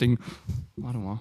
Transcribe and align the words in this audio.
Ding. 0.00 0.18
Warte 0.76 0.98
mal. 0.98 1.20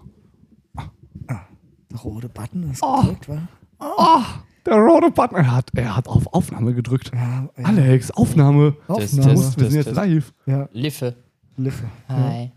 Der 1.90 1.98
rote 2.00 2.30
Button 2.30 2.70
ist 2.72 2.82
Oh. 2.84 3.02
gedrückt, 3.02 3.30
wa? 3.30 3.48
Oh, 3.80 4.22
der 4.66 4.76
rote 4.78 5.10
Button. 5.12 5.38
Er 5.38 5.56
hat, 5.56 5.72
er 5.74 5.96
hat 5.96 6.08
auf 6.08 6.28
Aufnahme 6.34 6.74
gedrückt. 6.74 7.12
Ja, 7.14 7.50
ja. 7.58 7.64
Alex, 7.66 8.12
Aufnahme. 8.12 8.76
Aufnahme. 8.88 9.02
Das- 9.02 9.12
Du 9.12 9.22
das- 9.22 9.58
wir 9.58 9.70
sind 9.72 9.86
jetzt 9.86 9.96
live. 9.96 10.34
Ja, 10.46 10.68
Liffe. 10.74 11.16
Liffe. 11.56 11.86
Hi. 12.10 12.52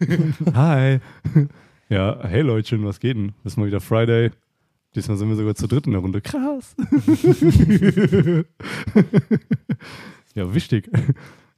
Hi. 0.54 1.00
Ja, 1.88 2.18
hey 2.22 2.42
Leutchen, 2.42 2.84
was 2.84 2.98
geht 3.00 3.16
denn? 3.16 3.32
Das 3.42 3.52
ist 3.54 3.56
mal 3.56 3.66
wieder 3.66 3.80
Friday. 3.80 4.30
Diesmal 4.94 5.16
sind 5.16 5.28
wir 5.28 5.36
sogar 5.36 5.54
zu 5.54 5.66
dritt 5.66 5.86
in 5.86 5.92
der 5.92 6.00
Runde. 6.02 6.20
Krass. 6.20 6.74
ja, 10.34 10.54
wichtig. 10.54 10.90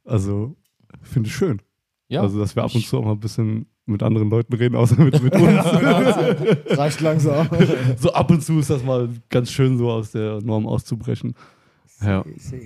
Also, 0.05 0.55
finde 1.01 1.27
ich 1.29 1.35
schön. 1.35 1.61
Ja. 2.07 2.21
Also, 2.21 2.39
dass 2.39 2.55
wir 2.55 2.63
ab 2.63 2.73
und 2.73 2.85
zu 2.85 2.97
auch 2.97 3.05
mal 3.05 3.11
ein 3.11 3.19
bisschen 3.19 3.67
mit 3.87 4.03
anderen 4.03 4.29
Leuten 4.29 4.53
reden, 4.53 4.75
außer 4.75 5.01
mit, 5.01 5.21
mit 5.21 5.33
uns. 5.33 5.43
Reicht 6.77 7.01
langsam. 7.01 7.47
so 7.97 8.11
ab 8.13 8.29
und 8.31 8.43
zu 8.43 8.59
ist 8.59 8.69
das 8.69 8.83
mal 8.83 9.09
ganz 9.29 9.51
schön, 9.51 9.77
so 9.77 9.89
aus 9.89 10.11
der 10.11 10.41
Norm 10.41 10.67
auszubrechen. 10.67 11.33
Ja, 12.01 12.23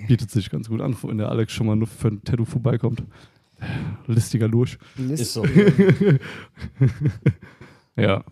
bietet 0.07 0.31
sich 0.31 0.49
ganz 0.49 0.67
gut 0.67 0.81
an, 0.81 0.95
wenn 1.03 1.17
der 1.17 1.29
Alex 1.29 1.53
schon 1.53 1.67
mal 1.67 1.75
nur 1.75 1.87
für 1.87 2.09
ein 2.09 2.23
Tattoo 2.23 2.45
vorbeikommt. 2.45 3.03
Listiger 4.07 4.47
Lurch. 4.47 4.77
Ist 4.97 5.33
so. 5.33 5.45
Ja. 7.95 8.23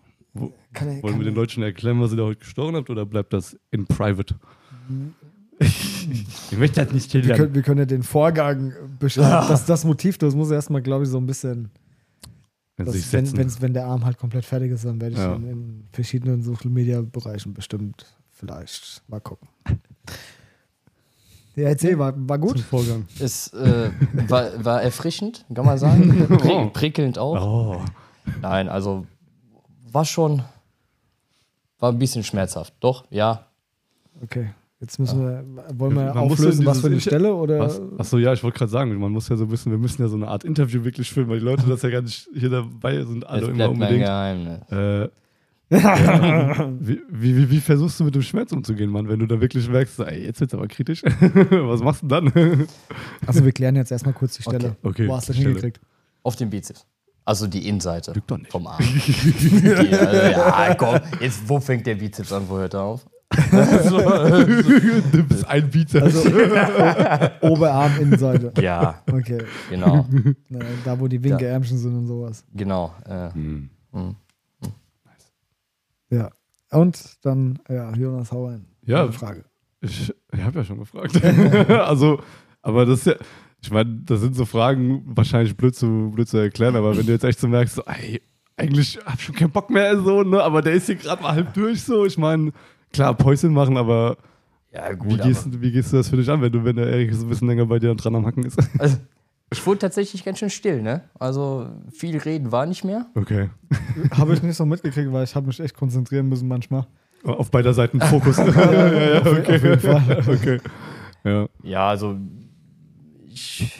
Kann 0.72 0.88
er, 0.88 1.02
Wollen 1.02 1.14
kann 1.14 1.18
wir 1.18 1.24
den 1.24 1.34
Leuten 1.34 1.62
erklären, 1.62 2.00
was 2.00 2.12
ihr 2.12 2.16
da 2.16 2.24
heute 2.24 2.40
gestochen 2.40 2.76
habt, 2.76 2.88
oder 2.90 3.04
bleibt 3.04 3.32
das 3.32 3.58
in 3.70 3.86
private? 3.86 4.36
ich 5.58 6.58
möchte 6.58 6.84
das 6.84 6.92
nicht 6.92 7.12
wir, 7.12 7.20
schildern. 7.20 7.36
können, 7.36 7.54
wir 7.54 7.62
können 7.62 7.78
ja 7.80 7.84
den 7.84 8.02
Vorgang 8.02 8.72
beschreiben. 8.98 9.48
Das, 9.48 9.66
das 9.66 9.84
Motiv, 9.84 10.18
das 10.18 10.34
muss 10.34 10.50
erstmal, 10.50 10.82
glaube 10.82 11.04
ich, 11.04 11.10
so 11.10 11.18
ein 11.18 11.26
bisschen. 11.26 11.70
Wenn 12.86 13.24
Das, 13.24 13.36
wenn, 13.36 13.62
wenn 13.62 13.74
der 13.74 13.86
Arm 13.86 14.04
halt 14.04 14.18
komplett 14.18 14.44
fertig 14.44 14.72
ist, 14.72 14.84
dann 14.84 15.00
werde 15.00 15.14
ich 15.14 15.20
Ja. 15.20 15.34
ihn 15.34 15.46
in 15.48 15.88
verschiedenen 15.92 16.42
Social 16.42 16.70
Media 16.70 17.00
Bereichen 17.02 17.54
bestimmt 17.54 18.06
vielleicht 18.30 19.02
mal 19.08 19.20
gucken. 19.20 19.48
Ja, 21.56 21.68
erzähl, 21.68 21.98
war, 21.98 22.12
war 22.16 22.38
Zum 22.38 22.48
gut. 22.48 22.60
Vorgang. 22.60 23.06
Es 23.18 23.52
äh, 23.52 23.90
war, 24.28 24.64
war 24.64 24.82
erfrischend, 24.82 25.44
kann 25.52 25.66
man 25.66 25.78
sagen. 25.78 26.26
Oh. 26.30 26.36
Pri 26.36 26.70
prickelnd 26.72 27.18
auch. 27.18 27.40
Oh. 27.80 27.84
Nein, 28.40 28.68
also 28.68 29.06
war 29.90 30.04
schon. 30.04 30.42
War 31.80 31.90
ein 31.92 31.98
bisschen 31.98 32.22
schmerzhaft. 32.22 32.74
Doch, 32.80 33.04
ja. 33.10 33.46
Okay, 34.22 34.50
jetzt 34.80 34.98
müssen 34.98 35.20
wir, 35.20 35.44
wollen 35.74 35.94
wir 35.94 36.14
Man 36.14 36.28
muss 36.28 36.32
auflösen, 36.40 36.66
was 36.66 36.80
für 36.80 36.86
eine 36.88 37.00
Stelle 37.00 37.34
oder? 37.34 37.58
Was? 37.60 37.80
Achso, 37.98 38.18
ja, 38.18 38.32
ich 38.32 38.42
wollte 38.42 38.58
gerade 38.58 38.70
sagen, 38.70 38.94
man 38.98 39.12
muss 39.12 39.28
ja 39.28 39.36
so 39.36 39.50
wissen, 39.50 39.70
wir 39.70 39.78
müssen 39.78 40.02
ja 40.02 40.08
so 40.08 40.16
eine 40.16 40.28
Art 40.28 40.44
Interview 40.44 40.84
wirklich 40.84 41.10
filmen, 41.10 41.30
weil 41.30 41.38
die 41.38 41.44
Leute 41.44 41.64
das 41.68 41.82
ja 41.82 41.90
gar 41.90 42.02
nicht 42.02 42.28
hier 42.34 42.50
dabei 42.50 43.04
sind, 43.04 43.26
alle 43.26 43.42
Es 43.42 43.48
immer 43.48 43.56
bleibt 43.56 43.76
mein 43.76 43.88
unbedingt. 43.88 44.04
Geheimnis. 44.04 44.60
Äh, 44.70 45.08
ja, 45.72 46.72
wie, 46.80 47.00
wie, 47.08 47.36
wie, 47.36 47.50
wie 47.50 47.60
versuchst 47.60 48.00
du 48.00 48.04
mit 48.04 48.14
dem 48.14 48.22
Schmerz 48.22 48.50
umzugehen, 48.50 48.90
Mann, 48.90 49.08
wenn 49.08 49.20
du 49.20 49.26
da 49.26 49.40
wirklich 49.40 49.68
merkst, 49.68 50.00
ey, 50.00 50.24
jetzt 50.24 50.40
wird's 50.40 50.52
aber 50.52 50.66
kritisch. 50.66 51.02
Was 51.50 51.80
machst 51.80 52.02
du 52.02 52.08
dann? 52.08 52.66
Also 53.24 53.44
wir 53.44 53.52
klären 53.52 53.76
jetzt 53.76 53.92
erstmal 53.92 54.14
kurz 54.14 54.34
die 54.36 54.42
Stelle. 54.42 54.76
Okay, 54.82 55.06
Wo 55.06 55.14
hast 55.14 55.28
du 55.28 55.32
das 55.32 55.40
hingekriegt? 55.40 55.80
Auf 56.24 56.34
dem 56.34 56.50
Bizeps. 56.50 56.84
Also 57.24 57.46
die 57.46 57.68
Innenseite 57.68 58.12
Lügt 58.12 58.28
doch 58.30 58.38
nicht. 58.38 58.50
vom 58.50 58.66
Arm. 58.66 58.80
die, 58.80 59.94
also, 59.94 60.16
ja, 60.16 60.74
komm, 60.74 60.98
jetzt, 61.20 61.48
wo 61.48 61.60
fängt 61.60 61.86
der 61.86 61.94
Bizeps 61.94 62.32
an, 62.32 62.48
wo 62.48 62.58
hört 62.58 62.74
er 62.74 62.82
auf? 62.82 63.06
du 65.12 65.22
bist 65.24 65.46
ein 65.46 65.70
Bizeps. 65.70 66.02
Also 66.04 66.28
Oberarm, 67.42 67.92
Innenseite. 68.00 68.52
Ja, 68.60 69.02
Okay. 69.10 69.38
genau, 69.70 70.06
Na, 70.48 70.58
Da, 70.84 70.98
wo 70.98 71.06
die 71.08 71.22
Winkeärmchen 71.22 71.78
sind 71.78 71.94
und 71.96 72.06
sowas. 72.06 72.44
genau. 72.54 72.92
Äh, 73.06 73.32
Hm. 73.32 73.70
hm. 73.92 74.16
Ja. 76.10 76.30
Und 76.72 77.18
dann, 77.22 77.58
ja, 77.68 77.92
Jonas 77.94 78.32
Hauer. 78.32 78.60
Ja. 78.84 79.02
Eine 79.04 79.12
Frage. 79.12 79.44
Ich, 79.80 80.12
ich 80.32 80.42
habe 80.42 80.58
ja 80.58 80.64
schon 80.64 80.78
gefragt. 80.78 81.22
also, 81.70 82.20
aber 82.62 82.84
das 82.86 83.00
ist 83.00 83.06
ja, 83.06 83.14
ich 83.62 83.70
meine, 83.70 84.00
das 84.04 84.20
sind 84.20 84.34
so 84.34 84.44
Fragen 84.44 85.02
wahrscheinlich 85.06 85.56
blöd 85.56 85.74
zu, 85.74 86.10
blöd 86.14 86.28
zu 86.28 86.36
erklären, 86.38 86.76
aber 86.76 86.96
wenn 86.96 87.06
du 87.06 87.12
jetzt 87.12 87.24
echt 87.24 87.38
so 87.38 87.46
merkst, 87.48 87.76
so, 87.76 87.82
ey, 87.84 88.20
eigentlich 88.56 88.98
hab 89.04 89.14
ich 89.14 89.24
schon 89.24 89.34
keinen 89.34 89.50
Bock 89.52 89.70
mehr, 89.70 89.98
so, 90.00 90.22
ne, 90.22 90.42
aber 90.42 90.62
der 90.62 90.74
ist 90.74 90.86
hier 90.86 90.96
gerade 90.96 91.22
mal 91.22 91.32
halb 91.34 91.54
durch, 91.54 91.82
so, 91.82 92.04
ich 92.04 92.18
meine, 92.18 92.52
klar, 92.92 93.14
Päuschen 93.14 93.52
machen, 93.52 93.76
aber 93.76 94.16
ja, 94.72 94.90
wie 94.90 94.96
gut, 94.96 95.22
gehst, 95.22 95.46
aber, 95.46 95.56
du- 95.56 95.60
wie 95.62 95.72
gehst 95.72 95.92
du 95.92 95.96
das 95.96 96.08
für 96.08 96.16
dich 96.16 96.28
an, 96.30 96.40
wenn 96.42 96.52
du, 96.52 96.64
wenn 96.64 96.76
der 96.76 96.86
Erik 96.86 97.12
so 97.14 97.24
ein 97.26 97.28
bisschen 97.28 97.48
länger 97.48 97.66
bei 97.66 97.78
dir 97.78 97.94
dran 97.94 98.14
am 98.14 98.26
Hacken 98.26 98.44
ist? 98.44 98.58
also, 98.78 98.96
ich 99.52 99.66
wurde 99.66 99.80
tatsächlich 99.80 100.24
ganz 100.24 100.38
schön 100.38 100.50
still, 100.50 100.80
ne? 100.80 101.02
Also 101.18 101.66
viel 101.92 102.16
reden 102.18 102.52
war 102.52 102.66
nicht 102.66 102.84
mehr. 102.84 103.06
Okay. 103.16 103.50
Habe 104.16 104.34
ich 104.34 104.42
nicht 104.42 104.56
so 104.56 104.64
mitgekriegt, 104.64 105.12
weil 105.12 105.24
ich 105.24 105.34
habe 105.34 105.48
mich 105.48 105.58
echt 105.58 105.74
konzentrieren 105.76 106.28
müssen 106.28 106.46
manchmal. 106.46 106.86
Auf 107.24 107.50
beider 107.50 107.74
Seiten 107.74 108.00
Fokus. 108.00 108.36
ja, 108.38 108.46
ja, 108.46 109.14
ja, 109.14 109.20
auf, 109.20 109.26
okay. 109.26 109.56
auf 109.56 109.62
jeden 109.64 109.80
Fall. 109.80 110.24
okay. 110.28 110.58
Ja. 111.24 111.48
Ja, 111.64 111.88
also 111.88 112.16
ich 113.28 113.79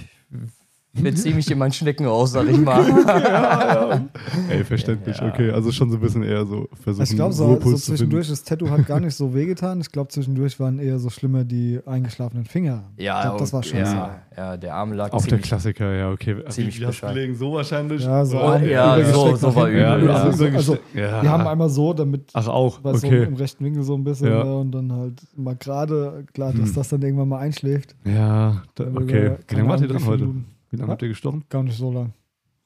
beziehe 0.93 1.35
mich 1.37 1.51
in 1.51 1.59
mein 1.59 1.73
Schnecken 1.73 2.07
aus, 2.07 2.33
sag 2.33 2.49
ich 2.49 2.57
mal. 2.61 4.09
Ey, 4.49 4.65
verständlich, 4.65 5.19
Ja. 5.19 5.29
okay. 5.29 5.51
Also 5.51 5.71
schon 5.73 5.91
so 5.91 5.97
ein 5.97 6.01
bisschen 6.01 6.23
eher 6.23 6.45
so 6.47 6.69
versuchen, 6.83 7.05
Ich 7.05 7.15
glaube, 7.15 7.33
so, 7.33 7.61
so 7.61 7.75
zwischendurch, 7.77 8.29
das 8.29 8.43
Tattoo 8.45 8.69
hat 8.71 8.87
gar 8.87 9.01
nicht 9.01 9.15
so 9.15 9.33
wehgetan. 9.35 9.81
Ich 9.81 9.91
glaube, 9.93 10.09
zwischendurch 10.09 10.59
waren 10.61 10.79
eher 10.79 10.99
so 10.99 11.11
schlimmer 11.11 11.45
die 11.45 11.81
eingeschlafenen 11.87 12.45
Finger. 12.45 12.85
Ja, 12.97 13.19
ich 13.19 13.25
glaub, 13.27 13.39
das 13.39 13.53
war 13.53 13.63
scheiße. 13.63 13.93
ja, 13.95 14.23
ja, 14.37 14.57
der 14.57 14.75
Arm 14.75 14.93
lag 14.93 15.13
Auf 15.13 15.23
der 15.25 15.31
ziemlich, 15.31 15.47
Klassiker, 15.49 15.93
ja, 15.95 16.11
okay. 16.11 16.37
ziemlich 16.49 16.79
gelegen? 16.81 17.35
So 17.35 17.53
wahrscheinlich? 17.53 18.03
Ja, 18.03 18.25
so 18.25 18.39
ein- 18.41 18.69
ja, 18.69 19.05
so, 19.05 19.37
so 19.37 19.55
war 19.55 19.69
übel. 19.69 19.81
Ja, 19.81 19.99
Ja, 19.99 20.15
also, 20.25 20.45
Also, 20.47 20.79
ja. 20.95 21.23
Wir 21.23 21.31
haben 21.31 21.47
einmal 21.47 21.69
so, 21.69 21.93
damit 21.93 22.31
Ach, 22.33 22.49
auch, 22.49 22.83
war 22.83 22.97
so 22.97 23.07
okay. 23.07 23.25
im 23.25 23.35
rechten 23.35 23.65
Winkel 23.65 23.83
so 23.83 23.95
ein 23.95 24.05
bisschen 24.05 24.29
Ja. 24.29 24.45
ne, 24.45 24.57
und 24.59 24.73
dann 24.73 24.93
halt 24.93 25.21
mal 25.37 25.57
gerade, 25.57 26.25
klar, 26.33 26.53
dass 26.53 26.69
Hm. 26.71 26.75
das 26.75 26.89
dann 26.89 27.03
irgendwann 27.03 27.29
mal 27.29 27.39
einschläft. 27.39 27.95
Ja, 28.05 28.63
da, 28.75 28.85
Dann 28.85 28.97
okay. 28.99 29.37
Wie 29.49 29.55
lange 29.55 29.69
wart 29.69 29.81
ihr 29.83 29.89
dran 29.89 30.07
heute? 30.07 30.29
Wie 30.71 30.77
lange 30.77 30.89
Ja? 30.89 30.93
habt 30.93 31.03
ihr 31.03 31.09
gestochen? 31.09 31.45
Gar 31.49 31.63
nicht 31.65 31.77
so 31.77 31.93
lang. 31.93 32.13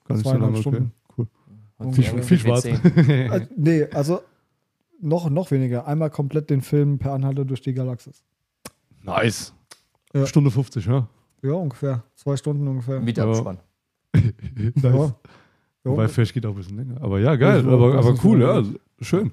Gar 0.04 0.16
nicht 0.16 0.24
so 0.24 0.30
Zweieinhalb 0.30 0.52
lange, 0.54 0.66
okay. 0.66 0.76
Stunden. 0.76 0.92
Cool. 1.16 1.26
Ungefähr. 1.78 2.04
Viel, 2.14 2.22
viel 2.22 2.38
Spaß. 2.38 2.64
Äh, 2.66 3.46
nee, 3.56 3.84
also 3.92 4.20
noch, 5.00 5.28
noch 5.30 5.50
weniger. 5.50 5.86
Einmal 5.86 6.10
komplett 6.10 6.50
den 6.50 6.60
Film 6.60 6.98
Per 6.98 7.12
Anhalter 7.12 7.44
durch 7.44 7.60
die 7.62 7.74
Galaxis. 7.74 8.22
nice. 9.02 9.52
Ja. 10.12 10.26
Stunde 10.26 10.50
50, 10.50 10.86
ja. 10.86 11.08
Ja, 11.42 11.52
ungefähr. 11.54 12.04
Zwei 12.14 12.36
Stunden 12.36 12.68
ungefähr. 12.68 13.00
mit 13.00 13.16
Ja. 13.18 13.24
Abspann. 13.28 13.58
nice. 14.14 14.82
Ja. 14.82 15.14
Wobei 15.82 16.08
Fisch 16.08 16.32
geht 16.32 16.46
auch 16.46 16.50
ein 16.50 16.56
bisschen 16.56 16.76
länger. 16.76 17.00
Aber 17.02 17.18
ja, 17.20 17.34
geil. 17.36 17.66
Aber, 17.68 17.94
aber 17.98 18.14
cool, 18.24 18.40
ja-. 18.40 18.62
Schön. 19.00 19.32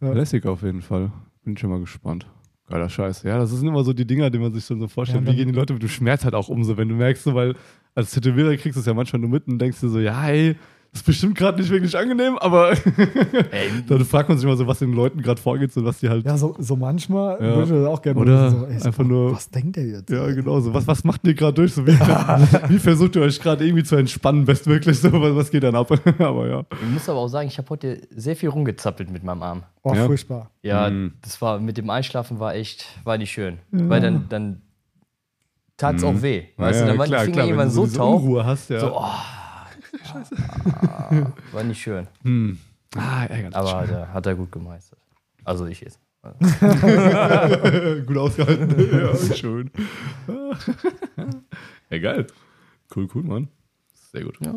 Ja. 0.00 0.12
Lässig 0.12 0.44
auf 0.46 0.62
jeden 0.62 0.82
Fall. 0.82 1.12
Bin 1.44 1.56
schon 1.56 1.70
mal 1.70 1.80
gespannt. 1.80 2.26
Geiler 2.68 2.88
Scheiß. 2.88 3.22
Ja, 3.22 3.38
das 3.38 3.50
sind 3.50 3.68
immer 3.68 3.84
so 3.84 3.92
die 3.92 4.04
Dinger, 4.06 4.28
die 4.30 4.38
man 4.40 4.52
sich 4.52 4.66
dann 4.66 4.80
so 4.80 4.88
vorstellt. 4.88 5.24
Ja, 5.24 5.32
Wie 5.32 5.36
gehen 5.36 5.46
die 5.46 5.54
Leute 5.54 5.72
mit 5.74 5.82
dem 5.82 5.88
Schmerz 5.88 6.24
halt 6.24 6.34
auch 6.34 6.48
um, 6.48 6.64
so 6.64 6.76
wenn 6.76 6.88
du 6.88 6.96
merkst, 6.96 7.22
so, 7.22 7.34
weil 7.34 7.54
als 7.96 8.12
Tätowierer 8.12 8.56
kriegst 8.56 8.76
du 8.76 8.80
es 8.80 8.86
ja 8.86 8.94
manchmal 8.94 9.20
nur 9.20 9.30
mit 9.30 9.48
und 9.48 9.58
denkst 9.58 9.80
dir 9.80 9.88
so, 9.88 9.98
ja, 9.98 10.20
hey, 10.22 10.54
das 10.92 11.00
ist 11.02 11.06
bestimmt 11.06 11.36
gerade 11.36 11.58
nicht 11.60 11.70
wirklich 11.70 11.94
angenehm, 11.98 12.38
aber 12.38 12.70
Ey, 13.50 13.68
dann 13.86 14.02
fragt 14.06 14.30
man 14.30 14.38
sich 14.38 14.46
mal 14.46 14.56
so, 14.56 14.66
was 14.66 14.78
den 14.78 14.92
Leuten 14.94 15.20
gerade 15.20 15.38
vorgeht, 15.40 15.70
so 15.72 15.84
was 15.84 15.98
die 15.98 16.08
halt. 16.08 16.24
Ja, 16.24 16.38
so, 16.38 16.54
so 16.58 16.74
manchmal 16.76 17.34
Ja. 17.34 17.56
würde 17.56 17.62
ich 17.64 17.68
das 17.70 17.86
auch 17.86 18.00
gerne 18.00 18.20
Oder 18.20 18.46
wissen, 18.46 18.60
so, 18.60 18.66
ey, 18.66 18.78
so, 18.78 18.86
einfach 18.86 19.04
nur- 19.04 19.32
Was 19.34 19.50
denkt 19.50 19.76
der 19.76 19.84
jetzt? 19.86 20.08
Ja, 20.10 20.26
genau 20.28 20.60
so. 20.60 20.72
Was, 20.72 20.86
was 20.86 21.04
macht 21.04 21.26
ihr 21.26 21.34
gerade 21.34 21.52
durch? 21.54 21.74
So, 21.74 21.86
wie, 21.86 21.90
wie 22.70 22.78
versucht 22.78 23.16
ihr 23.16 23.22
euch 23.22 23.38
gerade 23.40 23.66
irgendwie 23.66 23.84
zu 23.84 23.96
entspannen, 23.96 24.46
bestmöglich? 24.46 24.98
So, 24.98 25.12
was, 25.12 25.34
was 25.34 25.50
geht 25.50 25.64
dann 25.64 25.74
ab? 25.74 25.90
aber 26.18 26.48
ja. 26.48 26.64
ich 26.70 26.88
muss 26.90 27.08
aber 27.10 27.18
auch 27.18 27.28
sagen, 27.28 27.48
ich 27.48 27.58
habe 27.58 27.68
heute 27.68 28.00
sehr 28.14 28.36
viel 28.36 28.48
rumgezappelt 28.48 29.10
mit 29.10 29.22
meinem 29.22 29.42
Arm. 29.42 29.62
Oh, 29.82 29.92
Ja. 29.94 30.06
furchtbar. 30.06 30.50
Ja, 30.62 30.88
Mhm. 30.88 31.12
das 31.20 31.42
war 31.42 31.58
mit 31.60 31.76
dem 31.76 31.90
Einschlafen 31.90 32.40
war 32.40 32.54
echt, 32.54 32.86
war 33.04 33.18
nicht 33.18 33.32
schön. 33.32 33.58
Weil 33.70 34.00
dann, 34.00 34.26
dann 34.30 34.62
tat 35.76 35.96
es 35.96 36.04
auch 36.04 36.20
weh. 36.22 36.44
Weißt 36.56 36.80
du, 36.82 36.86
dann 36.86 36.98
waren 36.98 37.10
die 37.10 37.16
Finger 37.16 37.36
wenn 37.38 37.44
irgendwann 37.46 37.70
so 37.70 37.86
taub. 37.86 38.20
Unruhe 38.22 38.44
hast, 38.44 38.70
ja. 38.70 38.80
So, 38.80 38.94
oh, 38.96 39.00
ah, 39.00 39.66
war 41.52 41.62
nicht 41.64 41.80
schön. 41.80 42.06
Hm. 42.22 42.58
Ah, 42.96 43.24
ärgerlich. 43.26 43.54
Aber 43.56 43.76
hat 43.80 43.90
er, 43.90 44.12
hat 44.14 44.26
er 44.26 44.34
gut 44.34 44.50
gemeistert. 44.52 44.98
Also 45.44 45.66
ich 45.66 45.80
jetzt. 45.80 46.00
Gut 48.06 48.16
ausgehalten. 48.16 48.74
ja, 49.00 49.14
schön. 49.36 49.70
ja, 51.90 51.98
geil. 51.98 52.26
Cool, 52.94 53.08
cool, 53.14 53.22
Mann. 53.22 53.48
Sehr 54.12 54.24
gut. 54.24 54.38
Ja, 54.44 54.52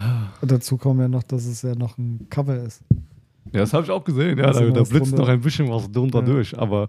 Ja. 0.00 0.32
Und 0.40 0.50
dazu 0.50 0.76
kommt 0.78 1.00
ja 1.00 1.06
noch, 1.08 1.22
dass 1.22 1.44
es 1.44 1.62
ja 1.62 1.74
noch 1.76 1.96
ein 1.98 2.26
Cover 2.28 2.56
ist. 2.56 2.82
das 3.52 3.72
habe 3.72 3.84
ich 3.84 3.90
auch 3.90 4.02
gesehen. 4.02 4.36
Ja, 4.38 4.46
Da 4.46 4.50
ist 4.50 4.60
da, 4.60 4.64
da 4.70 4.82
blitzt 4.82 4.92
drunter. 5.12 5.16
noch 5.18 5.28
ein 5.28 5.40
bisschen 5.40 5.68
was 5.68 5.90
drunter 5.92 6.20
Ja. 6.20 6.24
durch. 6.24 6.58
Aber 6.58 6.88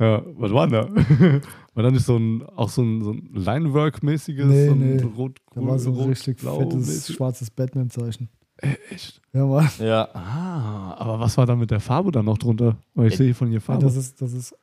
ja, 0.00 0.22
was 0.36 0.52
war 0.52 0.66
denn 0.66 0.72
da? 0.72 1.40
war 1.74 1.82
da 1.82 1.90
nicht 1.90 2.04
so 2.04 2.16
ein, 2.16 2.42
auch 2.42 2.68
so 2.68 2.82
ein, 2.82 3.02
so 3.02 3.12
ein 3.12 3.28
Linework-mäßiges? 3.34 4.46
Nee, 4.46 4.66
so 4.66 4.72
ein 4.72 4.96
nee. 4.96 5.02
Rot, 5.02 5.38
Da 5.54 5.60
war 5.64 5.78
so 5.78 5.90
ein 5.92 6.08
richtig 6.08 6.40
fettes, 6.40 6.86
mäßig? 6.86 7.16
schwarzes 7.16 7.50
Batman-Zeichen. 7.50 8.28
Äh, 8.56 8.74
Echt? 8.90 9.20
Ja, 9.32 9.46
Mann. 9.46 9.68
Ja. 9.78 10.08
Ah, 10.14 10.94
aber 10.98 11.20
was 11.20 11.36
war 11.38 11.46
da 11.46 11.54
mit 11.56 11.70
der 11.70 11.80
Farbe 11.80 12.10
dann 12.12 12.24
noch 12.26 12.38
drunter? 12.38 12.76
Weil 12.94 13.06
ich 13.08 13.14
Äh, 13.14 13.16
sehe 13.18 13.26
hier 13.26 13.34
von 13.34 13.48
hier 13.48 13.58
Ja, 13.58 13.60
Farbe. 13.60 13.84
das 13.84 13.96
ist, 13.96 14.20
das 14.20 14.32
ist 14.32 14.54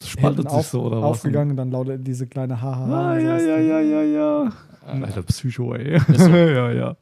Das 0.00 0.08
spaltet 0.08 0.48
hinten 0.48 0.58
sich 0.58 0.66
so 0.68 0.82
oder 0.82 0.96
was? 1.00 1.04
aufgegangen 1.18 1.52
und 1.52 1.56
dann 1.56 1.70
lautet 1.70 2.06
diese 2.06 2.26
kleine 2.26 2.60
Haha. 2.60 3.10
Ah, 3.12 3.18
ja, 3.18 3.38
ja, 3.38 3.58
ja, 3.58 3.80
ja, 3.80 4.02
ja. 4.02 4.52
Alter, 4.84 5.22
Psycho, 5.22 5.74
ey. 5.74 5.98
ja, 6.18 6.72
ja. 6.72 6.96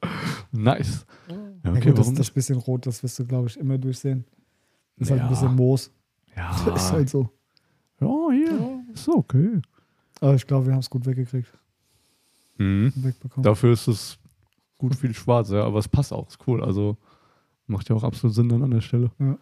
Nice. 0.52 1.06
Ja, 1.28 1.34
Ja, 1.64 1.70
okay, 1.72 1.80
gut, 1.88 1.98
das, 1.98 1.98
warum 2.06 2.14
das 2.16 2.26
nicht? 2.28 2.34
bisschen 2.34 2.58
rot, 2.58 2.86
das 2.86 3.02
wirst 3.02 3.18
du, 3.18 3.24
glaube 3.26 3.48
ich, 3.48 3.56
immer 3.58 3.78
durchsehen. 3.78 4.24
Ist 4.98 5.10
halt 5.10 5.20
Ja. 5.20 5.26
ein 5.26 5.30
bisschen 5.30 5.54
Moos. 5.56 5.90
Ja, 6.36 6.50
Ist 6.74 6.92
halt 6.92 7.08
so. 7.08 7.30
Ja, 8.00 8.30
hier. 8.32 8.84
Ist 8.92 9.08
okay. 9.08 9.60
Aber 10.20 10.34
ich 10.34 10.46
glaube, 10.46 10.66
wir 10.66 10.72
haben 10.72 10.80
es 10.80 10.90
gut 10.90 11.06
weggekriegt. 11.06 11.52
Mhm. 12.58 12.92
Wegbekommen. 12.96 13.44
Dafür 13.44 13.72
ist 13.72 13.88
es 13.88 14.18
gut 14.78 14.94
viel 14.94 15.14
schwarz, 15.14 15.50
ja, 15.50 15.64
aber 15.64 15.78
es 15.78 15.88
passt 15.88 16.12
auch, 16.12 16.28
ist 16.28 16.38
cool. 16.46 16.62
Also 16.62 16.96
macht 17.66 17.88
ja 17.88 17.96
auch 17.96 18.04
absolut 18.04 18.34
Sinn 18.34 18.48
dann 18.48 18.62
an 18.62 18.70
der 18.70 18.80
Stelle. 18.80 19.10
Ja. 19.18 19.38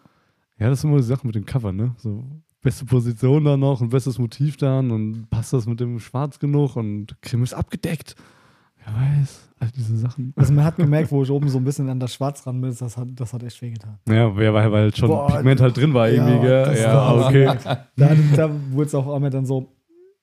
Ja, 0.59 0.69
das 0.69 0.79
ist 0.79 0.83
immer 0.83 0.97
die 0.97 1.03
Sache 1.03 1.25
mit 1.25 1.35
dem 1.35 1.45
Cover, 1.45 1.71
ne? 1.71 1.95
So 1.97 2.25
beste 2.61 2.85
Position 2.85 3.45
dann 3.45 3.61
noch 3.61 3.79
und 3.79 3.89
bestes 3.89 4.19
Motiv 4.19 4.57
dann 4.57 4.91
und 4.91 5.29
passt 5.29 5.53
das 5.53 5.65
mit 5.65 5.79
dem 5.79 5.99
Schwarz 5.99 6.39
genug 6.39 6.75
und 6.75 7.15
Krim 7.21 7.43
ist 7.43 7.53
abgedeckt. 7.53 8.15
Wer 8.85 8.93
weiß, 8.93 9.49
all 9.59 9.67
diese 9.75 9.97
Sachen. 9.97 10.33
Also 10.35 10.53
man 10.53 10.63
hat 10.65 10.77
gemerkt, 10.77 11.11
wo 11.11 11.21
ich 11.23 11.29
oben 11.29 11.49
so 11.49 11.57
ein 11.57 11.63
bisschen 11.63 11.89
an 11.89 11.99
das 11.99 12.13
Schwarz 12.13 12.45
ran 12.47 12.61
bin, 12.61 12.75
das 12.77 12.97
hat, 12.97 13.07
das 13.15 13.33
hat 13.33 13.43
echt 13.43 13.61
wehgetan. 13.61 13.97
Ja, 14.07 14.35
weil, 14.35 14.53
weil 14.53 14.71
halt 14.71 14.97
schon 14.97 15.09
Boah, 15.09 15.27
Pigment 15.27 15.61
halt 15.61 15.77
drin 15.77 15.93
war 15.93 16.07
ja, 16.09 16.25
irgendwie, 16.27 16.47
gell? 16.47 16.63
das 16.65 16.79
Ja, 16.79 16.93
war- 16.93 17.27
okay. 17.27 17.57
Da, 17.97 18.15
da 18.35 18.49
wurde 18.71 18.87
es 18.87 18.95
auch 18.95 19.13
einmal 19.13 19.29
dann 19.29 19.45
so 19.45 19.67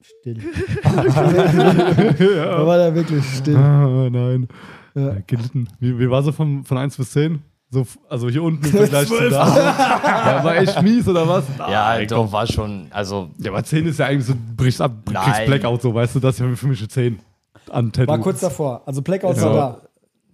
still. 0.00 0.38
da 0.82 2.66
war 2.66 2.78
da 2.78 2.94
wirklich 2.94 3.24
still. 3.36 3.56
Ah, 3.56 4.08
nein. 4.10 4.48
Ja. 4.94 5.08
Ja, 5.08 5.16
gelitten. 5.26 5.68
Wie, 5.78 5.98
wie 5.98 6.08
war 6.10 6.22
so 6.22 6.32
von, 6.32 6.64
von 6.64 6.78
1 6.78 6.96
bis 6.96 7.10
10? 7.12 7.40
So, 7.68 7.84
also 8.08 8.28
hier 8.30 8.42
unten 8.42 8.64
im 8.64 8.70
Vergleich 8.70 9.08
zu 9.08 9.28
da. 9.28 9.46
ja, 10.38 10.44
war 10.44 10.56
echt 10.56 10.80
mies 10.82 11.06
oder 11.08 11.28
was? 11.28 11.44
Ja, 11.58 11.96
Nein, 11.96 12.06
doch, 12.08 12.30
war 12.32 12.46
schon, 12.46 12.86
also 12.90 13.28
Ja, 13.38 13.50
aber 13.50 13.62
10 13.64 13.86
ist 13.86 13.98
ja 13.98 14.06
eigentlich 14.06 14.24
so, 14.24 14.32
du 14.34 14.38
brichst 14.56 14.80
ab, 14.80 14.92
kriegst. 15.04 15.46
Blackout 15.46 15.82
so, 15.82 15.92
weißt 15.92 16.14
du, 16.14 16.20
das 16.20 16.36
ist 16.36 16.40
ja 16.40 16.54
für 16.54 16.68
mich 16.68 16.78
eine 16.78 16.88
10 16.88 17.18
an 17.70 17.92
Tattoo. 17.92 18.08
War 18.08 18.18
kurz 18.20 18.40
davor. 18.40 18.82
Also 18.86 19.02
Blackout 19.02 19.36
Ja. 19.36 19.42
war 19.44 19.54
da. 19.54 19.80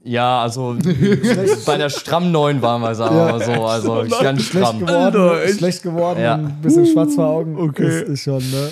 Ja, 0.05 0.43
also 0.43 0.77
bei 1.67 1.77
der 1.77 1.89
stramm 1.89 2.33
9 2.33 2.61
waren 2.61 2.81
wir, 2.83 2.95
sagen 2.95 3.15
wir 3.15 3.25
mal 3.27 3.41
so. 3.41 3.53
Also 3.65 4.05
ganz 4.21 4.43
Schlecht 4.43 4.67
stramm. 4.67 4.81
geworden, 4.81 4.97
Alter, 5.05 5.45
echt? 5.45 5.59
schlecht 5.59 5.83
geworden, 5.85 6.21
Ja. 6.21 6.35
ein 6.35 6.59
bisschen 6.61 6.87
schwarz 6.87 7.15
vor 7.15 7.27
Augen. 7.27 7.57
Okay. 7.59 7.87
Ist, 8.03 8.09
ist 8.09 8.23
schon, 8.23 8.39
ne? 8.39 8.71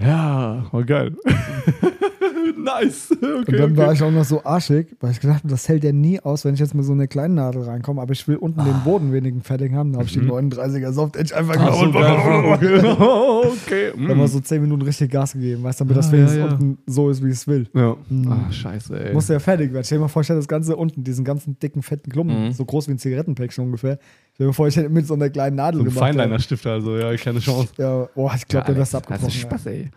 Ja, 0.00 0.64
war 0.72 0.84
geil. 0.84 1.12
nice. 2.56 3.08
Okay, 3.12 3.26
Und 3.46 3.52
dann 3.58 3.76
war 3.76 3.86
okay. 3.86 3.94
ich 3.94 4.02
auch 4.02 4.10
noch 4.10 4.24
so 4.24 4.44
arschig, 4.44 4.96
weil 5.00 5.10
ich 5.12 5.20
gedacht 5.20 5.38
habe, 5.38 5.48
das 5.48 5.68
hält 5.68 5.84
ja 5.84 5.92
nie 5.92 6.20
aus, 6.20 6.44
wenn 6.44 6.54
ich 6.54 6.60
jetzt 6.60 6.74
mit 6.74 6.84
so 6.84 6.92
einer 6.92 7.06
kleinen 7.06 7.34
Nadel 7.34 7.62
reinkomme. 7.62 8.00
Aber 8.02 8.12
ich 8.12 8.26
will 8.28 8.36
unten 8.36 8.64
den 8.64 8.80
Boden 8.84 9.12
wenigen 9.12 9.42
fertig 9.42 9.72
haben. 9.72 9.92
Da 9.92 9.98
habe 9.98 10.08
ich 10.08 10.14
die 10.14 10.20
39er 10.20 10.92
Soft 10.92 11.16
Edge 11.16 11.36
einfach 11.36 11.56
Ach 11.58 11.74
so, 11.74 11.90
geil. 11.92 12.16
okay. 12.52 13.92
okay. 13.92 13.92
Dann 13.96 14.16
mal 14.18 14.26
Mm. 14.26 14.28
so 14.28 14.40
10 14.40 14.60
Minuten 14.62 14.82
richtig 14.82 15.10
Gas 15.10 15.32
gegeben, 15.34 15.62
weißt 15.62 15.80
du, 15.80 15.84
damit 15.84 15.96
das 15.96 16.08
Ah, 16.08 16.12
wenigstens 16.12 16.38
ja, 16.38 16.46
ja. 16.46 16.52
unten 16.52 16.78
so 16.86 17.10
ist, 17.10 17.22
wie 17.22 17.28
ich 17.28 17.34
es 17.34 17.46
will. 17.46 17.68
Ja. 17.74 17.96
Ah, 18.28 18.50
scheiße, 18.50 19.08
ey. 19.08 19.12
Musste 19.14 19.34
ja 19.34 19.38
fertig 19.38 19.72
werden. 19.72 19.84
Stell 19.84 19.98
dir 19.98 20.02
mal 20.02 20.08
vor, 20.08 20.22
ich 20.22 20.28
hätte 20.28 20.38
das 20.38 20.48
Ganze 20.48 20.76
unten, 20.76 21.04
diesen 21.04 21.24
ganzen 21.24 21.58
dicken, 21.58 21.82
fetten 21.82 22.10
Klumpen, 22.10 22.46
Mhm. 22.48 22.52
so 22.52 22.64
groß 22.64 22.88
wie 22.88 22.92
ein 22.92 22.98
Zigarettenpäckchen 22.98 23.64
ungefähr. 23.64 23.98
Stell 24.36 24.48
dir 24.48 24.52
vor, 24.52 24.68
ich 24.68 24.76
hätte 24.76 24.90
mit 24.90 25.06
so 25.06 25.14
einer 25.14 25.30
kleinen 25.30 25.56
Nadel 25.56 25.78
so 25.80 25.84
ein 25.86 25.88
gemacht. 25.88 25.96
ja. 25.96 26.06
Feinliner-Stift, 26.22 26.66
also, 26.66 26.98
ja, 26.98 27.16
keine 27.16 27.40
Chance. 27.40 27.72
Ja, 27.78 28.06
boah, 28.14 28.34
ich 28.36 28.46
glaube, 28.46 28.66
der 28.66 28.76
Ja, 28.76 28.82
ist 28.82 28.92
Das 28.92 29.02
abgebrochen. 29.02 29.28
ist 29.28 29.34
ja. 29.34 29.40
Spaß, 29.40 29.66
ey. 29.66 29.90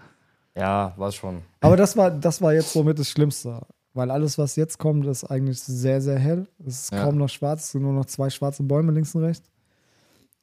Ja, 0.56 0.94
war 0.96 1.12
schon. 1.12 1.42
Aber 1.60 1.76
das 1.76 1.96
war, 1.98 2.10
das 2.10 2.42
war 2.42 2.54
jetzt 2.54 2.72
somit 2.72 2.98
das 3.00 3.10
Schlimmste. 3.10 3.62
Weil 3.94 4.10
alles, 4.12 4.38
was 4.38 4.56
jetzt 4.56 4.78
kommt, 4.78 5.06
ist 5.08 5.26
eigentlich 5.26 5.60
sehr, 5.60 6.00
sehr 6.02 6.18
hell. 6.18 6.48
Es 6.66 6.84
ist 6.84 6.92
Ja. 6.94 7.04
kaum 7.04 7.18
noch 7.18 7.28
schwarz, 7.28 7.64
es 7.66 7.72
sind 7.72 7.82
nur 7.82 7.92
noch 7.92 8.06
zwei 8.06 8.30
schwarze 8.30 8.64
Bäume 8.64 8.94
links 8.94 9.14
und 9.14 9.24
rechts. 9.24 9.50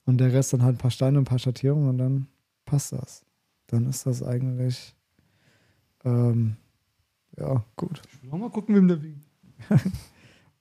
Und 0.04 0.18
der 0.18 0.30
Rest 0.32 0.52
dann 0.52 0.62
halt 0.62 0.74
ein 0.74 0.78
paar 0.78 0.90
Steine 0.90 1.16
und 1.18 1.22
ein 1.22 1.26
paar 1.28 1.38
Schattierungen 1.38 1.88
und 1.88 1.96
dann 1.98 2.26
passt 2.66 2.92
das. 2.92 3.22
Dann 3.68 3.88
ist 3.88 4.04
das 4.06 4.22
eigentlich 4.22 4.94
ähm, 6.04 6.56
ja 7.38 7.64
gut. 7.76 8.02
Ich 8.22 8.30
will 8.30 8.38
mal 8.38 8.50
gucken, 8.50 8.74
wem 8.74 8.88
der 8.88 9.02
wiegt. 9.02 9.24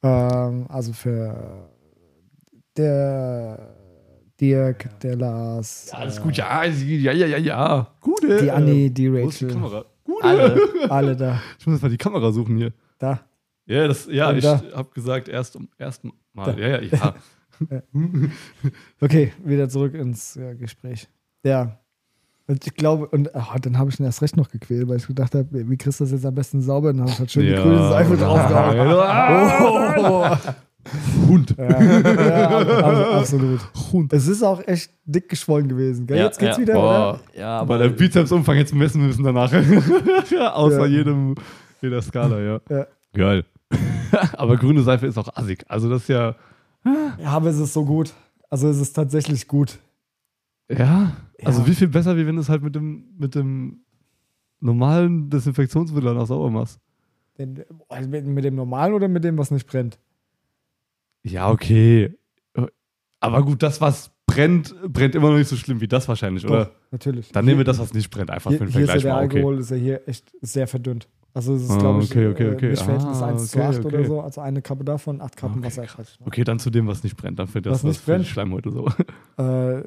Ähm, 0.03 0.65
also 0.69 0.93
für 0.93 1.67
der 2.77 3.75
Dirk, 4.39 4.99
der 4.99 5.15
Lars, 5.15 5.89
Ja, 5.91 5.99
alles 5.99 6.19
äh, 6.19 6.21
gut, 6.21 6.37
ja, 6.37 6.63
ja, 6.63 7.11
ja, 7.11 7.25
ja, 7.25 7.37
ja. 7.37 7.87
Gute. 8.01 8.41
die 8.41 8.51
Anni, 8.51 8.89
die 8.89 9.11
Wo 9.11 9.27
ist 9.27 9.39
die 9.39 9.45
Rachel, 9.45 9.61
Kamera? 9.61 9.85
Gute. 10.03 10.23
Alle. 10.23 10.61
alle 10.89 11.15
da. 11.15 11.41
Ich 11.57 11.65
muss 11.67 11.81
mal 11.81 11.89
die 11.89 11.97
Kamera 11.97 12.31
suchen 12.31 12.57
hier. 12.57 12.73
Da. 12.99 13.21
Ja, 13.65 13.87
das, 13.87 14.07
ja 14.07 14.29
Und 14.29 14.37
ich 14.37 14.43
da. 14.43 14.61
habe 14.73 14.89
gesagt, 14.93 15.27
erst 15.27 15.55
um 15.55 15.69
ersten 15.77 16.11
Mal. 16.33 16.53
Da. 16.53 16.59
Ja, 16.59 16.81
ja, 16.81 16.81
ja. 16.81 17.15
Okay, 18.99 19.31
wieder 19.43 19.69
zurück 19.69 19.93
ins 19.93 20.35
ja, 20.35 20.53
Gespräch. 20.53 21.07
Ja. 21.43 21.79
Und 22.47 22.67
ich 22.67 22.75
glaube, 22.75 23.07
und 23.07 23.33
ach, 23.33 23.57
dann 23.59 23.79
habe 23.79 23.89
ich 23.89 23.99
ihn 23.99 24.05
erst 24.05 24.21
recht 24.21 24.37
noch 24.37 24.49
gequält, 24.49 24.87
weil 24.87 24.97
ich 24.97 25.07
gedacht 25.07 25.33
habe, 25.33 25.47
wie 25.51 25.77
kriegst 25.77 25.99
du 25.99 26.03
das 26.03 26.11
jetzt 26.11 26.25
am 26.25 26.35
besten 26.35 26.61
sauber? 26.61 26.89
Und 26.89 26.97
dann 26.97 27.05
habe 27.05 27.13
ich 27.13 27.19
halt 27.19 27.31
schön 27.31 27.47
ja. 27.47 27.55
die 27.55 27.61
grüne 27.63 27.89
Seife 27.89 28.17
draufgehauen. 28.17 28.77
Ah, 28.99 30.37
Hund. 31.27 31.55
Ja, 31.57 31.81
ja, 31.83 32.47
also, 32.83 33.03
absolut. 33.05 33.59
Hund. 33.91 34.13
Es 34.13 34.27
ist 34.27 34.43
auch 34.43 34.61
echt 34.67 34.91
dick 35.05 35.29
geschwollen 35.29 35.67
gewesen. 35.67 36.05
Gell? 36.07 36.17
Ja, 36.17 36.25
jetzt 36.25 36.39
geht's 36.39 36.57
ja. 36.57 36.61
wieder, 36.61 36.73
Boah. 36.73 37.19
oder? 37.33 37.39
Ja, 37.39 37.59
Aber 37.59 37.75
aber 37.75 37.83
der 37.83 37.89
Bizepsumfang 37.89 38.57
jetzt 38.57 38.73
messen 38.73 39.05
müssen 39.05 39.23
danach. 39.23 39.51
ja, 39.51 40.53
außer 40.53 40.81
Ja. 40.81 40.97
jedem, 40.97 41.35
jeder 41.81 42.01
Skala, 42.01 42.39
ja. 42.39 42.59
Ja. 42.69 42.87
Geil. 43.13 43.45
Aber 44.33 44.57
grüne 44.57 44.81
Seife 44.83 45.07
ist 45.07 45.17
auch 45.17 45.35
assig. 45.35 45.65
Also 45.67 45.89
das 45.89 46.03
ist 46.03 46.09
ja. 46.09 46.35
Ja, 46.85 47.29
aber 47.31 47.49
es 47.49 47.57
ist 47.57 47.73
so 47.73 47.83
gut. 47.83 48.13
Also 48.49 48.69
es 48.69 48.79
ist 48.79 48.93
tatsächlich 48.93 49.47
gut. 49.47 49.79
Ja. 50.69 51.13
Also 51.43 51.65
wie 51.65 51.73
viel 51.73 51.87
besser, 51.87 52.15
wie 52.15 52.27
wenn 52.27 52.35
du 52.35 52.41
es 52.41 52.49
halt 52.49 52.61
mit 52.61 52.75
dem, 52.75 53.05
mit 53.17 53.33
dem 53.33 53.79
normalen 54.59 55.29
Desinfektionsmittel 55.31 56.09
dann 56.13 56.21
auch 56.21 56.27
sauber 56.27 56.51
machst. 56.51 56.79
Den, 57.39 57.63
also 57.89 58.07
mit 58.09 58.45
dem 58.45 58.55
normalen 58.55 58.93
oder 58.93 59.07
mit 59.07 59.23
dem, 59.23 59.37
was 59.37 59.49
nicht 59.51 59.67
brennt? 59.67 59.97
Ja, 61.25 61.49
okay. 61.49 62.15
Aber 63.19 63.43
gut, 63.43 63.63
das, 63.63 63.81
was 63.81 64.11
brennt, 64.27 64.75
brennt 64.87 65.15
immer 65.15 65.31
noch 65.31 65.37
nicht 65.37 65.47
so 65.47 65.55
schlimm 65.55 65.81
wie 65.81 65.87
das 65.87 66.07
wahrscheinlich, 66.07 66.45
oder? 66.45 66.65
Doch, 66.65 66.71
natürlich. 66.91 67.31
Dann 67.31 67.45
nehmen 67.45 67.57
wir 67.57 67.63
das, 67.65 67.79
was 67.79 67.93
nicht 67.93 68.11
brennt, 68.11 68.29
einfach 68.29 68.51
Hier, 68.51 68.59
für 68.59 68.65
den 68.65 68.71
hier 68.73 68.81
ist 68.83 68.87
ja 68.89 68.93
Vergleich 68.93 69.03
der 69.03 69.13
mal. 69.15 69.25
Okay. 69.25 69.37
Alkohol, 69.37 69.59
ist 69.59 69.71
ja 69.71 69.77
hier 69.77 70.07
echt 70.07 70.31
sehr 70.41 70.67
verdünnt. 70.67 71.07
Also 71.33 71.55
es 71.55 71.63
ist, 71.63 71.71
Ah, 71.71 71.77
glaube 71.79 72.03
ich, 72.03 72.11
okay, 72.11 72.27
okay, 72.27 72.49
okay. 72.53 72.67
äh, 72.67 72.69
Mischverhältnis 72.69 73.21
Ah, 73.21 73.27
1 73.27 73.51
zu 73.51 73.57
okay, 73.57 73.67
8 73.67 73.85
oder 73.85 74.05
so. 74.05 74.21
Also 74.21 74.41
eine 74.41 74.61
Kappe 74.61 74.83
davon, 74.85 75.19
acht 75.21 75.35
Kappen 75.35 75.63
Wasser. 75.63 75.85
Okay, 76.25 76.43
dann 76.43 76.59
zu 76.59 76.69
dem, 76.69 76.87
was 76.87 77.03
nicht 77.03 77.17
brennt. 77.17 77.39
Dann 77.39 77.47
für 77.47 77.61
das, 77.61 77.73
Was 77.73 77.83
nicht 77.83 78.01
die 78.01 78.05
brennt? 78.11 78.25
Schleimhäute 78.27 78.69
so. 78.71 78.87
Äh, 79.37 79.81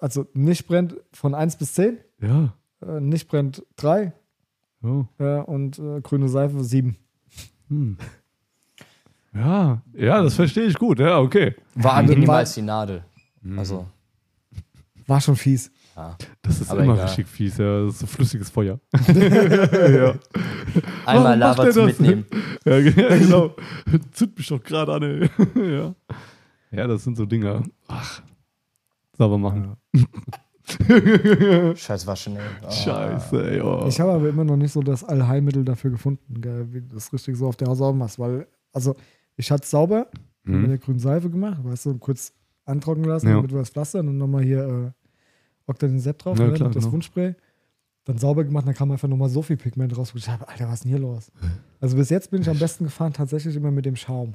also 0.00 0.26
nicht 0.32 0.66
brennt 0.66 0.96
von 1.12 1.34
1 1.34 1.56
bis 1.58 1.74
10, 1.74 1.98
Ja. 2.22 2.54
äh, 2.84 3.00
nicht 3.00 3.28
brennt 3.28 3.64
3 3.76 4.12
ja. 4.82 5.08
äh, 5.18 5.42
und 5.44 5.78
äh, 5.78 6.00
grüne 6.00 6.28
Seife 6.28 6.64
7. 6.64 6.96
Hm. 7.68 7.98
Ja, 9.34 9.82
ja, 9.94 10.22
das 10.22 10.34
verstehe 10.34 10.64
ich 10.64 10.78
gut. 10.78 10.98
Ja, 11.00 11.18
okay. 11.18 11.54
war 11.74 11.96
als 11.96 12.54
die 12.54 12.62
Nadel. 12.62 13.02
Mhm. 13.42 13.58
Also, 13.58 13.86
War 15.06 15.20
schon 15.20 15.36
fies. 15.36 15.70
ja. 15.96 16.16
Das 16.42 16.60
ist 16.60 16.70
Aber 16.70 16.82
immer 16.84 16.94
egal. 16.94 17.06
richtig 17.06 17.26
fies, 17.28 17.58
ja. 17.58 17.84
Das 17.84 17.94
ist 17.94 17.98
so 18.00 18.06
flüssiges 18.06 18.48
Feuer. 18.50 18.78
ja. 19.14 20.14
Einmal 21.04 21.38
Lava 21.38 21.70
zu 21.70 21.80
das? 21.86 21.98
mitnehmen. 21.98 22.24
Ja, 22.66 22.80
ge- 22.80 22.94
ja, 22.96 23.16
genau. 23.18 23.54
Zünd 24.12 24.38
mich 24.38 24.46
doch 24.48 24.62
gerade 24.62 24.94
an, 24.94 25.02
ey. 25.02 25.30
ja. 25.76 25.94
ja, 26.70 26.86
das 26.86 27.04
sind 27.04 27.14
so 27.16 27.26
Dinger. 27.26 27.62
Ach. 27.88 28.22
Sauber 29.18 29.36
machen. 29.36 29.76
Scheiß 31.76 32.06
Waschen, 32.06 32.36
ey. 32.36 32.42
Ah. 32.62 32.70
Scheiße, 32.70 33.50
ey. 33.50 33.60
Oh. 33.60 33.84
Ich 33.86 34.00
habe 34.00 34.12
aber 34.12 34.28
immer 34.30 34.44
noch 34.44 34.56
nicht 34.56 34.72
so 34.72 34.80
das 34.82 35.04
Allheilmittel 35.04 35.62
dafür 35.64 35.90
gefunden, 35.90 36.40
gell, 36.40 36.66
wie 36.72 36.80
du 36.80 36.94
das 36.94 37.12
richtig 37.12 37.36
so 37.36 37.46
auf 37.48 37.56
der 37.56 37.74
sauber 37.74 37.92
machst. 37.98 38.18
Weil, 38.18 38.46
also, 38.72 38.96
ich 39.36 39.50
hatte 39.50 39.64
es 39.64 39.70
sauber 39.70 40.08
mit 40.44 40.62
Mhm. 40.62 40.68
der 40.68 40.78
grünen 40.78 40.98
Seife 40.98 41.30
gemacht, 41.30 41.58
weißt 41.64 41.86
du, 41.86 41.98
kurz 41.98 42.32
antrocknen 42.64 43.06
lassen, 43.08 43.28
Ja. 43.28 43.36
damit 43.36 43.50
wir 43.52 43.58
das 43.58 43.70
Pflaster 43.70 44.00
und 44.00 44.06
dann 44.06 44.18
nochmal 44.18 44.42
hier 44.42 44.64
äh, 44.64 44.90
Octane 45.66 45.98
Sepp 45.98 46.18
drauf, 46.18 46.38
Ja, 46.38 46.46
ne, 46.46 46.52
klar, 46.52 46.68
mit 46.68 46.76
das 46.76 46.84
genau. 46.84 46.92
Wundspray. 46.94 47.34
Dann 48.04 48.18
sauber 48.18 48.44
gemacht, 48.44 48.66
dann 48.66 48.74
kam 48.74 48.90
einfach 48.90 49.08
nochmal 49.08 49.30
so 49.30 49.40
viel 49.40 49.56
Pigment 49.56 49.96
raus. 49.96 50.12
wo 50.14 50.18
Ich 50.18 50.26
dachte, 50.26 50.46
Alter, 50.46 50.66
was 50.66 50.74
ist 50.74 50.84
denn 50.84 50.90
hier 50.90 50.98
los? 51.00 51.32
Also 51.80 51.96
bis 51.96 52.10
jetzt 52.10 52.30
bin 52.30 52.42
ich 52.42 52.50
am 52.50 52.58
besten 52.58 52.84
gefahren 52.84 53.14
tatsächlich 53.14 53.56
immer 53.56 53.70
mit 53.70 53.86
dem 53.86 53.96
Schaum. 53.96 54.34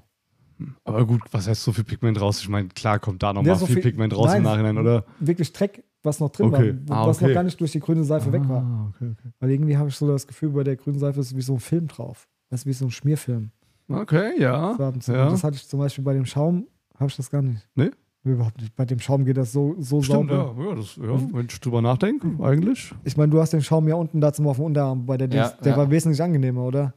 Aber 0.84 1.06
gut, 1.06 1.22
was 1.32 1.48
heißt 1.48 1.63
so 1.63 1.72
viel 1.72 1.84
Pigment 1.84 2.20
raus? 2.20 2.41
Ich 2.41 2.50
meine, 2.50 2.68
klar 2.70 2.98
kommt 3.00 3.22
da 3.22 3.32
noch 3.32 3.44
Ja, 3.46 3.53
mal 3.53 3.60
so 3.60 3.68
viel, 3.68 3.75
viel- 3.75 3.84
Pigment 3.84 4.15
raus 4.18 4.25
Nein. 4.27 4.38
im 4.38 4.44
Nachhinein, 4.44 4.77
oder? 4.79 5.06
Wirklich 5.20 5.53
Dreck, 5.53 5.84
was 6.01 6.20
noch 6.20 6.29
drin 6.32 6.48
Okay. 6.48 6.75
war, 6.88 6.98
Ah, 6.98 7.08
was 7.08 7.18
okay. 7.18 7.27
noch 7.27 7.34
gar 7.36 7.44
nicht 7.44 7.60
durch 7.62 7.72
die 7.72 7.79
grüne 7.79 8.03
Seife 8.03 8.32
weg 8.34 8.41
war. 8.50 8.63
Ah, 8.63 8.91
okay. 8.94 9.13
Weil 9.39 9.51
irgendwie 9.51 9.77
habe 9.77 9.89
ich 9.89 9.96
so 9.96 10.08
das 10.08 10.25
Gefühl, 10.25 10.50
bei 10.50 10.63
der 10.63 10.75
grünen 10.75 10.98
Seife 11.00 11.20
ist 11.20 11.36
wie 11.36 11.41
so 11.41 11.53
ein 11.53 11.60
Film 11.60 11.88
drauf. 11.88 12.27
Das 12.50 12.62
ist 12.62 12.65
wie 12.65 12.74
so 12.74 12.86
ein 12.86 12.91
Schmierfilm. 12.91 13.51
Okay, 13.89 14.39
ja. 14.39 14.75
So 15.00 15.13
ja. 15.13 15.29
Das 15.29 15.43
hatte 15.43 15.55
ich 15.55 15.67
zum 15.67 15.79
Beispiel 15.79 16.03
bei 16.03 16.13
dem 16.13 16.25
Schaum, 16.25 16.67
habe 17.00 17.10
ich 17.10 17.15
das 17.17 17.29
gar 17.29 17.41
nicht. 17.41 17.67
Nee? 17.75 17.89
Überhaupt 18.24 18.60
nicht. 18.62 18.75
Bei 18.75 18.86
dem 18.86 19.00
Schaum 19.00 19.25
geht 19.25 19.38
das 19.38 19.51
so, 19.51 19.75
so 19.79 20.01
Stimmt, 20.01 20.29
sauber. 20.29 20.55
ja. 20.58 20.69
ja, 20.69 20.75
das, 20.75 20.96
ja. 20.98 21.34
Wenn 21.34 21.46
ich 21.50 21.60
drüber 21.60 21.81
nachdenke, 21.81 22.27
eigentlich. 22.43 22.93
Ich 23.03 23.15
meine, 23.17 23.31
du 23.31 23.39
hast 23.39 23.53
den 23.53 23.62
Schaum 23.62 23.88
ja 23.88 23.96
unten 23.96 24.19
da 24.22 24.31
zum 24.34 24.48
auf 24.48 24.58
dem 24.58 24.65
Unterarm 24.65 25.05
bei 25.05 25.17
der 25.17 25.27
Dings. 25.27 25.50
Ja, 25.51 25.58
der 25.63 25.72
ja. 25.72 25.77
war 25.77 25.89
wesentlich 25.89 26.22
angenehmer, 26.22 26.63
oder? 26.63 26.93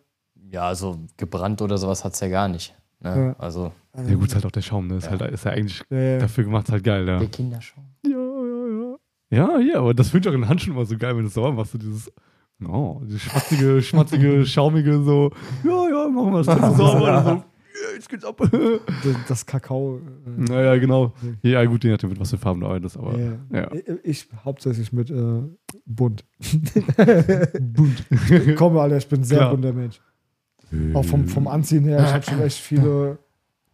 Ja, 0.50 0.62
also 0.66 0.98
gebrannt 1.16 1.62
oder 1.62 1.78
sowas 1.78 2.04
hat 2.04 2.14
es 2.14 2.20
ja 2.20 2.28
gar 2.28 2.48
nicht. 2.48 2.74
Ne? 3.00 3.28
Ja. 3.28 3.36
Also, 3.38 3.72
Also, 3.92 4.10
Ja, 4.10 4.16
gut, 4.16 4.26
ist 4.28 4.34
halt 4.34 4.44
auch 4.46 4.50
der 4.50 4.62
Schaum, 4.62 4.88
ne? 4.88 4.96
Ist, 4.96 5.04
Ja. 5.04 5.18
halt, 5.18 5.22
ist 5.32 5.44
ja 5.44 5.52
eigentlich 5.52 5.82
ja, 5.90 5.96
ja. 5.98 6.18
dafür 6.18 6.44
gemacht, 6.44 6.70
halt 6.70 6.82
geil, 6.84 7.06
ja. 7.08 7.18
der 7.18 7.28
Kinderschaum. 7.28 7.84
Ja, 8.04 8.10
ja, 8.10 8.68
ja. 8.80 8.96
Ja, 9.30 9.58
ja, 9.60 9.78
aber 9.78 9.94
das 9.94 10.10
finde 10.10 10.28
ich 10.28 10.34
auch 10.34 10.38
in 10.38 10.48
Handschuhen 10.48 10.76
immer 10.76 10.84
so 10.84 10.98
geil, 10.98 11.14
wenn 11.16 11.22
du 11.22 11.28
es 11.28 11.34
sauber 11.34 11.52
machst, 11.52 11.72
so 11.72 11.78
dieses, 11.78 12.12
oh, 12.66 13.00
dieses 13.04 13.22
schmatzige, 13.22 13.82
schmatzige, 13.82 14.46
schaumige, 14.46 15.02
so, 15.02 15.30
ja, 15.64 15.88
ja, 15.88 16.08
machen 16.08 16.32
wir 16.32 16.42
das 16.42 16.76
sauber. 16.76 17.22
So, 17.24 17.42
ja, 17.82 17.94
jetzt 17.94 18.08
geht's 18.08 18.24
ab. 18.24 18.40
Das, 18.40 19.16
das 19.28 19.46
Kakao. 19.46 19.98
Äh, 19.98 20.00
naja, 20.36 20.76
genau. 20.76 21.12
Ja, 21.42 21.64
gut, 21.64 21.84
je 21.84 21.90
nachdem, 21.90 22.10
mit 22.10 22.20
was 22.20 22.30
für 22.30 22.38
Farben 22.38 22.60
du 22.60 22.66
arbeitest, 22.66 22.96
aber 22.96 23.18
ja. 23.18 23.32
ja. 23.52 23.70
Ich, 23.72 23.88
ich 24.04 24.28
hauptsächlich 24.44 24.92
mit 24.92 25.10
äh, 25.10 25.42
bunt. 25.86 26.24
bunt. 27.60 28.04
Ich 28.30 28.56
komme, 28.56 28.80
Alter, 28.80 28.98
ich 28.98 29.08
bin 29.08 29.20
ein 29.20 29.24
sehr 29.24 29.38
Klar. 29.38 29.50
bunter 29.50 29.72
Mensch. 29.72 30.00
Auch 30.94 31.04
vom, 31.04 31.28
vom 31.28 31.48
Anziehen 31.48 31.84
her, 31.84 32.02
ich 32.02 32.12
habe 32.12 32.24
schon 32.24 32.40
echt 32.40 32.58
viele 32.58 33.18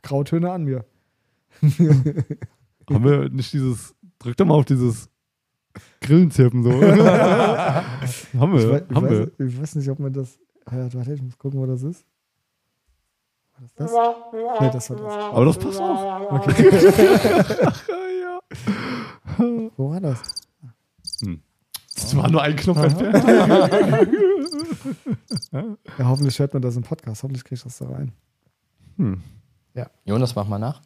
Grautöne 0.02 0.50
an 0.50 0.64
mir. 0.64 0.84
Haben 1.62 3.04
wir 3.04 3.28
nicht 3.28 3.52
dieses, 3.52 3.94
drück 4.18 4.36
doch 4.36 4.46
mal 4.46 4.54
auf 4.54 4.64
dieses 4.64 5.08
Grillenzirpen 6.00 6.62
so. 6.62 6.70
haben 6.72 8.04
Ich, 8.04 8.32
wir, 8.32 8.86
ich, 8.88 8.96
haben 8.96 9.04
weiß, 9.04 9.28
wir. 9.36 9.46
ich 9.46 9.60
weiß 9.60 9.74
nicht, 9.76 9.88
ob 9.90 9.98
man 9.98 10.12
das. 10.12 10.38
Ja, 10.70 10.92
warte, 10.94 11.12
ich 11.14 11.22
muss 11.22 11.38
gucken, 11.38 11.60
wo 11.60 11.66
das 11.66 11.82
ist. 11.82 12.04
War 13.54 13.62
das 13.62 13.74
das? 13.74 13.90
Nee, 14.60 14.70
das 14.70 14.90
war 14.90 14.96
das. 14.96 15.14
Aber 15.14 15.44
das 15.44 15.58
passt 15.58 15.80
auch. 15.80 16.32
Okay. 16.32 16.70
ja. 18.22 18.40
Wo 19.76 19.90
war 19.90 20.00
das? 20.00 20.22
Das 21.94 22.16
war 22.16 22.30
nur 22.30 22.42
ein 22.42 22.56
Knopf 22.56 22.78
entfernt. 22.78 24.08
Ja, 25.50 26.04
hoffentlich 26.08 26.38
hört 26.38 26.52
man 26.52 26.62
das 26.62 26.76
im 26.76 26.82
Podcast. 26.82 27.22
Hoffentlich 27.22 27.42
kriege 27.44 27.56
ich 27.56 27.62
das 27.62 27.78
da 27.78 27.88
rein. 27.88 28.12
Hm. 28.96 29.22
Jonas, 30.04 30.34
mach 30.34 30.46
mal 30.46 30.58
nach. 30.58 30.82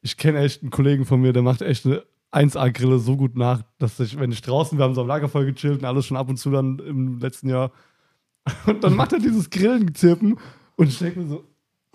Ich 0.00 0.16
kenne 0.16 0.40
echt 0.40 0.62
einen 0.62 0.70
Kollegen 0.70 1.04
von 1.04 1.20
mir, 1.20 1.32
der 1.32 1.42
macht 1.42 1.62
echt 1.62 1.86
eine 1.86 2.04
1A-Grille 2.34 2.98
so 2.98 3.16
gut 3.16 3.36
nach, 3.36 3.62
dass 3.78 3.98
ich, 4.00 4.18
wenn 4.18 4.32
ich 4.32 4.42
draußen, 4.42 4.76
wir 4.78 4.84
haben 4.84 4.94
so 4.94 5.02
am 5.02 5.06
Lagerfeuer 5.06 5.44
gechillt 5.46 5.78
und 5.80 5.84
alles 5.84 6.06
schon 6.06 6.16
ab 6.16 6.28
und 6.28 6.36
zu 6.36 6.50
dann 6.50 6.78
im 6.80 7.18
letzten 7.18 7.48
Jahr. 7.48 7.70
Und 8.66 8.84
dann 8.84 8.94
macht 8.94 9.12
er 9.14 9.20
dieses 9.20 9.48
Grillenzirpen 9.48 10.36
und 10.76 10.86
ich 10.88 10.98
denke 10.98 11.20
mir 11.20 11.26
so, 11.28 11.44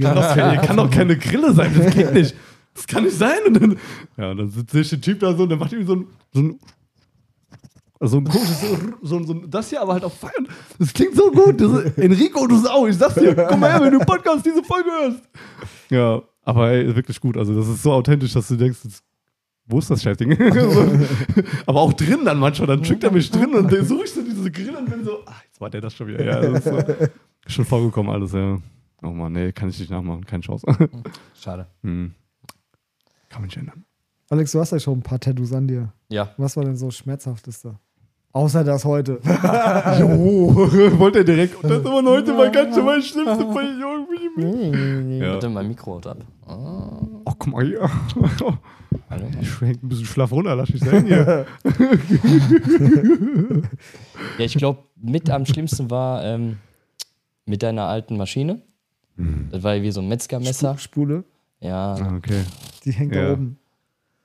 kann 0.00 0.14
doch 0.14 0.34
keine, 0.36 0.60
kann 0.64 0.76
doch 0.76 0.88
keine 0.90 1.18
Grille 1.18 1.52
sein, 1.52 1.72
das 1.76 1.92
geht 1.94 2.14
nicht. 2.14 2.34
Das 2.74 2.86
kann 2.86 3.02
nicht 3.02 3.16
sein. 3.16 3.38
Und 3.48 3.54
dann, 3.60 3.78
ja, 4.16 4.30
und 4.30 4.36
dann 4.36 4.50
sitzt 4.50 4.92
der 4.92 5.00
Typ 5.00 5.18
da 5.18 5.34
so 5.34 5.42
und 5.42 5.48
dann 5.48 5.58
macht 5.58 5.72
ihm 5.72 5.84
so 5.84 5.96
ein, 5.96 6.06
so 6.32 6.40
ein 6.42 6.60
so 8.00 8.18
ein 8.18 8.24
komisches, 8.24 8.60
so, 9.02 9.22
so, 9.24 9.32
ein- 9.32 9.50
das 9.50 9.70
hier 9.70 9.80
aber 9.80 9.94
halt 9.94 10.04
auf 10.04 10.14
Feiern. 10.18 10.46
Das 10.78 10.92
klingt 10.92 11.16
so 11.16 11.30
gut. 11.30 11.60
Das 11.60 11.72
ist, 11.72 11.98
Enrico, 11.98 12.46
du 12.46 12.58
Sau, 12.58 12.86
ich 12.86 12.96
sag's 12.96 13.14
dir, 13.14 13.34
komm 13.34 13.60
mal 13.60 13.72
her, 13.72 13.80
wenn 13.80 13.98
du 13.98 14.04
Podcast 14.04 14.44
diese 14.44 14.62
Folge 14.62 14.90
hörst. 14.90 15.22
Ja, 15.90 16.22
aber 16.42 16.70
ey, 16.70 16.94
wirklich 16.94 17.18
gut. 17.20 17.36
Also, 17.36 17.54
das 17.54 17.66
ist 17.68 17.82
so 17.82 17.92
authentisch, 17.92 18.32
dass 18.34 18.48
du 18.48 18.56
denkst, 18.56 18.80
das, 18.84 19.02
wo 19.66 19.78
ist 19.78 19.90
das 19.90 20.02
Scheißding? 20.02 20.32
aber 21.66 21.80
auch 21.80 21.92
drin 21.92 22.20
dann 22.24 22.38
manchmal, 22.38 22.66
dann 22.68 22.84
schickt 22.84 23.02
er 23.04 23.10
mich 23.10 23.30
drin 23.30 23.54
und 23.54 23.72
dann 23.72 23.84
suche 23.84 24.04
ich 24.04 24.12
so 24.12 24.22
diese 24.22 24.50
Grill 24.50 24.76
und 24.76 24.90
bin 24.90 25.04
so, 25.04 25.18
ach, 25.26 25.42
jetzt 25.44 25.60
war 25.60 25.70
der 25.70 25.80
das 25.80 25.94
schon 25.94 26.08
wieder. 26.08 26.24
Ja, 26.24 26.40
das 26.40 26.66
ist 26.66 26.72
so, 26.72 27.06
schon 27.46 27.64
vorgekommen 27.64 28.12
alles, 28.12 28.32
ja. 28.32 28.58
Oh 29.02 29.08
Mann, 29.10 29.32
nee, 29.32 29.52
kann 29.52 29.68
ich 29.68 29.78
nicht 29.78 29.90
nachmachen, 29.90 30.24
keine 30.24 30.42
Chance. 30.42 30.66
Schade. 31.34 31.66
hm. 31.82 32.12
Kann 33.28 33.42
man 33.42 33.46
nicht 33.46 33.56
ändern. 33.56 33.84
Alex, 34.30 34.52
du 34.52 34.60
hast 34.60 34.70
ja 34.70 34.78
schon 34.78 34.98
ein 34.98 35.02
paar 35.02 35.18
Tattoos 35.20 35.52
an 35.52 35.66
dir. 35.66 35.92
Ja. 36.08 36.30
Was 36.36 36.56
war 36.56 36.64
denn 36.64 36.76
so 36.76 36.90
schmerzhafteste? 36.90 37.78
Außer 38.32 38.64
das 38.64 38.84
heute. 38.84 39.20
Jo, 40.00 40.54
wollte 40.98 41.18
er 41.18 41.24
direkt. 41.24 41.62
Und 41.62 41.70
das 41.70 41.84
war 41.84 42.02
heute 42.02 42.32
mal 42.32 42.50
ganz 42.50 42.74
schön 42.74 42.84
mein 42.84 43.00
schlimmste 43.02 43.44
bei 43.44 43.62
irgendwie. 43.62 45.18
Ja. 45.18 45.34
Warte, 45.34 45.48
mein 45.48 45.68
Mikro 45.68 45.98
ab. 45.98 46.16
Oh, 46.46 47.14
Oh, 47.26 47.32
guck 47.38 47.46
mal 47.46 47.64
hier. 47.64 47.88
Hallo. 49.14 49.26
Ich 49.40 49.48
schwenk 49.50 49.82
ein 49.82 49.88
bisschen 49.88 50.04
schlaff 50.06 50.32
runter, 50.32 50.54
lass 50.56 50.70
mich 50.70 50.82
sein 50.82 51.06
hier. 51.06 51.46
Ja, 54.38 54.44
ich 54.44 54.54
glaube, 54.54 54.82
mit 55.00 55.30
am 55.30 55.46
schlimmsten 55.46 55.90
war 55.90 56.24
ähm, 56.24 56.58
mit 57.46 57.62
deiner 57.62 57.84
alten 57.84 58.16
Maschine. 58.16 58.60
Das 59.50 59.62
war 59.62 59.74
ja 59.74 59.82
wie 59.82 59.90
so 59.92 60.00
ein 60.00 60.08
Metzgermesser. 60.08 60.72
Sp- 60.74 60.82
Spule, 60.82 61.24
Ja. 61.60 61.94
Ah, 61.94 62.16
okay. 62.16 62.42
die 62.84 62.90
hängt 62.92 63.14
Ja. 63.14 63.26
da 63.28 63.32
oben. 63.34 63.58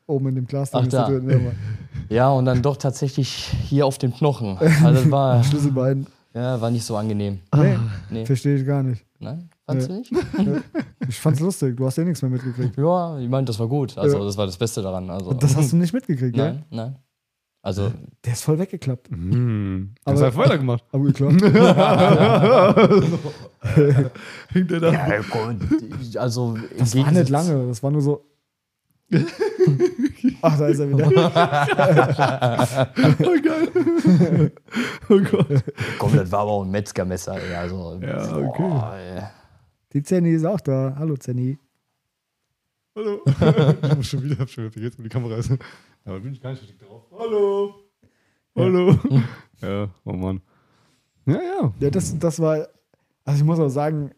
Oben 0.08 0.28
in 0.30 0.36
dem 0.36 0.48
Glas. 0.48 0.74
Ach, 0.74 0.88
da. 0.88 1.08
drin. 1.08 1.52
Ja, 2.10 2.30
und 2.32 2.46
dann 2.46 2.64
doch 2.64 2.78
tatsächlich 2.78 3.30
hier 3.68 3.86
auf 3.86 4.00
dem 4.00 4.12
Knochen. 4.14 4.58
Also 4.58 4.92
das 4.92 5.12
war, 5.12 5.44
Schlüsselbein. 5.50 6.08
ja, 6.34 6.60
war 6.60 6.72
nicht 6.72 6.84
so 6.86 6.96
angenehm. 6.98 7.40
Nee, 7.56 7.78
Nee. 8.10 8.26
verstehe 8.26 8.56
ich 8.58 8.66
gar 8.66 8.82
nicht. 8.82 9.06
Nein? 9.20 9.50
Fandst 9.72 9.90
du 9.90 9.94
nicht? 9.94 10.12
Ich 11.08 11.18
fand's 11.20 11.40
lustig. 11.40 11.76
Du 11.78 11.86
hast 11.88 11.98
ja 11.98 12.04
nichts 12.04 12.22
mehr 12.22 12.30
mitgekriegt. 12.30 12.78
Ja, 12.78 13.18
ich 13.18 13.28
meine, 13.30 13.46
das 13.46 13.58
war 13.58 13.68
gut. 13.68 13.98
Also 13.98 14.20
Ja. 14.20 14.26
das 14.26 14.38
war 14.38 14.46
das 14.46 14.58
Beste 14.58 14.82
daran. 14.84 15.10
Also, 15.10 15.34
Das 15.34 15.56
hast 15.56 15.72
du 15.72 15.78
nicht 15.78 15.92
mitgekriegt, 15.94 16.38
ja? 16.38 16.46
Nein, 16.52 16.66
nein. 16.70 17.00
Also, 17.62 17.92
Der 18.24 18.34
ist 18.34 18.44
voll 18.44 18.60
weggeklappt. 18.60 19.10
Hm. 19.10 19.96
Aber- 20.06 20.14
Hast 20.14 20.22
du 20.22 20.26
einfach 20.28 20.40
weitergemacht? 20.46 20.84
Aber 20.92 21.04
geklappt. 21.06 21.42
Hängt 24.54 24.72
der 24.72 24.80
da? 24.80 24.92
ja, 24.92 25.20
gut, 25.22 26.16
also 26.18 26.58
Das 26.78 26.96
war 26.96 27.12
nicht 27.12 27.30
lange. 27.30 27.68
Das 27.68 27.84
war 27.84 27.92
nur 27.92 28.02
so. 28.02 28.26
Ach, 30.44 30.58
da 30.58 30.68
ist 30.68 30.80
er 30.80 30.90
wieder. 30.90 31.08
Oh, 33.20 33.36
geil. 33.44 34.52
Oh 35.10 35.20
Gott. 35.32 35.64
Komm, 35.98 36.16
das 36.16 36.32
war 36.32 36.40
aber 36.42 36.52
auch 36.52 36.64
ein 36.64 36.70
Metzgermesser. 36.72 37.36
Ey. 37.42 37.56
Also, 37.56 38.00
Ja, 38.02 38.38
okay. 38.38 38.62
boah, 38.62 38.94
ey. 38.96 39.24
Die 39.94 40.04
Zenny 40.04 40.32
ist 40.32 40.46
auch 40.46 40.62
da. 40.62 40.96
Hallo, 40.98 41.16
Zenny. 41.18 41.58
Hallo. 42.96 43.22
Ich 43.84 43.96
muss 43.96 44.08
schon 44.08 44.24
wieder, 44.24 44.38
hab 44.38 44.50
schon 44.50 44.64
wieder 44.66 44.72
vergessen, 44.74 44.96
wo 45.00 45.04
die 45.04 45.10
Kamera 45.10 45.36
ist. 45.38 45.52
Aber 46.06 46.20
bin 46.20 46.34
ich 46.34 46.42
gar 46.42 46.52
nicht 46.52 46.62
richtig 46.64 46.80
drauf. 46.80 47.04
Hallo. 47.18 47.76
Hallo. 48.56 48.98
Ja, 49.62 49.90
oh 50.06 50.14
Mann. 50.14 50.40
Ja, 51.26 51.34
ja. 51.34 51.74
Ja, 51.82 51.90
das, 51.90 52.18
das 52.18 52.40
war. 52.40 52.66
Also, 53.26 53.40
ich 53.40 53.44
muss 53.46 53.60
auch 53.60 53.68
sagen, 53.68 54.12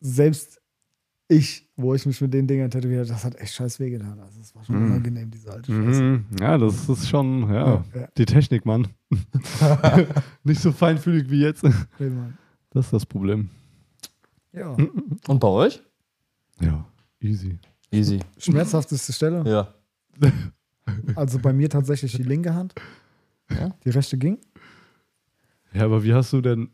selbst 0.00 0.60
ich, 1.28 1.68
wo 1.76 1.94
ich 1.94 2.04
mich 2.04 2.20
mit 2.20 2.34
den 2.34 2.48
Dingern 2.48 2.68
tätowiert 2.68 3.00
habe, 3.02 3.08
das 3.10 3.24
hat 3.24 3.36
echt 3.36 3.54
scheiß 3.54 3.78
weh 3.78 3.90
getan. 3.90 4.18
Also, 4.18 4.40
es 4.40 4.52
war 4.56 4.64
schon 4.64 4.74
Mhm. 4.76 4.86
unangenehm, 4.86 5.30
diese 5.30 5.52
alte 5.52 5.70
Scheiße. 5.72 6.02
Mhm. 6.02 6.24
Ja, 6.40 6.58
das 6.58 6.88
ist 6.88 7.08
schon, 7.08 7.42
ja, 7.52 7.84
Ja. 7.94 8.08
die 8.18 8.24
Technik, 8.24 8.66
Mann. 8.66 8.88
Nicht 10.42 10.60
so 10.60 10.72
feinfühlig 10.72 11.30
wie 11.30 11.42
jetzt. 11.42 11.62
Nee, 11.62 12.10
Mann. 12.10 12.36
Das 12.70 12.86
ist 12.86 12.92
das 12.92 13.06
Problem. 13.06 13.50
Ja. 14.52 14.76
Und 15.26 15.38
bei 15.40 15.48
euch? 15.48 15.82
Ja, 16.60 16.84
easy. 17.20 17.58
Easy. 17.90 18.20
Schmerzhafteste 18.38 19.12
Stelle. 19.12 19.48
Ja. 19.48 19.74
Also 21.16 21.38
bei 21.38 21.52
mir 21.52 21.68
tatsächlich 21.68 22.12
die 22.12 22.22
linke 22.22 22.54
Hand. 22.54 22.74
Ja? 23.50 23.74
Die 23.84 23.90
rechte 23.90 24.16
ging. 24.16 24.38
Ja, 25.74 25.84
aber 25.84 26.02
wie 26.02 26.14
hast 26.14 26.32
du 26.32 26.40
denn 26.40 26.70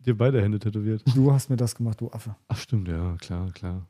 dir 0.00 0.16
beide 0.16 0.42
Hände 0.42 0.58
tätowiert? 0.58 1.04
Du 1.14 1.32
hast 1.32 1.50
mir 1.50 1.56
das 1.56 1.72
gemacht, 1.76 2.00
du 2.00 2.10
Affe. 2.10 2.34
Ach, 2.48 2.58
stimmt, 2.58 2.88
ja, 2.88 3.14
klar, 3.20 3.48
klar. 3.52 3.86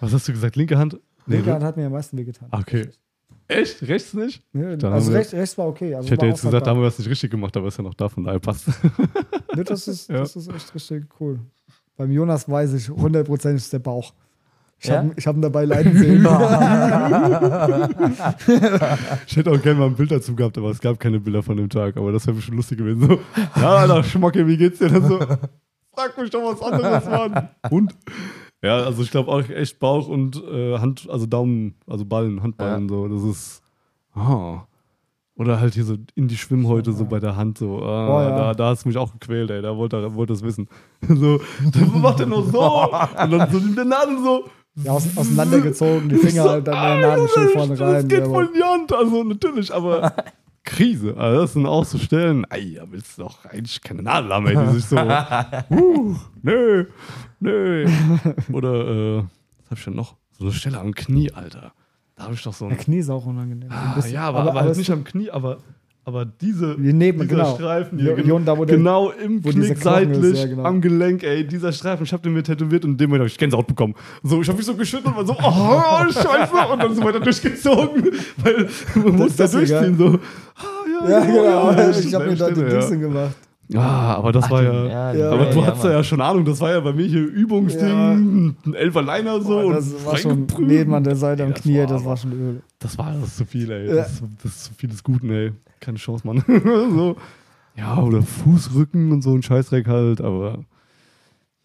Was 0.00 0.12
hast 0.14 0.26
du 0.26 0.32
gesagt? 0.32 0.56
Linke 0.56 0.78
Hand? 0.78 0.98
Nee, 1.26 1.36
linke 1.36 1.52
Hand 1.52 1.64
hat 1.64 1.76
mir 1.76 1.84
am 1.86 1.92
meisten 1.92 2.16
wehgetan. 2.16 2.48
Ah, 2.50 2.60
okay. 2.60 2.88
Echt? 3.46 3.82
Rechts 3.82 4.14
nicht? 4.14 4.42
Ne, 4.54 4.78
Dann 4.78 4.94
also 4.94 5.12
rechts, 5.12 5.34
rechts 5.34 5.58
war 5.58 5.66
okay. 5.68 5.94
Also 5.94 6.06
Ich 6.06 6.12
hätte 6.12 6.24
jetzt 6.24 6.40
gesagt, 6.40 6.66
da 6.66 6.70
haben 6.70 6.80
wir 6.80 6.86
was 6.86 6.98
nicht 6.98 7.10
richtig 7.10 7.30
gemacht, 7.30 7.54
aber 7.58 7.68
ist 7.68 7.76
ja 7.76 7.84
noch 7.84 7.94
da, 7.94 8.08
von 8.08 8.24
daher 8.24 8.40
passt. 8.40 8.68
Ne, 9.54 9.64
das, 9.64 9.86
ist, 9.86 10.08
Ja. 10.08 10.20
das 10.20 10.34
ist 10.34 10.48
echt 10.48 10.74
richtig 10.74 11.04
cool. 11.20 11.40
Beim 11.96 12.10
Jonas 12.10 12.48
weiß 12.48 12.74
ich, 12.74 12.88
hundertprozentig 12.90 13.62
ist 13.62 13.72
der 13.72 13.78
Bauch. 13.78 14.12
Ich 14.78 14.88
Ja? 14.88 14.96
habe 14.98 15.14
hab 15.18 15.36
ihn 15.36 15.42
dabei 15.42 15.64
leiden 15.64 15.96
sehen. 15.96 16.22
Ich 19.26 19.36
hätte 19.36 19.50
auch 19.50 19.62
gerne 19.62 19.80
mal 19.80 19.86
ein 19.86 19.94
Bild 19.94 20.10
dazu 20.10 20.34
gehabt, 20.36 20.58
aber 20.58 20.70
es 20.70 20.80
gab 20.80 21.00
keine 21.00 21.18
Bilder 21.20 21.42
von 21.42 21.56
dem 21.56 21.68
Tag. 21.70 21.96
Aber 21.96 22.12
das 22.12 22.26
wäre 22.26 22.36
bestimmt 22.36 22.56
lustig 22.58 22.78
gewesen. 22.78 23.08
So, 23.08 23.18
ja, 23.60 23.76
Alter, 23.76 24.02
Schmocke, 24.04 24.46
wie 24.46 24.56
geht's 24.56 24.78
dir? 24.78 24.88
Dann 24.88 25.06
so, 25.08 25.18
frag 25.18 26.18
mich 26.18 26.30
doch 26.30 26.42
was 26.42 26.60
anderes, 26.62 27.04
Mann. 27.06 27.48
Und? 27.70 27.94
Ja, 28.62 28.78
also 28.78 29.02
ich 29.02 29.10
glaube 29.10 29.30
auch 29.30 29.48
echt 29.48 29.78
Bauch 29.78 30.08
und 30.08 30.42
äh, 30.44 30.78
Hand, 30.78 31.08
also 31.10 31.26
Daumen, 31.26 31.74
also 31.86 32.04
Ballen, 32.04 32.42
Handballen, 32.42 32.88
so. 32.88 33.08
Das 33.08 33.22
ist. 33.22 33.62
Ah. 34.14 34.66
Oder 35.36 35.60
halt 35.60 35.74
hier 35.74 35.84
so 35.84 35.96
in 36.14 36.28
die 36.28 36.36
Schwimmhäute, 36.36 36.92
so 36.94 37.04
bei 37.04 37.20
der 37.20 37.36
Hand, 37.36 37.58
so. 37.58 37.82
Ah, 37.82 38.08
Oh, 38.08 38.20
ja. 38.22 38.36
da, 38.36 38.54
da 38.54 38.68
hast 38.70 38.84
du 38.84 38.88
mich 38.88 38.96
auch 38.96 39.12
gequält, 39.12 39.50
ey. 39.50 39.60
Da 39.60 39.76
wollte 39.76 39.96
er 39.96 40.14
wollte 40.14 40.32
es 40.32 40.42
wissen. 40.42 40.68
So, 41.08 41.40
dann 41.72 42.00
macht 42.00 42.20
er 42.20 42.26
nur 42.26 42.42
so. 42.50 42.84
und 42.90 43.30
dann 43.30 43.50
so 43.52 43.60
mit 43.60 43.76
der 43.76 43.84
Nadel 43.84 44.18
so. 44.22 44.44
Ja, 44.82 44.92
aus, 44.92 45.06
auseinandergezogen, 45.16 46.08
die 46.08 46.16
Finger 46.16 46.44
halt 46.50 46.66
dann 46.66 46.96
in 46.96 47.00
der 47.00 47.10
Nadel 47.10 47.28
schön 47.28 47.48
vorne 47.50 47.76
Das 47.76 47.80
rein. 47.80 48.08
geht 48.08 48.18
Ja, 48.20 48.24
voll 48.28 48.46
in 48.46 48.52
die 48.54 48.62
Hand, 48.62 48.92
also 48.92 49.24
natürlich, 49.24 49.72
aber 49.74 50.12
Krise. 50.64 51.16
Also 51.16 51.40
das 51.42 51.52
sind 51.52 51.66
auch 51.66 51.84
so 51.84 51.96
Stellen, 51.98 52.44
ey, 52.50 52.74
da 52.74 52.84
willst 52.90 53.16
du 53.18 53.22
doch 53.22 53.44
eigentlich 53.46 53.80
keine 53.82 54.02
Nadel 54.02 54.32
haben, 54.34 54.46
ey, 54.48 54.56
die 54.56 54.72
sich 54.74 54.84
so, 54.86 54.96
uh, 54.96 56.14
nö, 56.42 56.86
nö. 57.40 57.86
Oder, 58.52 58.74
äh, 58.88 59.16
was 59.18 59.70
hab 59.70 59.78
ich 59.78 59.84
denn 59.84 59.94
noch? 59.94 60.16
So 60.38 60.44
eine 60.44 60.52
Stelle 60.52 60.78
am 60.80 60.92
Knie, 60.94 61.30
Alter. 61.32 61.72
Da 62.16 62.24
habe 62.24 62.34
ich 62.34 62.42
doch 62.42 62.52
so 62.54 62.66
Der 62.68 62.76
ein. 62.78 62.82
Knie 62.82 62.98
ist 62.98 63.10
auch 63.10 63.26
unangenehm. 63.26 63.68
Ah, 63.70 64.02
ja, 64.10 64.22
aber, 64.22 64.40
aber, 64.40 64.60
halt 64.62 64.70
es- 64.72 64.78
nicht 64.78 64.90
am 64.90 65.04
Knie, 65.04 65.30
aber 65.30 65.58
aber 66.08 66.24
diese, 66.24 66.76
neben, 66.78 67.18
dieser 67.22 67.26
genau. 67.34 67.54
Streifen 67.56 67.98
Hier- 67.98 68.12
unten 68.32 68.46
da, 68.46 68.54
der- 68.54 68.64
genau 68.66 69.10
im 69.10 69.42
Knick 69.42 69.54
Knochen 69.54 69.62
ist, 69.72 69.82
seitlich 69.82 70.38
ja, 70.38 70.46
genau. 70.46 70.62
am 70.62 70.80
Gelenk, 70.80 71.24
ey, 71.24 71.44
dieser 71.44 71.72
Streifen, 71.72 72.04
ich 72.04 72.12
hab 72.12 72.22
den 72.22 72.32
mir 72.32 72.44
tätowiert 72.44 72.84
und 72.84 72.92
in 72.92 72.96
dem 72.96 73.10
Moment 73.10 73.22
habe 73.22 73.28
ich 73.28 73.36
Gänsehaut 73.36 73.66
bekommen. 73.66 73.92
So, 74.22 74.40
ich 74.40 74.46
habe 74.46 74.56
mich 74.56 74.66
so 74.66 74.76
geschüttelt 74.76 75.08
und 75.08 75.16
war 75.16 75.26
so, 75.26 75.32
oh, 75.32 76.12
scheiße, 76.12 76.72
und 76.72 76.80
dann 76.80 76.94
so 76.94 77.02
weiter 77.02 77.18
durchgezogen, 77.18 78.04
weil 78.36 78.68
man 78.94 79.16
muss 79.16 79.34
da 79.34 79.44
das 79.44 79.54
ist 79.54 79.68
durchziehen, 79.72 79.98
so. 79.98 80.18
Ah, 80.54 81.08
Ja, 81.10 81.20
genau. 81.26 81.72
ja, 81.72 81.90
ich 81.90 82.14
habe 82.14 82.26
mir 82.26 82.36
da 82.36 82.50
die 82.52 82.60
ja. 82.60 82.68
Dings 82.68 82.90
gemacht. 82.90 83.34
Ja, 83.68 84.16
aber 84.16 84.32
das 84.32 84.44
Ach, 84.44 84.50
war 84.50 84.62
ja. 84.62 85.12
Ja, 85.12 85.30
aber 85.30 85.46
du 85.46 85.58
ja, 85.60 85.66
hattest 85.66 85.84
ja, 85.84 86.04
schon 86.04 86.20
Ahnung, 86.20 86.44
das 86.44 86.60
war 86.60 86.70
ja 86.70 86.80
bei 86.80 86.92
mir 86.92 87.06
hier 87.06 87.24
Übungsding, 87.24 87.88
Ja. 87.88 88.12
ein 88.12 88.74
Elferliner 88.74 89.40
so. 89.40 89.58
Und 89.58 89.74
das 89.74 90.04
war 90.04 90.16
schon 90.16 90.46
neben 90.60 90.94
an 90.94 91.02
der 91.02 91.16
Seite 91.16 91.42
am 91.42 91.52
Das 91.52 91.62
Knie, 91.62 91.80
war 91.80 91.86
das 91.86 92.04
war 92.04 92.16
schon 92.16 92.32
öl. 92.32 92.62
Das 92.78 92.96
war 92.96 93.12
das 93.12 93.28
ist 93.28 93.36
zu 93.38 93.44
viel, 93.44 93.70
ey. 93.70 93.88
Ja. 93.88 93.94
Das, 93.96 94.12
ist, 94.12 94.22
das 94.42 94.52
ist 94.52 94.64
zu 94.64 94.74
viel 94.74 94.88
des 94.88 95.02
Guten, 95.02 95.30
ey. 95.30 95.52
Keine 95.80 95.98
Chance, 95.98 96.26
Mann. 96.26 96.44
so. 96.94 97.16
Ja, 97.76 97.98
oder 97.98 98.22
Fußrücken 98.22 99.12
und 99.12 99.22
so 99.22 99.34
ein 99.34 99.42
Scheißdreck 99.42 99.86
halt, 99.88 100.20
aber 100.20 100.60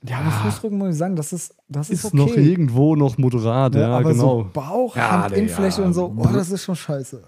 Ja, 0.03 0.19
aber 0.19 0.31
Fußrücken 0.31 0.77
muss 0.77 0.89
ich 0.89 0.97
sagen, 0.97 1.15
das 1.15 1.31
ist, 1.31 1.55
das 1.69 1.89
ist, 1.89 2.03
ist 2.03 2.13
okay. 2.13 2.17
noch 2.17 2.35
irgendwo 2.35 2.95
noch 2.95 3.17
moderat, 3.17 3.75
ja, 3.75 3.95
aber 3.97 4.11
genau. 4.11 4.43
so 4.43 4.49
Bauch, 4.53 4.95
Ja, 4.95 5.23
Hand, 5.23 5.31
nee, 5.33 5.37
Innenfläche 5.39 5.81
ja. 5.81 5.87
und 5.87 5.93
so, 5.93 6.13
oh, 6.17 6.29
das 6.33 6.49
ist 6.51 6.63
schon 6.63 6.75
scheiße. 6.75 7.21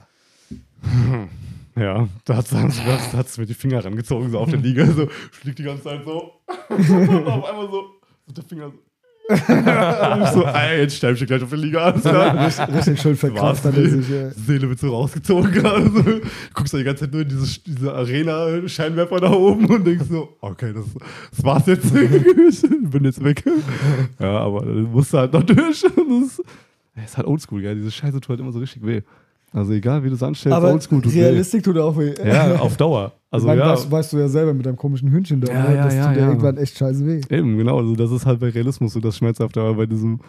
Ja, 1.75 2.07
da 2.25 2.37
hat 2.37 2.45
es 2.51 3.37
mir 3.37 3.45
die 3.45 3.53
Finger 3.53 3.83
rangezogen, 3.83 4.29
so 4.29 4.39
auf 4.39 4.49
der 4.49 4.59
Liga, 4.59 4.85
so, 4.85 5.07
fliegt 5.31 5.59
die 5.59 5.63
ganze 5.63 5.83
Zeit 5.83 6.03
so. 6.05 6.33
und 6.69 7.27
auf 7.27 7.45
einmal 7.45 7.69
so, 7.69 7.85
so 8.27 8.33
der 8.33 8.43
Finger 8.43 8.69
so. 8.69 8.77
und 9.29 10.21
ich 10.21 10.29
so, 10.31 10.43
ey, 10.43 10.81
jetzt 10.81 10.97
sterbe 10.97 11.15
ich 11.17 11.25
gleich 11.25 11.41
auf 11.41 11.49
der 11.49 11.57
Liga. 11.57 11.93
Klar. 11.93 12.45
Richtig 12.45 12.99
schön 12.99 13.15
verkraft 13.15 13.63
hat 13.63 13.77
er 13.77 13.89
sich. 13.89 14.11
äh, 14.11 14.31
Seele 14.31 14.67
wird 14.67 14.79
so 14.79 14.89
rausgezogen 14.93 15.49
gerade. 15.49 15.89
So. 15.89 16.01
Du 16.01 16.21
guckst 16.53 16.73
da 16.73 16.77
die 16.77 16.83
ganze 16.83 17.05
Zeit 17.05 17.13
nur 17.13 17.21
in 17.21 17.29
diese, 17.29 17.59
diese 17.61 17.93
Arena-Scheinwerfer 17.93 19.21
da 19.21 19.31
oben 19.31 19.65
und 19.67 19.87
denkst 19.87 20.07
so, 20.09 20.35
okay, 20.41 20.73
das, 20.73 20.83
das 21.31 21.43
war's 21.45 21.65
jetzt. 21.67 21.85
ich 21.85 22.61
bin 22.91 23.05
jetzt 23.05 23.23
weg. 23.23 23.45
Ja, 24.19 24.39
aber 24.39 24.65
dann 24.65 24.91
musst 24.91 25.13
du 25.13 25.17
halt 25.19 25.31
noch 25.31 25.43
durch. 25.43 25.85
Und 25.85 26.21
Das 26.21 26.31
ist, 26.31 26.43
ey, 26.95 27.05
ist 27.05 27.15
halt 27.15 27.25
oldschool, 27.25 27.61
gell? 27.61 27.75
Diese 27.75 27.91
Scheiße 27.91 28.19
tut 28.19 28.27
halt 28.27 28.41
immer 28.41 28.51
so 28.51 28.59
richtig 28.59 28.85
weh. 28.85 29.03
Also 29.53 29.71
egal, 29.73 30.03
wie 30.03 30.09
du 30.09 30.15
es 30.15 30.23
anstellst, 30.23 30.55
Aber 30.55 30.71
oldschool 30.71 31.01
tut 31.01 31.13
Realistik 31.13 31.63
tut 31.63 31.77
auch 31.77 31.95
weh. 31.97 32.13
Ja, 32.25 32.55
auf 32.55 32.75
Dauer. 32.75 33.11
Also 33.29 33.45
ich 33.45 33.49
meine, 33.49 33.61
ja, 33.61 33.71
weißt, 33.73 33.89
weißt 33.91 34.13
du 34.13 34.17
ja 34.17 34.27
selber 34.27 34.53
mit 34.53 34.65
deinem 34.65 34.77
komischen 34.77 35.09
Hühnchen 35.09 35.41
da, 35.41 35.51
Ja, 35.53 35.71
ja, 35.73 35.83
das 35.85 35.93
ja, 35.95 36.07
tut 36.07 36.15
dir 36.15 36.19
ja. 36.21 36.27
irgendwann 36.27 36.57
echt 36.57 36.77
scheiße 36.77 37.05
weh. 37.05 37.21
eben, 37.29 37.57
genau. 37.57 37.77
Also 37.77 37.95
das 37.95 38.11
ist 38.11 38.25
halt 38.25 38.39
bei 38.39 38.49
Realismus 38.49 38.93
so 38.93 38.99
das 38.99 39.15
Schmerzhafte, 39.17 39.61
aber 39.61 39.75
bei 39.75 39.85
diesem 39.85 40.19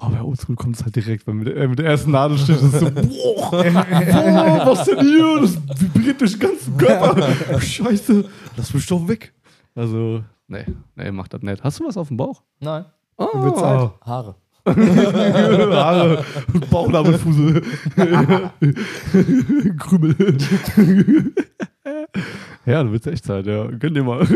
Oh, 0.00 0.08
bei 0.10 0.20
Oldschool 0.20 0.56
kommt 0.56 0.74
es 0.74 0.82
halt 0.82 0.96
direkt, 0.96 1.24
weil 1.26 1.34
mit, 1.34 1.46
der- 1.46 1.56
äh, 1.56 1.68
mit 1.68 1.78
der 1.78 1.86
ersten 1.86 2.10
Nadelstich 2.10 2.56
ist 2.56 2.62
es 2.64 2.80
so, 2.80 2.90
boah, 2.90 3.50
boah, 3.62 4.66
was 4.66 4.84
denn 4.86 4.98
hier? 5.00 5.40
Das 5.40 5.56
vibriert 5.80 6.20
durch 6.20 6.32
den 6.32 6.40
ganzen 6.40 6.76
Körper. 6.76 7.60
Scheiße, 7.60 8.24
lass 8.56 8.74
mich 8.74 8.86
doch 8.88 9.06
weg. 9.06 9.32
Also, 9.76 10.22
nee, 10.48 10.64
nee, 10.96 11.12
mach 11.12 11.28
das 11.28 11.42
nicht. 11.42 11.62
Hast 11.62 11.78
du 11.78 11.84
was 11.86 11.96
auf 11.96 12.08
dem 12.08 12.16
Bauch? 12.16 12.42
Nein. 12.60 12.86
Oh, 13.16 13.26
Wird 13.44 13.56
Zeit. 13.56 13.90
Haare. 14.04 14.34
Haare, 14.66 16.24
Bauchnabelfusel, 16.70 17.60
Krümel. 19.78 20.14
ja, 22.64 22.82
du 22.82 22.92
willst 22.92 23.06
echt 23.06 23.26
Zeit, 23.26 23.46
ja. 23.46 23.66
Gönn 23.66 23.92
dir 23.92 24.02
mal. 24.02 24.26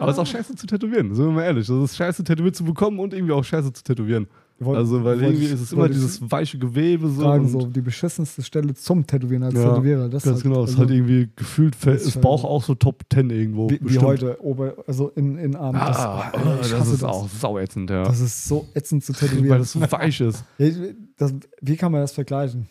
Aber 0.00 0.10
es 0.10 0.16
ist 0.16 0.18
auch 0.18 0.26
scheiße 0.26 0.56
zu 0.56 0.66
tätowieren, 0.66 1.14
sind 1.14 1.26
wir 1.26 1.32
mal 1.32 1.44
ehrlich. 1.44 1.68
Es 1.68 1.90
ist 1.90 1.96
scheiße 1.96 2.24
tätowiert 2.24 2.56
zu 2.56 2.64
bekommen 2.64 2.98
und 2.98 3.14
irgendwie 3.14 3.32
auch 3.32 3.44
scheiße 3.44 3.72
zu 3.72 3.84
tätowieren. 3.84 4.26
Wollt- 4.60 4.76
Also, 4.78 5.04
weil 5.04 5.22
irgendwie 5.22 5.44
ich- 5.46 5.52
ist 5.52 5.60
es 5.60 5.72
immer 5.72 5.88
dieses 5.88 6.20
weiche 6.32 6.58
Gewebe 6.58 7.08
so. 7.08 7.22
Fragen, 7.22 7.48
so 7.48 7.66
die 7.66 7.80
beschissenste 7.80 8.42
Stelle 8.42 8.74
zum 8.74 9.06
Tätowieren 9.06 9.44
als 9.44 9.54
Ja, 9.54 9.68
Tätowierer. 9.70 10.08
Das 10.08 10.24
Ganz 10.24 10.38
ist 10.38 10.42
genau, 10.42 10.64
ist 10.64 10.70
also, 10.70 10.78
halt 10.80 10.90
irgendwie 10.90 11.28
gefühlt, 11.36 11.76
fällt- 11.76 12.00
ist 12.00 12.08
ist 12.08 12.20
Bauch 12.20 12.42
auch 12.42 12.64
so 12.64 12.74
Top 12.74 13.04
10 13.12 13.30
irgendwo. 13.30 13.70
wie, 13.70 13.78
wie 13.82 13.98
heute, 13.98 14.42
Ober, 14.42 14.74
also 14.88 15.10
in, 15.10 15.38
in 15.38 15.54
Arm. 15.54 15.74
das, 15.76 15.96
Ah, 15.96 16.32
oh, 16.34 16.38
ich 16.60 16.70
das 16.70 16.80
hasse 16.80 16.94
ist 16.94 17.04
auch 17.04 17.28
sauätzend, 17.28 17.90
ja. 17.90 18.02
Das 18.02 18.18
ist 18.20 18.46
so 18.46 18.66
ätzend 18.74 19.04
zu 19.04 19.12
Weil 19.20 19.28
tätowieren. 19.28 19.58
das 19.60 19.72
so 19.72 19.80
weich 19.80 20.20
ist. 20.20 20.44
Das, 21.16 21.34
wie 21.62 21.76
kann 21.76 21.90
man 21.92 22.00
das 22.00 22.12
vergleichen? 22.12 22.66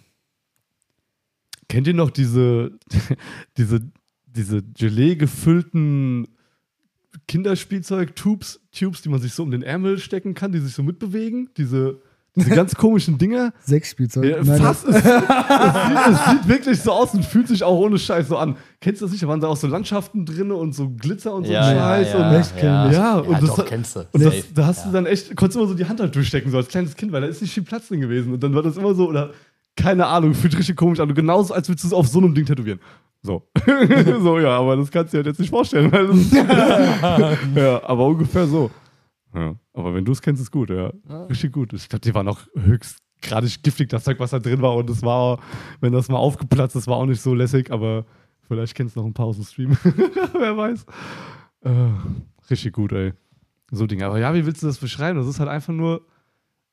Kennt 1.69 1.87
ihr 1.87 1.93
noch 1.93 2.09
diese, 2.11 2.71
diese, 3.57 3.81
diese 4.25 4.63
Gelee 4.63 5.15
gefüllten 5.15 6.27
Kinderspielzeug-Tubes, 7.27 8.61
Tubes, 8.71 9.01
die 9.01 9.09
man 9.09 9.19
sich 9.19 9.33
so 9.33 9.43
um 9.43 9.51
den 9.51 9.61
Ärmel 9.61 9.99
stecken 9.99 10.33
kann, 10.33 10.51
die 10.51 10.59
sich 10.59 10.73
so 10.73 10.83
mitbewegen? 10.83 11.49
Diese, 11.57 12.01
diese 12.35 12.51
ganz 12.51 12.75
komischen 12.75 13.17
Dinger? 13.17 13.51
Sexspielzeug? 13.65 14.23
Ja, 14.25 14.43
Nein, 14.43 14.61
fast. 14.61 14.87
Es, 14.87 14.95
es, 14.95 15.03
sieht, 15.03 15.97
es 16.11 16.25
sieht 16.25 16.47
wirklich 16.47 16.81
so 16.81 16.91
aus 16.91 17.13
und 17.13 17.25
fühlt 17.25 17.47
sich 17.47 17.63
auch 17.63 17.77
ohne 17.77 17.97
Scheiß 17.97 18.27
so 18.27 18.37
an. 18.37 18.55
Kennst 18.79 19.01
du 19.01 19.05
das 19.05 19.11
nicht? 19.11 19.23
Da 19.23 19.27
waren 19.27 19.41
da 19.41 19.47
auch 19.47 19.57
so 19.57 19.67
Landschaften 19.67 20.25
drin 20.25 20.51
und 20.51 20.73
so 20.73 20.89
Glitzer 20.89 21.33
und 21.33 21.45
so 21.45 21.51
Ja, 21.51 21.73
ja, 21.73 21.79
Scheiß. 21.79 22.13
ja, 22.13 22.29
und 22.29 22.35
Echt, 22.35 22.63
ja. 22.63 22.91
Ja, 22.91 23.17
und 23.17 23.31
ja, 23.31 23.39
das 23.39 23.49
doch, 23.55 23.65
kennst 23.65 23.95
du. 23.95 24.05
Und 24.11 24.23
das, 24.23 24.35
da 24.53 24.65
hast 24.67 24.79
ja. 24.79 24.85
du 24.85 24.91
dann 24.93 25.05
echt, 25.05 25.35
konntest 25.35 25.55
du 25.55 25.59
immer 25.61 25.69
so 25.69 25.75
die 25.75 25.85
Hand 25.85 25.99
halt 25.99 26.15
durchstecken, 26.15 26.51
so 26.51 26.57
als 26.57 26.67
kleines 26.67 26.95
Kind, 26.95 27.11
weil 27.11 27.21
da 27.21 27.27
ist 27.27 27.41
nicht 27.41 27.53
viel 27.53 27.63
Platz 27.63 27.87
drin 27.87 28.01
gewesen. 28.01 28.33
Und 28.33 28.43
dann 28.43 28.53
war 28.53 28.61
das 28.63 28.77
immer 28.77 28.93
so, 28.93 29.09
oder 29.09 29.31
keine 29.75 30.07
Ahnung, 30.07 30.33
fühlt 30.33 30.57
richtig 30.57 30.75
komisch 30.75 30.99
an. 30.99 31.09
Und 31.09 31.15
genauso, 31.15 31.53
als 31.53 31.69
würdest 31.69 31.83
du 31.83 31.87
es 31.87 31.93
auf 31.93 32.07
so 32.07 32.19
einem 32.19 32.33
Ding 32.33 32.45
tätowieren. 32.45 32.79
So. 33.21 33.47
so, 34.21 34.39
ja, 34.39 34.57
aber 34.57 34.77
das 34.77 34.91
kannst 34.91 35.13
du 35.13 35.17
dir 35.17 35.19
halt 35.19 35.27
jetzt 35.27 35.39
nicht 35.39 35.49
vorstellen. 35.49 35.91
Weil 35.91 36.07
das 36.07 36.31
ja, 37.55 37.83
aber 37.83 38.05
ungefähr 38.05 38.47
so. 38.47 38.71
Ja, 39.33 39.55
aber 39.73 39.93
wenn 39.93 40.05
du 40.05 40.11
es 40.11 40.21
kennst, 40.21 40.41
ist 40.41 40.51
gut, 40.51 40.69
ja. 40.69 40.91
Richtig 41.29 41.51
gut. 41.51 41.73
Ich 41.73 41.89
glaube, 41.89 42.01
die 42.01 42.13
waren 42.13 42.27
auch 42.27 42.39
höchst 42.55 42.99
gerade 43.21 43.47
giftig, 43.63 43.89
das 43.89 44.03
Zeug, 44.03 44.19
was 44.19 44.31
da 44.31 44.39
drin 44.39 44.61
war. 44.61 44.75
Und 44.75 44.89
das 44.89 45.01
war, 45.03 45.39
wenn 45.81 45.93
das 45.93 46.09
mal 46.09 46.17
aufgeplatzt 46.17 46.75
ist, 46.75 46.87
war 46.87 46.97
auch 46.97 47.05
nicht 47.05 47.21
so 47.21 47.33
lässig, 47.33 47.71
aber 47.71 48.05
vielleicht 48.47 48.75
kennst 48.75 48.95
du 48.95 49.01
noch 49.01 49.07
ein 49.07 49.13
paar 49.13 49.27
aus 49.27 49.37
dem 49.37 49.45
Stream. 49.45 49.77
Wer 49.83 50.57
weiß. 50.57 50.85
Äh, 51.61 52.49
richtig 52.49 52.73
gut, 52.73 52.91
ey. 52.93 53.13
So 53.71 53.85
Dinge. 53.85 54.05
Aber 54.05 54.19
ja, 54.19 54.33
wie 54.33 54.45
willst 54.45 54.63
du 54.63 54.67
das 54.67 54.77
beschreiben? 54.77 55.19
Das 55.19 55.27
ist 55.27 55.39
halt 55.39 55.49
einfach 55.49 55.73
nur. 55.73 56.01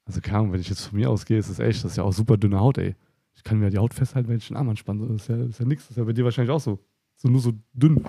Also, 0.07 0.21
keine 0.21 0.39
Ahnung, 0.39 0.53
wenn 0.53 0.61
ich 0.61 0.69
jetzt 0.69 0.87
von 0.87 0.99
mir 0.99 1.09
ausgehe, 1.09 1.39
ist 1.39 1.49
das 1.49 1.59
echt, 1.59 1.83
das 1.83 1.93
ist 1.93 1.97
ja 1.97 2.05
auch 2.05 2.13
super 2.13 2.37
dünne 2.37 2.61
Haut, 2.61 2.77
ey. 2.77 2.95
Ich 3.35 3.43
kann 3.45 3.59
mir 3.59 3.67
ja 3.67 3.71
die 3.71 3.79
Haut 3.79 3.95
festhalten, 3.95 4.29
wenn 4.29 4.39
ich 4.39 4.49
den 4.49 4.57
Arm 4.57 4.69
anspanne. 4.69 5.07
Das 5.09 5.23
ist 5.23 5.29
ja, 5.29 5.37
das 5.37 5.49
ist 5.51 5.61
ja 5.61 5.67
nix. 5.67 5.83
Das 5.85 5.91
ist 5.93 5.97
ja 5.97 6.05
bei 6.05 6.13
dir 6.13 6.25
wahrscheinlich 6.25 6.53
auch 6.53 6.61
so. 6.61 6.79
So 7.17 7.29
nur 7.29 7.41
so 7.41 7.53
dünn. 7.73 8.05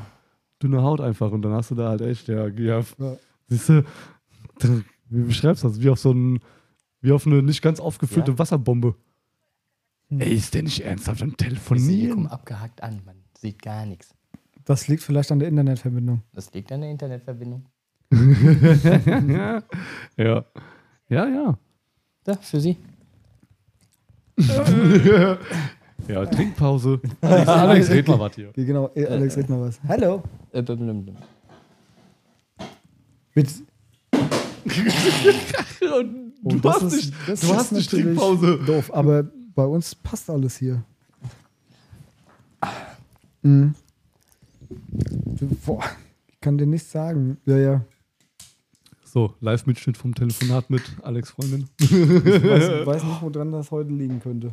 Dünne 0.61 0.81
Haut 0.81 1.01
einfach. 1.01 1.31
Und 1.31 1.41
dann 1.41 1.53
hast 1.53 1.71
du 1.71 1.75
da 1.75 1.89
halt 1.89 2.01
echt, 2.01 2.27
ja, 2.27 2.47
ja 2.47 2.83
Ja. 2.97 3.17
siehst 3.47 3.69
du, 3.69 3.83
wie 5.09 5.23
beschreibst 5.23 5.63
du 5.63 5.67
das? 5.67 5.81
Wie 5.81 5.89
auf 5.89 5.99
so 5.99 6.11
ein, 6.11 6.39
wie 7.01 7.11
auf 7.11 7.25
eine 7.27 7.41
nicht 7.43 7.61
ganz 7.61 7.79
aufgefüllte 7.79 8.31
Ja. 8.31 8.39
Wasserbombe. 8.39 8.95
Hm. 10.09 10.21
Ey, 10.21 10.33
ist 10.35 10.53
der 10.53 10.63
nicht 10.63 10.81
ernsthaft 10.81 11.21
am 11.23 11.35
Telefonieren? 11.35 12.27
abgehackt 12.27 12.81
an, 12.83 13.01
man 13.05 13.15
sieht 13.37 13.61
gar 13.61 13.85
nichts. 13.85 14.13
Das 14.63 14.87
liegt 14.87 15.03
vielleicht 15.03 15.31
an 15.31 15.39
der 15.39 15.47
Internetverbindung. 15.49 16.21
Das 16.33 16.51
liegt 16.53 16.71
an 16.71 16.81
der 16.81 16.89
Internetverbindung. 16.91 17.65
ja. 18.11 19.63
ja. 20.17 20.45
Ja, 21.07 21.27
ja. 21.27 21.57
Da, 22.23 22.33
für 22.35 22.59
Sie. 22.59 22.77
Ja, 26.07 26.23
Trinkpause. 26.25 26.99
Alex, 27.21 27.47
Alex 27.49 27.89
red 27.89 28.07
mal 28.07 28.19
was 28.19 28.35
hier. 28.35 28.51
Genau, 28.53 28.91
Alex, 28.95 29.37
red 29.37 29.49
mal 29.49 29.61
was. 29.61 29.79
Hallo. 29.87 30.21
Mit, 33.33 33.47
Und 35.81 36.33
oh, 36.43 36.49
du 36.49 36.69
hast 36.69 36.83
ist- 36.83 36.93
nicht, 37.27 37.43
du 37.43 37.55
hast 37.55 37.71
nicht 37.71 37.89
Trinkpause. 37.89 38.59
Doof, 38.65 38.93
aber 38.93 39.23
bei 39.55 39.65
uns 39.65 39.95
passt 39.95 40.29
alles 40.29 40.57
hier. 40.57 40.83
Mhm. 43.41 43.73
Boah, 45.65 45.83
ich 46.27 46.39
kann 46.41 46.57
dir 46.57 46.67
nichts 46.67 46.91
sagen. 46.91 47.37
Ja, 47.45 47.57
ja. 47.57 47.81
So, 49.15 49.33
Live-Mitschnitt 49.39 49.95
vom 49.95 50.13
Telefonat 50.13 50.69
mit 50.69 50.81
Alex 51.01 51.29
Freundin. 51.31 51.69
Ich 51.79 51.89
weiß, 51.89 52.85
weiß 52.85 53.01
nicht, 53.05 53.21
woran 53.21 53.49
das 53.53 53.71
heute 53.71 53.89
liegen 53.93 54.19
könnte. 54.19 54.51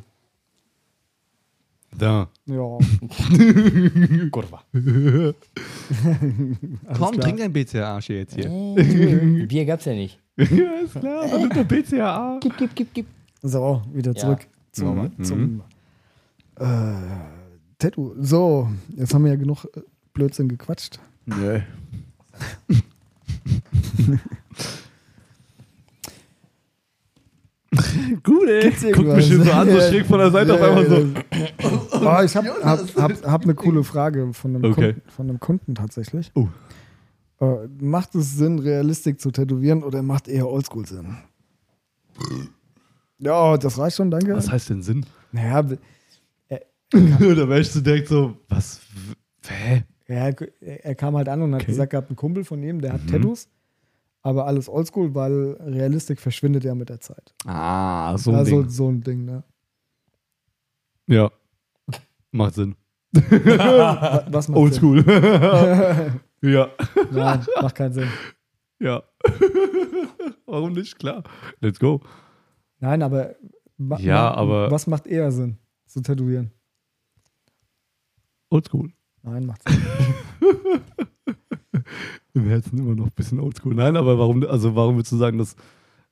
Da. 1.98 2.28
Ja. 2.46 2.78
Kurva. 4.30 4.62
Komm, 6.96 7.20
trink 7.20 7.40
ein 7.40 7.52
BCA-Arsch 7.52 8.10
jetzt 8.10 8.36
hier. 8.36 8.48
Bier 9.48 9.64
gab's 9.64 9.84
ja 9.86 9.94
nicht. 9.94 10.20
ja, 10.36 10.44
ist 10.44 10.94
klar, 10.94 11.26
dann 11.28 11.40
nimmt 11.40 11.56
der 11.56 11.64
BCAA. 11.64 12.38
Gib, 12.40 12.56
gib, 12.56 12.72
gib, 12.76 12.94
gib. 12.94 13.06
So, 13.42 13.82
wieder 13.92 14.12
Ja. 14.12 14.16
zurück 14.16 14.46
zum, 14.70 15.10
Mhm. 15.16 15.24
zum 15.24 15.62
äh, 16.60 16.64
Tattoo. 17.80 18.14
So, 18.20 18.68
jetzt 18.96 19.12
haben 19.12 19.24
wir 19.24 19.32
ja 19.32 19.36
genug 19.36 19.64
äh, 19.76 19.80
Blödsinn 20.14 20.46
gequatscht. 20.48 21.00
Nee. 21.26 21.62
Gut, 28.22 28.48
ey. 28.48 28.62
Gibt's 28.70 28.84
Guck 28.94 29.06
mich 29.06 29.26
hier 29.26 29.42
so 29.44 29.50
an, 29.52 29.70
so 29.70 29.78
schräg 29.80 30.06
von 30.06 30.18
der 30.18 30.30
Seite 30.30 30.54
auf 30.54 30.60
ja, 30.60 30.68
einmal 30.68 30.86
so. 30.88 31.06
Oh, 32.00 32.22
ich 32.24 32.36
habe 32.36 32.48
hab, 32.62 32.96
hab, 32.96 33.26
hab 33.26 33.42
eine 33.42 33.54
coole 33.54 33.84
Frage 33.84 34.32
von 34.32 34.56
einem, 34.56 34.64
Okay. 34.70 34.92
Kunden, 34.94 35.10
von 35.10 35.28
einem 35.28 35.40
Kunden 35.40 35.74
tatsächlich. 35.74 36.30
Oh. 36.34 36.48
Äh, 37.40 37.68
macht 37.80 38.14
es 38.14 38.36
Sinn, 38.36 38.58
Realistik 38.58 39.20
zu 39.20 39.30
tätowieren 39.30 39.82
oder 39.82 40.02
macht 40.02 40.28
eher 40.28 40.48
Oldschool 40.48 40.86
Sinn? 40.86 41.16
Ja, 43.18 43.56
das 43.56 43.78
reicht 43.78 43.96
schon, 43.96 44.10
danke. 44.10 44.34
Was 44.34 44.50
heißt 44.50 44.70
denn 44.70 44.82
Sinn? 44.82 45.06
Naja, 45.32 45.64
er, 46.48 46.60
da 46.92 47.56
ich 47.56 47.70
so 47.70 47.80
direkt 47.80 48.08
so, 48.08 48.36
was? 48.48 48.80
Hä? 49.46 49.84
Ja, 50.08 50.28
er, 50.28 50.84
er 50.84 50.94
kam 50.94 51.16
halt 51.16 51.28
an 51.28 51.42
und 51.42 51.54
hat 51.54 51.62
Okay. 51.62 51.70
gesagt 51.72 51.90
gehabt, 51.90 52.10
ein 52.10 52.16
Kumpel 52.16 52.44
von 52.44 52.62
ihm, 52.62 52.80
der 52.80 52.92
hat 52.94 53.02
Mhm. 53.04 53.10
Tattoos, 53.10 53.48
aber 54.22 54.46
alles 54.46 54.68
oldschool, 54.68 55.14
weil 55.14 55.52
Realistik 55.60 56.20
verschwindet 56.20 56.64
ja 56.64 56.74
mit 56.74 56.88
der 56.88 57.00
Zeit. 57.00 57.34
Ah, 57.44 58.16
so 58.18 58.30
ein 58.30 58.36
also 58.36 58.60
Ding. 58.62 58.70
so 58.70 58.88
ein 58.88 59.00
Ding, 59.02 59.24
ne? 59.24 59.42
Ja. 61.08 61.30
Macht 62.30 62.54
Sinn. 62.54 62.76
Wa- 63.12 64.24
Was 64.30 64.48
macht 64.48 64.58
Oldschool. 64.58 65.04
Ja. 66.44 66.70
Nein, 67.12 67.46
macht 67.60 67.74
keinen 67.76 67.92
Sinn. 67.92 68.08
Ja. 68.80 69.04
Warum 70.46 70.72
nicht? 70.72 70.98
Klar. 70.98 71.22
Let's 71.60 71.78
go. 71.78 72.00
Nein, 72.80 73.00
aber, 73.02 73.36
ma- 73.76 73.98
Ja, 74.00 74.14
ma- 74.22 74.34
aber- 74.34 74.70
was 74.70 74.88
macht 74.88 75.06
eher 75.06 75.30
Sinn 75.30 75.58
zu 75.86 76.00
tätowieren? 76.00 76.50
Oldschool. 78.50 78.92
Nein, 79.22 79.46
macht 79.46 79.62
Sinn. 79.68 79.82
Im 82.34 82.46
Herzen 82.46 82.78
immer 82.78 82.94
noch 82.94 83.06
ein 83.06 83.12
bisschen 83.14 83.40
oldschool. 83.40 83.74
Nein, 83.74 83.96
aber 83.96 84.18
warum, 84.18 84.42
also 84.44 84.74
warum 84.74 84.96
würdest 84.96 85.12
du 85.12 85.16
sagen, 85.18 85.36
dass, 85.38 85.54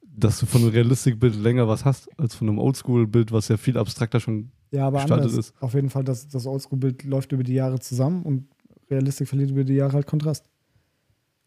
dass 0.03 0.39
du 0.39 0.47
von 0.47 0.61
einem 0.63 0.71
Realistikbild 0.71 1.35
länger 1.37 1.67
was 1.67 1.85
hast, 1.85 2.09
als 2.19 2.35
von 2.35 2.49
einem 2.49 2.59
Oldschool-Bild, 2.59 3.33
was 3.33 3.49
ja 3.49 3.57
viel 3.57 3.79
abstrakter 3.79 4.21
schon. 4.21 4.51
Ja, 4.71 4.87
aber 4.87 4.99
Gestaltet 4.99 5.29
anders. 5.31 5.47
ist. 5.47 5.63
Auf 5.63 5.75
jeden 5.75 5.89
Fall, 5.91 6.05
das, 6.05 6.29
das 6.29 6.47
Oldschool-Bild 6.47 7.05
läuft 7.05 7.33
über 7.33 7.43
die 7.43 7.55
Jahre 7.55 7.79
zusammen 7.81 8.23
und 8.23 8.47
Realistik 8.91 9.29
verliert 9.29 9.51
über 9.51 9.65
die 9.65 9.75
Jahre 9.75 9.95
halt 9.95 10.07
Kontrast. 10.07 10.45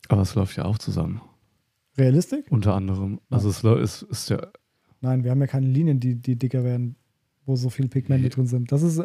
Aber 0.10 0.22
es 0.24 0.34
läuft 0.36 0.58
ja 0.58 0.66
auch 0.66 0.78
zusammen. 0.78 1.22
Realistik? 1.98 2.46
Unter 2.50 2.74
anderem. 2.74 3.20
Also 3.30 3.50
es 3.50 3.62
läu- 3.64 3.80
ist, 3.80 4.02
ist 4.04 4.30
ja. 4.30 4.40
Nein, 5.02 5.24
wir 5.24 5.32
haben 5.32 5.40
ja 5.42 5.48
keine 5.48 5.68
Linien, 5.68 6.00
die, 6.00 6.16
die 6.16 6.36
dicker 6.36 6.64
werden, 6.64 6.96
wo 7.46 7.56
so 7.56 7.70
viel 7.70 7.88
Pigmente 7.90 8.30
drin 8.30 8.48
sind. 8.48 8.72
Das 8.72 8.82
ist, 8.82 9.02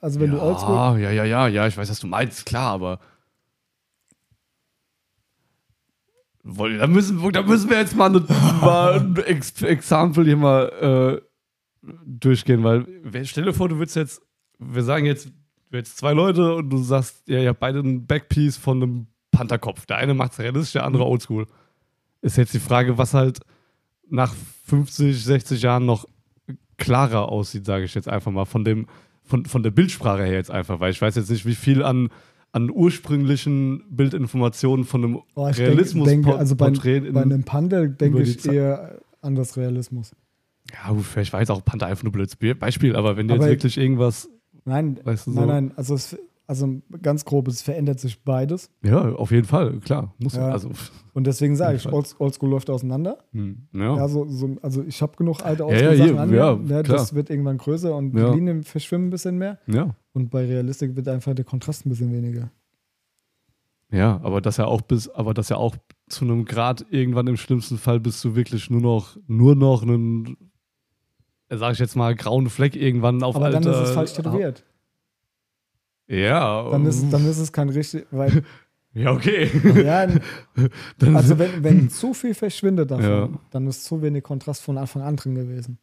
also 0.00 0.20
wenn 0.20 0.30
du 0.30 0.40
Oldschool. 0.40 0.74
ja, 0.74 0.96
ja, 0.98 1.10
ja, 1.10 1.24
ja, 1.24 1.48
ja, 1.48 1.66
ich 1.66 1.76
weiß, 1.76 1.90
was 1.90 1.98
du 2.00 2.06
meinst, 2.06 2.46
klar, 2.46 2.70
aber. 2.72 3.00
Da 6.56 6.86
müssen, 6.86 7.32
da 7.32 7.42
müssen 7.42 7.68
wir 7.68 7.78
jetzt 7.78 7.94
mal, 7.94 8.06
eine, 8.06 8.24
mal 8.62 9.00
ein 9.00 9.16
Ex 9.16 9.60
Exempel 9.60 10.24
hier 10.24 10.36
mal 10.36 11.20
äh, 11.22 11.92
durchgehen, 12.06 12.64
weil 12.64 12.86
stell 13.24 13.44
dir 13.44 13.52
vor, 13.52 13.68
du 13.68 13.76
würdest 13.76 13.96
jetzt, 13.96 14.22
wir 14.58 14.82
sagen 14.82 15.04
jetzt, 15.04 15.30
wir 15.70 15.80
jetzt 15.80 15.98
zwei 15.98 16.14
Leute 16.14 16.54
und 16.54 16.70
du 16.70 16.78
sagst, 16.78 17.22
ja, 17.26 17.40
ihr 17.40 17.50
habt 17.50 17.60
beide 17.60 17.80
ein 17.80 18.06
Backpiece 18.06 18.56
von 18.56 18.82
einem 18.82 19.06
Pantherkopf. 19.30 19.84
Der 19.86 19.98
eine 19.98 20.14
macht 20.14 20.32
es 20.32 20.38
realistisch, 20.38 20.72
der 20.72 20.84
andere 20.84 21.04
oldschool. 21.04 21.46
Ist 22.22 22.38
jetzt 22.38 22.54
die 22.54 22.60
Frage, 22.60 22.96
was 22.96 23.12
halt 23.12 23.40
nach 24.08 24.34
50, 24.66 25.22
60 25.22 25.62
Jahren 25.62 25.84
noch 25.84 26.06
klarer 26.78 27.28
aussieht, 27.28 27.66
sage 27.66 27.84
ich 27.84 27.94
jetzt 27.94 28.08
einfach 28.08 28.32
mal, 28.32 28.46
von 28.46 28.64
dem, 28.64 28.86
von, 29.22 29.44
von 29.44 29.62
der 29.62 29.70
Bildsprache 29.70 30.24
her 30.24 30.32
jetzt 30.32 30.50
einfach, 30.50 30.80
weil 30.80 30.92
ich 30.92 31.02
weiß 31.02 31.16
jetzt 31.16 31.30
nicht, 31.30 31.44
wie 31.44 31.54
viel 31.54 31.82
an, 31.82 32.08
an 32.52 32.70
ursprünglichen 32.70 33.84
Bildinformationen 33.90 34.84
von 34.84 35.04
einem 35.04 35.18
Oh, 35.34 35.46
Realismus 35.46 36.08
denke, 36.08 36.26
denke, 36.26 36.38
also 36.38 36.56
bei, 36.56 36.68
in- 36.68 37.12
bei 37.12 37.22
einem 37.22 37.44
Panda 37.44 37.86
denke 37.86 38.22
ich 38.22 38.44
eher 38.46 39.00
an 39.20 39.34
das 39.34 39.56
Realismus. 39.56 40.12
Ja, 40.72 40.92
gut, 40.92 41.04
vielleicht 41.04 41.32
war 41.32 41.40
jetzt 41.40 41.50
auch 41.50 41.64
Panther 41.64 41.86
einfach 41.86 42.04
nur 42.04 42.12
blödes 42.12 42.36
Be- 42.36 42.54
Beispiel, 42.54 42.94
aber 42.96 43.16
wenn 43.16 43.28
du 43.28 43.34
jetzt 43.34 43.46
wirklich 43.46 43.78
irgendwas, 43.78 44.28
Nein, 44.64 44.98
weißt 45.02 45.26
du 45.26 45.32
so. 45.32 45.40
nein, 45.40 45.48
nein, 45.48 45.72
also, 45.76 45.94
es, 45.94 46.16
also 46.48 46.80
ganz 47.02 47.24
grob, 47.24 47.46
es 47.46 47.62
verändert 47.62 48.00
sich 48.00 48.24
beides. 48.24 48.70
Ja, 48.82 49.12
auf 49.14 49.30
jeden 49.30 49.46
Fall, 49.46 49.78
klar. 49.78 50.14
Muss 50.18 50.34
Ja. 50.34 50.48
also. 50.50 50.70
Und 51.14 51.26
deswegen 51.28 51.54
sage 51.54 51.76
ich, 51.76 51.82
Fall. 51.84 51.92
Old, 51.94 52.16
Oldschool 52.18 52.50
läuft 52.50 52.70
auseinander. 52.70 53.18
Hm, 53.32 53.68
ja. 53.72 53.96
Ja, 53.96 54.08
so, 54.08 54.26
so, 54.28 54.56
also 54.62 54.82
ich 54.82 55.00
habe 55.02 55.16
genug 55.16 55.42
alte 55.44 55.62
Ja, 55.62 55.68
ja, 55.68 55.88
Oldschool-Sachen 55.90 56.10
hier, 56.12 56.20
an 56.20 56.34
ja, 56.34 56.76
ne, 56.76 56.82
das 56.82 57.14
wird 57.14 57.30
irgendwann 57.30 57.58
größer 57.58 57.94
und 57.94 58.16
Ja. 58.18 58.30
die 58.30 58.36
Linien 58.36 58.64
verschwimmen 58.64 59.06
ein 59.06 59.10
bisschen 59.10 59.38
mehr. 59.38 59.58
ja. 59.68 59.94
Und 60.14 60.30
bei 60.30 60.44
Realistik 60.46 60.96
wird 60.96 61.06
einfach 61.06 61.34
der 61.34 61.44
Kontrast 61.44 61.86
ein 61.86 61.90
bisschen 61.90 62.12
weniger. 62.12 62.50
Ja, 63.90 64.20
aber 64.22 64.40
das 64.40 64.56
ja 64.58 64.66
auch 64.66 64.80
bis, 64.82 65.08
aber 65.08 65.32
das 65.32 65.48
ja 65.48 65.56
auch 65.56 65.76
zu 66.08 66.24
einem 66.24 66.44
Grad 66.44 66.84
irgendwann 66.90 67.26
im 67.26 67.36
schlimmsten 67.36 67.78
Fall 67.78 68.00
bist 68.00 68.22
du 68.24 68.34
wirklich 68.36 68.68
nur 68.68 68.80
noch, 68.80 69.16
nur 69.26 69.54
noch 69.54 69.82
einen, 69.82 70.36
sag 71.48 71.72
ich 71.72 71.78
jetzt 71.78 71.96
mal, 71.96 72.14
grauen 72.14 72.48
Fleck 72.50 72.76
irgendwann 72.76 73.22
auf 73.22 73.36
Aber 73.36 73.50
dann 73.50 73.64
alter- 73.66 73.82
ist 73.82 73.88
es 73.88 73.94
falsch 73.94 74.12
tätowiert. 74.12 74.64
Ja. 76.08 76.70
Dann 76.70 76.86
ist, 76.86 77.04
dann 77.12 77.24
ist 77.28 77.38
es 77.38 77.52
kein 77.52 77.68
richtig, 77.68 78.06
weil, 78.10 78.42
ja, 78.94 79.12
okay. 79.12 79.50
ja, 79.84 80.06
also 81.14 81.38
wenn, 81.38 81.62
wenn 81.62 81.90
zu 81.90 82.14
viel 82.14 82.34
verschwindet 82.34 82.90
davon, 82.90 83.04
Ja. 83.04 83.28
dann 83.50 83.66
ist 83.66 83.84
zu 83.84 84.00
wenig 84.02 84.22
Kontrast 84.24 84.62
von 84.62 84.78
Anfang 84.78 85.02
an 85.02 85.16
drin 85.16 85.34
gewesen. 85.34 85.78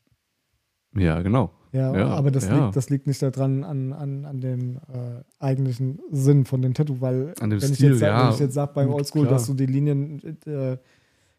ja, 0.96 1.22
genau. 1.22 1.52
Ja, 1.72 1.94
Ja, 1.94 2.08
aber 2.08 2.32
das, 2.32 2.50
liegt, 2.50 2.76
das 2.78 2.90
liegt 2.90 3.06
nicht 3.06 3.22
daran 3.22 3.66
an, 3.66 3.92
an, 3.92 4.24
an 4.26 4.40
dem 4.40 4.78
äh, 4.78 5.22
eigentlichen 5.40 6.00
Sinn 6.10 6.46
von 6.46 6.62
dem 6.62 6.74
Tattoo, 6.74 7.02
weil 7.02 7.34
An 7.42 7.50
dem 7.50 7.62
wenn, 7.62 7.74
Stil, 7.76 7.94
ich 7.96 8.00
jetzt, 8.00 8.02
wenn 8.02 8.30
ich 8.32 8.40
jetzt 8.40 8.54
sage 8.54 8.72
beim 8.74 8.90
Oldschool, 8.94 9.24
klar. 9.24 9.34
dass 9.34 9.46
du 9.48 9.54
die 9.56 9.66
Linien, 9.66 10.22
äh, 10.46 10.78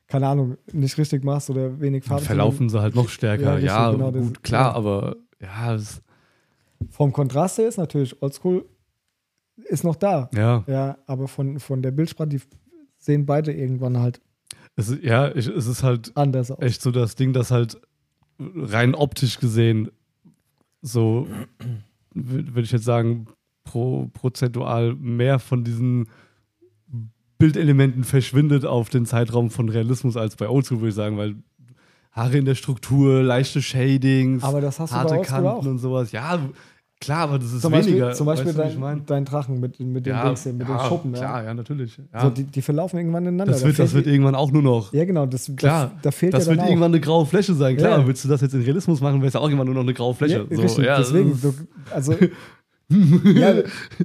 keine 0.07 0.29
Ahnung, 0.29 0.59
nicht 0.73 0.99
richtig 0.99 1.25
machst 1.25 1.49
oder 1.49 1.81
wenig 1.81 2.03
Dann 2.05 2.11
Farben 2.11 2.25
verlaufen 2.27 2.69
sie 2.69 2.79
halt 2.81 2.95
noch 2.95 3.09
stärker. 3.09 3.59
Ja, 3.59 3.87
Ja, 3.87 3.91
genau, 3.93 4.11
das- 4.11 4.23
gut, 4.27 4.43
klar, 4.43 4.73
ja. 4.73 4.75
aber 4.75 5.17
ja, 5.41 5.77
Vom 6.91 7.13
Kontrast 7.15 7.57
her 7.57 7.69
ist 7.69 7.79
natürlich 7.79 8.21
Oldschool 8.23 8.67
ist 9.57 9.85
noch 9.85 9.97
da. 9.97 10.31
ja, 10.35 10.65
Ja, 10.67 10.99
aber 11.07 11.29
von, 11.29 11.59
von 11.61 11.83
der 11.83 11.91
Bildsprache, 11.91 12.29
die 12.29 12.41
sehen 12.99 13.27
beide 13.27 13.53
irgendwann 13.53 13.99
halt 13.99 14.21
es, 14.77 14.95
ja, 15.03 15.35
ich, 15.35 15.49
es 15.49 15.67
ist 15.67 15.83
halt 15.83 16.13
anders 16.17 16.51
aus. 16.51 16.61
echt 16.61 16.83
so 16.83 16.91
das 16.91 17.15
Ding, 17.15 17.33
das 17.33 17.51
halt 17.51 17.81
rein 18.39 18.95
optisch 18.95 19.39
gesehen 19.39 19.91
so, 20.83 21.27
würde 22.13 22.61
ich 22.61 22.73
jetzt 22.73 22.85
sagen, 22.85 23.27
pro, 23.65 24.09
prozentual 24.13 24.95
mehr 24.95 25.39
von 25.39 25.65
diesen 25.65 26.09
Bildelementen 27.39 28.05
verschwindet 28.05 28.65
auf 28.65 28.89
den 28.89 29.05
Zeitraum 29.05 29.51
von 29.51 29.69
Realismus 29.69 30.17
als 30.17 30.37
bei 30.37 30.49
Oldschool, 30.49 30.79
würde 30.81 30.89
ich 30.91 30.95
sagen, 30.95 31.17
weil 31.19 31.37
Haare 32.13 32.39
in 32.39 32.45
der 32.47 32.55
Struktur, 32.55 33.23
leichte 33.23 33.61
Shadings, 33.61 34.43
Aber 34.43 34.61
das 34.61 34.79
hast 34.81 34.91
du 34.93 34.95
bei 34.95 35.01
harte 35.03 35.21
Kanten 35.23 35.49
auch. 35.49 35.67
und 35.67 35.79
sowas. 35.79 36.13
Ja, 36.13 36.39
klar, 37.01 37.19
aber 37.21 37.39
das 37.39 37.53
ist 37.53 37.63
Zum 37.63 37.73
weniger. 37.73 38.07
Beispiel, 38.07 38.15
zum 38.15 38.27
Beispiel 38.27 38.47
weißt 38.49 38.59
du, 38.59 38.65
wie 38.65 38.69
ich 38.73 38.79
mein? 38.79 38.99
dein, 38.99 39.07
dein 39.07 39.25
Drachen 39.25 39.61
mit, 39.61 39.79
mit 39.81 40.07
den 40.07 40.15
ja, 40.15 40.25
Dings 40.27 40.43
hier, 40.43 40.53
mit 40.53 40.69
ja, 40.69 40.77
den 40.79 40.89
Schuppen. 40.89 41.13
Klar, 41.13 41.41
Ja. 41.43 41.47
ja, 41.49 41.55
natürlich. 41.55 42.01
Ja. 42.13 42.21
So, 42.23 42.31
die, 42.31 42.45
die 42.45 42.63
verlaufen 42.63 42.99
irgendwann 42.99 43.25
ineinander. 43.25 43.53
das 43.53 43.61
Da 43.63 43.67
wird, 43.69 43.79
das 43.79 43.95
wird 43.95 44.07
irgendwann 44.07 44.35
auch 44.35 44.51
nur 44.51 44.63
noch. 44.63 44.93
ja, 44.93 45.05
genau, 45.05 45.27
das, 45.27 45.51
Klar, 45.57 45.91
das, 45.95 46.03
da 46.03 46.11
fehlt 46.11 46.35
das 46.35 46.45
ja 46.47 46.51
wird 46.51 46.61
dann 46.61 46.69
irgendwann 46.69 46.93
eine 46.93 47.01
graue 47.01 47.27
Fläche 47.27 47.55
sein. 47.55 47.77
Klar, 47.77 48.01
Ja. 48.01 48.07
willst 48.07 48.25
du 48.25 48.29
das 48.29 48.41
jetzt 48.41 48.55
in 48.55 48.63
Realismus 48.63 49.01
machen, 49.01 49.17
wäre 49.21 49.29
es 49.29 49.35
ja 49.35 49.41
auch 49.41 49.45
irgendwann 49.47 49.67
nur 49.67 49.75
noch 49.75 49.83
eine 49.83 49.95
graue 49.95 50.11
auch. 50.13 50.17
Fläche. 50.17 50.47
Ja, 50.49 50.57
so, 50.57 50.63
richtig, 50.63 50.85
ja, 50.85 50.99
deswegen. 50.99 51.41
Du, 51.41 51.55
also, 51.95 52.15
ja, 53.35 53.55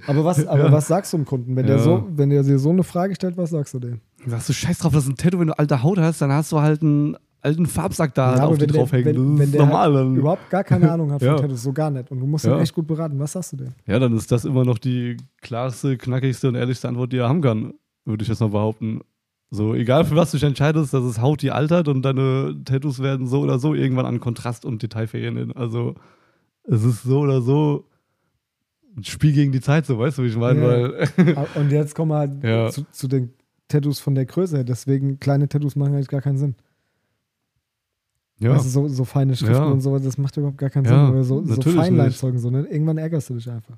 aber 0.07 0.25
was, 0.25 0.45
aber 0.47 0.65
Ja. 0.65 0.71
was 0.71 0.87
sagst 0.87 1.13
du 1.13 1.17
dem 1.17 1.25
Kunden? 1.25 1.55
Wenn, 1.55 1.67
der 1.67 1.77
Ja. 1.77 1.83
so, 1.83 2.07
wenn 2.15 2.29
der 2.29 2.43
dir 2.43 2.57
so 2.59 2.69
eine 2.71 2.83
Frage 2.83 3.15
stellt, 3.15 3.37
was 3.37 3.51
sagst 3.51 3.73
du 3.73 3.79
dem? 3.79 4.01
Sagst 4.25 4.49
du, 4.49 4.53
scheiß 4.53 4.79
drauf, 4.79 4.93
das 4.93 5.03
ist 5.03 5.09
ein 5.09 5.15
Tattoo, 5.15 5.39
wenn 5.39 5.47
du 5.47 5.57
alte 5.57 5.83
Haut 5.83 5.97
hast, 5.99 6.21
dann 6.21 6.31
hast 6.31 6.51
du 6.51 6.59
halt 6.61 6.81
einen 6.81 7.15
alten 7.41 7.65
Farbsack 7.65 8.13
da 8.13 8.37
Ja, 8.37 8.45
auf 8.45 8.57
der- 8.57 8.67
draufhängen. 8.67 9.05
wenn- 9.15 9.39
wenn 9.39 9.51
der 9.51 9.61
normal. 9.65 9.93
Dann, 9.93 10.15
Überhaupt 10.15 10.49
gar 10.49 10.63
keine 10.63 10.91
Ahnung 10.91 11.11
hat 11.11 11.19
von 11.23 11.27
Ja. 11.27 11.35
Tattoos, 11.37 11.63
so 11.63 11.73
gar 11.73 11.89
nicht. 11.91 12.09
Und 12.11 12.19
du 12.19 12.25
musst 12.27 12.45
Ja. 12.45 12.55
ihn 12.55 12.61
echt 12.61 12.73
gut 12.73 12.87
beraten. 12.87 13.17
Was 13.19 13.31
sagst 13.33 13.53
du 13.53 13.57
dem? 13.57 13.69
ja, 13.87 13.99
dann 13.99 14.15
ist 14.15 14.31
das 14.31 14.45
immer 14.45 14.63
noch 14.65 14.77
die 14.77 15.17
klarste, 15.41 15.97
knackigste 15.97 16.47
und 16.47 16.55
ehrlichste 16.55 16.87
Antwort, 16.87 17.11
die 17.13 17.17
er 17.17 17.29
haben 17.29 17.41
kann, 17.41 17.73
würde 18.05 18.23
ich 18.23 18.29
jetzt 18.29 18.39
mal 18.39 18.49
behaupten. 18.49 19.01
So, 19.53 19.75
egal 19.75 20.05
für 20.05 20.15
was 20.15 20.31
du 20.31 20.37
dich 20.37 20.45
entscheidest, 20.45 20.93
das 20.93 21.03
ist 21.03 21.21
Haut, 21.21 21.41
die 21.41 21.51
altert 21.51 21.87
und 21.89 22.03
deine 22.03 22.55
Tattoos 22.63 23.01
werden 23.01 23.27
so 23.27 23.41
oder 23.41 23.59
so 23.59 23.73
irgendwann 23.73 24.05
an 24.05 24.19
Kontrast 24.21 24.63
und 24.63 24.81
Detail 24.81 25.07
verlieren. 25.07 25.51
Also, 25.51 25.95
es 26.63 26.83
ist 26.85 27.03
so 27.03 27.19
oder 27.19 27.41
so 27.41 27.85
ein 28.95 29.03
Spiel 29.03 29.33
gegen 29.33 29.51
die 29.51 29.59
Zeit, 29.61 29.85
so 29.85 29.97
weißt 29.99 30.17
du, 30.19 30.23
wie 30.23 30.27
ich 30.27 30.37
meine? 30.37 31.05
Ja. 31.17 31.33
Ah, 31.35 31.45
Und 31.59 31.71
jetzt 31.71 31.95
kommen 31.95 32.11
wir 32.11 32.19
halt 32.63 32.73
zu, 32.73 32.85
zu 32.91 33.07
den 33.09 33.33
Tattoos 33.67 33.99
von 33.99 34.15
der 34.15 34.25
Größe. 34.25 34.63
Deswegen 34.63 35.19
kleine 35.19 35.49
Tattoos 35.49 35.75
machen 35.75 35.95
eigentlich 35.95 36.07
gar 36.09 36.21
keinen 36.21 36.37
Sinn. 36.37 36.55
Ja. 38.41 38.51
Weißt 38.55 38.65
du, 38.65 38.69
so, 38.69 38.87
so 38.87 39.05
feine 39.05 39.35
Schriften 39.35 39.55
Ja. 39.55 39.65
und 39.65 39.81
sowas, 39.81 40.03
das 40.03 40.17
macht 40.17 40.35
überhaupt 40.37 40.57
gar 40.57 40.69
keinen 40.69 40.85
Ja, 40.85 41.11
Sinn. 41.11 41.23
So, 41.23 41.43
so 41.45 41.61
Feinleinzeugen, 41.61 42.39
so, 42.39 42.49
ne? 42.49 42.65
Irgendwann 42.69 42.97
ärgerst 42.97 43.29
du 43.29 43.35
dich 43.35 43.49
einfach. 43.49 43.77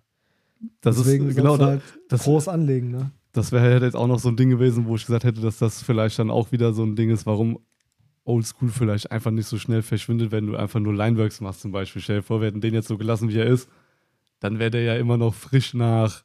das 0.82 0.95
Deswegen 0.97 1.30
ist 1.30 1.36
genau 1.36 1.58
da, 1.58 1.65
halt 1.67 1.82
das, 2.10 2.23
groß 2.23 2.47
anlegen, 2.47 2.91
ne? 2.91 3.12
das 3.34 3.52
wäre 3.52 3.84
jetzt 3.84 3.95
auch 3.95 4.08
noch 4.08 4.19
so 4.19 4.30
ein 4.30 4.36
Ding 4.38 4.49
gewesen, 4.49 4.86
wo 4.86 4.95
ich 4.95 5.06
gesagt 5.06 5.23
hätte, 5.26 5.41
dass 5.41 5.58
das 5.58 5.82
vielleicht 5.82 6.17
dann 6.19 6.30
auch 6.32 6.52
wieder 6.52 6.73
so 6.73 6.84
ein 6.84 6.95
Ding 6.95 7.10
ist, 7.10 7.26
warum 7.26 7.60
Oldschool 8.26 8.69
vielleicht 8.69 9.12
einfach 9.12 9.32
nicht 9.32 9.47
so 9.47 9.58
schnell 9.58 9.82
verschwindet, 9.82 10.32
wenn 10.32 10.47
du 10.47 10.56
einfach 10.56 10.80
nur 10.80 10.93
Lineworks 10.93 11.41
machst 11.41 11.62
zum 11.62 11.71
Beispiel. 11.71 12.02
Stell 12.02 12.17
dir 12.17 12.23
vor, 12.23 12.39
wir 12.39 12.47
hätten 12.47 12.62
den 12.62 12.73
jetzt 12.73 12.88
so 12.88 12.97
gelassen, 12.97 13.28
wie 13.30 13.38
er 13.38 13.47
ist, 13.47 13.67
dann 14.39 14.60
wäre 14.60 14.71
der 14.71 14.84
ja 14.84 14.95
immer 14.95 15.17
noch 15.17 15.34
frisch 15.34 15.73
nach, 15.73 16.23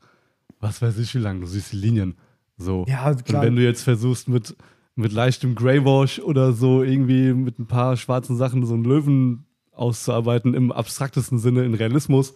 was 0.60 0.80
weiß 0.80 0.98
ich 0.98 1.14
wie 1.14 1.18
lang, 1.18 1.40
du 1.40 1.46
siehst 1.46 1.72
die 1.72 1.76
Linien. 1.76 2.16
So. 2.56 2.84
Ja, 2.88 3.08
Und 3.10 3.24
klar. 3.24 3.42
wenn 3.42 3.56
du 3.56 3.62
jetzt 3.64 3.82
versuchst 3.82 4.28
mit, 4.28 4.54
mit 4.98 5.12
leichtem 5.12 5.54
Greywash 5.54 6.18
oder 6.18 6.52
so 6.52 6.82
irgendwie 6.82 7.32
mit 7.32 7.58
ein 7.58 7.66
paar 7.66 7.96
schwarzen 7.96 8.36
Sachen 8.36 8.66
so 8.66 8.74
einen 8.74 8.84
Löwen 8.84 9.46
auszuarbeiten 9.70 10.54
im 10.54 10.72
abstraktesten 10.72 11.38
Sinne 11.38 11.64
in 11.64 11.74
Realismus, 11.74 12.34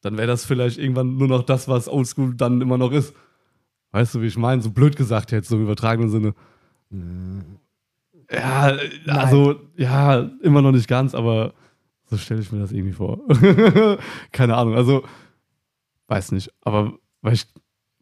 dann 0.00 0.16
wäre 0.16 0.26
das 0.26 0.44
vielleicht 0.44 0.78
irgendwann 0.78 1.16
nur 1.16 1.28
noch 1.28 1.44
das, 1.44 1.68
was 1.68 1.88
Oldschool 1.88 2.34
dann 2.34 2.60
immer 2.60 2.76
noch 2.76 2.90
ist. 2.90 3.14
Weißt 3.92 4.16
du, 4.16 4.20
wie 4.20 4.26
ich 4.26 4.36
meine? 4.36 4.62
So 4.62 4.70
blöd 4.70 4.96
gesagt 4.96 5.30
jetzt, 5.30 5.48
so 5.48 5.56
im 5.56 5.62
übertragenen 5.62 6.10
Sinne. 6.10 6.34
Ja, 8.32 8.76
also, 9.06 9.54
ja, 9.76 10.28
immer 10.42 10.62
noch 10.62 10.72
nicht 10.72 10.88
ganz, 10.88 11.14
aber 11.14 11.54
so 12.06 12.16
stelle 12.16 12.40
ich 12.40 12.50
mir 12.50 12.58
das 12.58 12.72
irgendwie 12.72 12.94
vor. 12.94 13.20
Keine 14.32 14.56
Ahnung. 14.56 14.74
Also, 14.74 15.04
weiß 16.08 16.32
nicht. 16.32 16.50
Aber 16.62 16.94
weil 17.22 17.34
ich, 17.34 17.46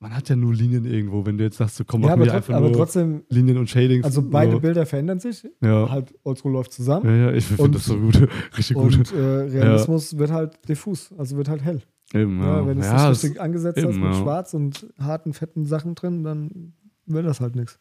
man 0.05 0.15
hat 0.15 0.29
ja 0.29 0.37
nur 0.37 0.53
Linien 0.53 0.85
irgendwo, 0.85 1.25
wenn 1.25 1.39
du 1.39 1.45
jetzt 1.45 1.57
sagst, 1.57 1.77
so 1.77 1.85
komm, 1.87 2.03
Ja, 2.03 2.09
mach 2.09 2.13
aber, 2.13 2.21
mir 2.25 2.27
trotz, 2.27 2.37
einfach 2.37 2.55
aber 2.57 2.67
nur 2.69 2.77
trotzdem, 2.77 3.23
Linien 3.31 3.57
und 3.57 3.71
Shadings. 3.71 4.05
also 4.05 4.21
beide 4.23 4.53
so. 4.53 4.61
Bilder 4.61 4.85
verändern 4.85 5.19
sich. 5.19 5.49
Ja. 5.63 5.89
Halt 5.89 6.15
Oldschool 6.25 6.53
läuft 6.53 6.73
zusammen. 6.75 7.07
ja, 7.07 7.31
ja, 7.31 7.33
ich 7.33 7.47
finde 7.47 7.71
das 7.71 7.87
so 7.87 7.97
gut. 7.99 8.29
Richtig 8.59 8.77
gut. 8.77 8.97
Und 8.99 9.13
äh, 9.15 9.17
Realismus 9.19 10.19
wird 10.19 10.31
halt 10.31 10.59
diffus, 10.69 11.11
also 11.17 11.39
wird 11.39 11.49
halt 11.49 11.63
hell. 11.65 11.81
Eben, 12.13 12.39
Ja, 12.41 12.59
ja. 12.61 12.67
wenn 12.67 12.77
du 12.77 12.81
es 12.83 12.87
ja, 12.87 12.93
nicht 13.09 13.17
es- 13.17 13.25
richtig 13.25 13.41
angesetzt 13.41 13.79
eben, 13.79 13.89
hast 13.89 13.97
mit 13.97 14.05
ja. 14.13 14.15
schwarz 14.23 14.53
und 14.53 14.87
harten, 15.01 15.33
fetten 15.33 15.65
Sachen 15.65 15.95
drin, 15.95 16.23
dann 16.23 16.75
wird 17.07 17.25
das 17.25 17.41
halt 17.41 17.57
nichts. 17.57 17.79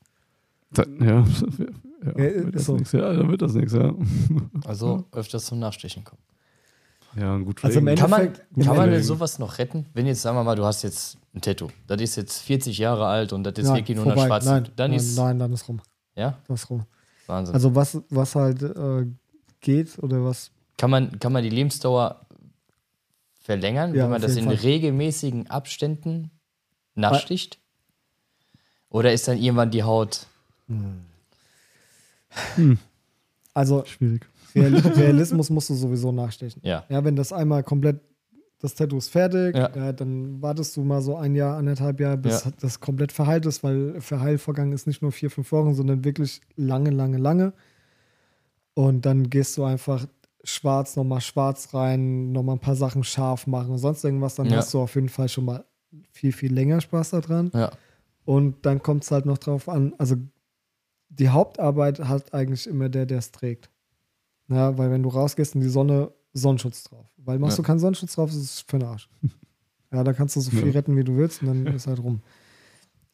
da- 0.72 0.86
ja, 1.02 1.06
ja, 2.06 2.08
Ja, 2.08 2.16
wird 2.46 2.56
ist 2.56 2.66
so. 2.66 2.78
nix, 2.78 2.94
ja, 2.94 3.12
dann 3.14 3.30
wird 3.30 3.42
das 3.42 3.54
nichts, 3.54 3.74
ja. 3.74 3.94
Also 4.66 5.04
öfters 5.12 5.46
zum 5.46 5.60
Nachstechen 5.60 6.06
kommen. 6.06 6.22
Ja, 7.20 7.38
gut. 7.38 7.64
Also 7.66 7.80
im 7.80 7.86
pflegen. 7.86 8.00
Kann 8.02 8.10
man, 8.10 8.34
kann 8.66 8.76
man 8.78 8.90
denn 8.90 9.04
sowas 9.04 9.38
noch 9.40 9.58
retten? 9.60 9.86
Wenn 9.94 10.06
jetzt, 10.08 10.22
sagen 10.22 10.38
wir 10.38 10.44
mal, 10.46 10.56
du 10.56 10.64
hast 10.64 10.82
jetzt 10.84 11.18
ein 11.36 11.41
Tattoo, 11.41 11.69
das 11.88 12.02
ist 12.02 12.15
jetzt 12.15 12.41
40 12.43 12.78
Jahre 12.78 13.06
alt 13.08 13.34
und 13.34 13.43
das 13.43 13.54
ist 13.58 13.65
Nein, 13.67 13.78
wirklich 13.78 13.96
nur 13.96 14.06
vorbei. 14.06 14.22
eine 14.22 14.28
schwarze. 14.30 14.50
Nein, 14.50 14.69
dann 14.76 14.91
nein, 14.91 15.00
ist. 15.00 15.17
nein, 15.17 15.39
dann 15.39 15.54
ist 15.54 15.67
rum. 15.67 15.82
Ja, 16.15 16.38
Das 16.48 16.63
ist 16.63 16.69
rum. 16.69 16.86
Wahnsinn. 17.28 17.56
Also 17.56 17.74
was, 17.76 17.98
was 18.10 18.36
halt 18.36 18.62
äh, 18.62 19.08
geht 19.62 19.98
oder 20.00 20.24
was 20.24 20.52
kann, 20.78 20.89
man, 20.91 21.17
kann 21.19 21.32
man 21.32 21.41
die 21.43 21.50
Lebensdauer 21.50 22.26
verlängern, 23.41 23.96
Ja, 23.96 24.04
wenn 24.04 24.12
man 24.12 24.22
das 24.22 24.36
in 24.36 24.46
Fall. 24.46 24.56
regelmäßigen 24.56 25.50
Abständen 25.50 26.32
nachsticht? 26.96 27.60
Oder 28.89 29.12
ist 29.12 29.28
dann 29.28 29.38
irgendwann 29.39 29.72
die 29.72 29.82
Haut. 29.84 30.28
Also 33.54 33.86
Schwierig. 33.86 34.26
Real 34.56 34.76
Realismus 34.96 35.50
musst 35.50 35.69
du 35.69 35.74
sowieso 35.76 36.12
nachstechen. 36.12 36.62
Ja. 36.63 36.84
Ja, 36.89 37.04
wenn 37.04 37.15
das 37.15 37.34
einmal 37.34 37.63
komplett, 37.63 38.02
das 38.63 38.76
Tattoo 38.76 38.97
ist 38.97 39.10
fertig, 39.10 39.56
Ja. 39.56 39.69
ja. 39.76 39.91
dann 39.91 40.41
wartest 40.41 40.76
du 40.78 40.84
mal 40.84 41.02
so 41.02 41.17
ein 41.17 41.36
Jahr, 41.36 41.58
anderthalb 41.58 41.99
Jahre, 41.99 42.17
bis 42.17 42.45
Ja. 42.45 42.52
das 42.62 42.80
komplett 42.80 43.12
verheilt 43.12 43.45
ist, 43.45 43.62
weil 43.63 43.99
Verheilvorgang 43.99 44.71
ist 44.71 44.88
nicht 44.88 45.02
nur 45.02 45.12
vier, 45.12 45.30
fünf 45.30 45.52
Wochen, 45.52 45.73
sondern 45.73 46.04
wirklich 46.06 46.39
lange, 46.56 46.89
lange, 46.89 47.17
lange. 47.17 47.54
Und 48.73 49.06
dann 49.06 49.30
gehst 49.30 49.58
du 49.58 49.65
einfach 49.65 50.08
schwarz, 50.45 50.95
nochmal 50.95 51.21
schwarz 51.21 51.73
rein, 51.73 52.32
nochmal 52.32 52.56
ein 52.56 52.60
paar 52.60 52.76
Sachen 52.76 53.04
scharf 53.04 53.47
machen 53.47 53.71
und 53.71 53.78
sonst 53.78 54.04
irgendwas, 54.04 54.36
dann 54.36 54.47
Ja. 54.47 54.58
hast 54.58 54.73
du 54.73 54.80
auf 54.82 54.95
jeden 54.95 55.10
Fall 55.10 55.30
schon 55.30 55.45
mal 55.45 55.65
viel, 56.12 56.32
viel 56.32 56.54
länger 56.54 56.82
Spaß 56.82 57.12
daran. 57.12 57.52
Ja. 57.54 57.69
Und 58.26 58.65
dann 58.65 58.82
kommt 58.82 59.04
es 59.04 59.12
halt 59.12 59.26
noch 59.26 59.38
drauf 59.38 59.67
an, 59.69 59.93
also 59.97 60.15
die 61.10 61.30
Hauptarbeit 61.30 61.99
hat 61.99 62.34
eigentlich 62.34 62.65
immer 62.65 62.89
der, 62.89 63.06
der 63.06 63.19
es 63.19 63.32
trägt. 63.32 63.69
Ja, 64.47 64.78
weil 64.78 64.89
wenn 64.89 65.04
du 65.04 65.10
rausgehst 65.10 65.54
in 65.56 65.62
die 65.62 65.69
Sonne, 65.69 66.12
Sonnenschutz 66.34 66.84
drauf. 66.84 67.06
Weil 67.17 67.39
machst 67.39 67.58
Ja. 67.58 67.62
du 67.63 67.67
keinen 67.67 67.80
Sonnenschutz 67.80 68.15
drauf, 68.15 68.30
ist 68.32 68.38
es 68.38 68.62
für 68.62 68.80
den 68.80 68.88
Arsch. 68.88 69.10
Ja, 69.91 70.04
da 70.04 70.12
kannst 70.13 70.36
du 70.36 70.39
so 70.41 70.50
viel 70.50 70.65
Ja. 70.69 70.72
retten, 70.72 70.98
wie 70.98 71.04
du 71.04 71.15
willst 71.17 71.43
und 71.43 71.48
dann 71.50 71.67
ist 71.76 71.86
halt 71.86 72.00
rum. 72.00 72.22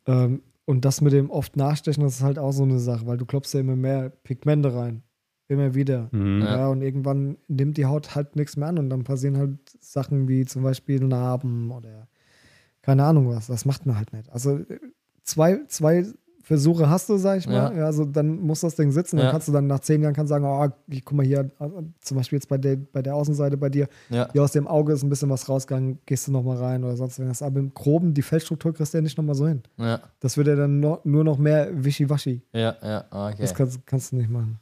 Ähm, 0.05 0.41
und 0.63 0.85
das 0.85 1.01
mit 1.01 1.11
dem 1.11 1.29
oft 1.29 1.57
Nachstechen, 1.57 2.03
das 2.03 2.15
ist 2.15 2.21
halt 2.23 2.39
auch 2.39 2.53
so 2.53 2.63
eine 2.63 2.79
Sache, 2.79 3.05
weil 3.05 3.17
du 3.17 3.25
klopfst 3.25 3.53
ja 3.53 3.59
immer 3.59 3.75
mehr 3.75 4.09
Pigmente 4.09 4.73
rein. 4.73 5.03
Immer 5.49 5.73
wieder. 5.75 6.07
Mhm. 6.13 6.41
Ja. 6.41 6.67
und 6.69 6.81
irgendwann 6.81 7.37
nimmt 7.49 7.75
die 7.77 7.85
Haut 7.85 8.15
halt 8.15 8.35
nichts 8.37 8.55
mehr 8.55 8.69
an 8.69 8.77
und 8.77 8.89
dann 8.89 9.03
passieren 9.03 9.35
halt 9.37 9.57
Sachen 9.81 10.27
wie 10.29 10.45
zum 10.45 10.63
Beispiel 10.63 11.01
Narben 11.03 11.69
oder 11.71 12.07
keine 12.81 13.03
Ahnung 13.03 13.27
was. 13.27 13.47
Das 13.47 13.65
macht 13.65 13.85
man 13.85 13.97
halt 13.97 14.13
nicht. 14.13 14.29
Also 14.29 14.57
äh, 14.59 14.79
zwei, 15.23 15.65
zwei 15.67 16.05
Versuche 16.49 16.89
hast 16.89 17.07
du, 17.09 17.17
sag 17.17 17.37
ich 17.37 17.45
mal. 17.45 17.53
Ja. 17.53 17.73
Ja. 17.77 17.85
also 17.85 18.05
dann 18.05 18.39
muss 18.39 18.61
das 18.61 18.75
Ding 18.75 18.91
sitzen. 18.91 19.17
Dann 19.17 19.27
Ja. 19.27 19.31
kannst 19.31 19.47
du 19.47 19.51
dann 19.51 19.67
nach 19.67 19.81
zehn 19.81 20.01
Jahren 20.01 20.15
kannst 20.15 20.29
sagen, 20.29 20.45
oh, 20.45 20.67
ich- 20.87 21.05
guck 21.05 21.15
mal 21.15 21.23
hier, 21.23 21.51
also 21.59 21.83
zum 22.01 22.17
Beispiel 22.17 22.37
jetzt 22.37 22.47
bei 22.49 22.57
der, 22.57 22.75
bei 22.75 23.03
der 23.03 23.13
Außenseite 23.13 23.55
bei 23.55 23.69
dir, 23.69 23.87
Ja. 24.09 24.27
hier 24.31 24.41
aus 24.41 24.51
dem 24.51 24.67
Auge 24.67 24.93
ist 24.93 25.03
ein 25.03 25.09
bisschen 25.09 25.29
was 25.29 25.47
rausgegangen, 25.47 25.99
gehst 26.07 26.27
du 26.27 26.31
nochmal 26.31 26.57
rein 26.57 26.83
oder 26.83 26.97
sonst 26.97 27.19
irgendwas. 27.19 27.43
Aber 27.43 27.59
im 27.59 27.71
Groben, 27.75 28.15
die 28.15 28.23
Feldstruktur 28.23 28.73
kriegst 28.73 28.95
du 28.95 28.97
ja 28.97 29.03
nicht 29.03 29.15
nochmal 29.15 29.35
so 29.35 29.47
hin. 29.47 29.61
Ja. 29.77 29.99
Das 30.21 30.37
wird 30.37 30.47
ja 30.47 30.55
dann 30.55 30.79
no, 30.79 30.97
nur 31.03 31.23
noch 31.23 31.37
mehr 31.37 31.69
Wischiwaschi. 31.71 32.41
Ja. 32.51 32.75
Ja. 32.81 33.05
Okay. 33.11 33.35
Das 33.43 33.53
kannst, 33.53 33.85
kannst 33.85 34.11
du 34.11 34.15
nicht 34.15 34.31
machen. 34.31 34.57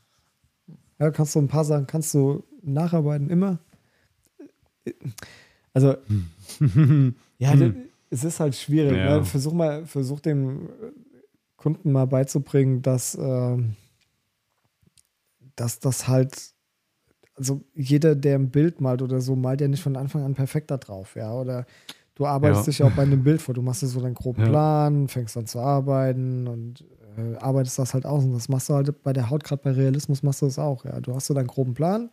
Ja, 1.00 1.10
kannst 1.12 1.36
du 1.36 1.40
ein 1.40 1.48
paar 1.48 1.64
Sachen, 1.64 1.88
kannst 1.88 2.14
du 2.14 2.44
nacharbeiten, 2.64 3.30
immer. 3.30 3.60
Also, 5.74 5.96
ja, 7.38 7.56
das- 7.56 7.72
es 8.10 8.24
ist 8.24 8.40
halt 8.40 8.56
schwierig. 8.56 8.98
Ja. 8.98 9.18
Ne? 9.20 9.24
Versuch 9.26 9.54
mal, 9.54 9.86
versuch 9.86 10.20
dem 10.22 10.70
Kunden 11.58 11.92
mal 11.92 12.06
beizubringen, 12.06 12.82
dass, 12.82 13.16
ähm, 13.20 13.76
dass 15.56 15.80
das 15.80 16.08
halt, 16.08 16.54
also 17.36 17.62
jeder, 17.74 18.16
der 18.16 18.36
ein 18.38 18.50
Bild 18.52 18.80
malt 18.82 19.02
oder 19.02 19.22
so, 19.22 19.36
malt 19.36 19.62
ja 19.62 19.68
nicht 19.68 19.82
von 19.84 19.96
Anfang 19.96 20.24
an 20.24 20.36
perfekt 20.36 20.72
da 20.72 20.78
drauf, 20.78 21.16
ja. 21.16 21.34
Oder 21.34 21.66
du 22.16 22.26
arbeitest 22.26 22.62
Ja. 22.68 22.72
dich 22.72 22.80
ja 22.80 22.86
auch 22.86 22.96
bei 22.96 23.04
einem 23.04 23.24
Bild 23.24 23.42
vor. 23.42 23.54
Du 23.54 23.62
machst 23.62 23.82
dir 23.82 23.88
so 23.88 24.02
deinen 24.02 24.14
groben 24.16 24.42
Ja. 24.42 24.48
Plan, 24.48 25.08
fängst 25.08 25.36
an 25.38 25.48
zu 25.48 25.60
arbeiten 25.60 26.48
und 26.48 26.84
äh, 27.18 27.36
arbeitest 27.38 27.80
das 27.80 27.94
halt 27.94 28.06
aus. 28.06 28.24
Und 28.24 28.34
das 28.34 28.50
machst 28.50 28.70
du 28.70 28.74
halt 28.76 29.04
bei 29.04 29.14
der 29.14 29.30
Haut, 29.30 29.44
gerade 29.44 29.62
bei 29.64 29.72
Realismus 29.72 30.24
machst 30.24 30.42
du 30.42 30.46
das 30.46 30.60
auch, 30.60 30.86
ja. 30.86 31.00
Du 31.02 31.14
hast 31.16 31.26
so 31.28 31.34
deinen 31.34 31.48
groben 31.48 31.74
Plan, 31.74 32.10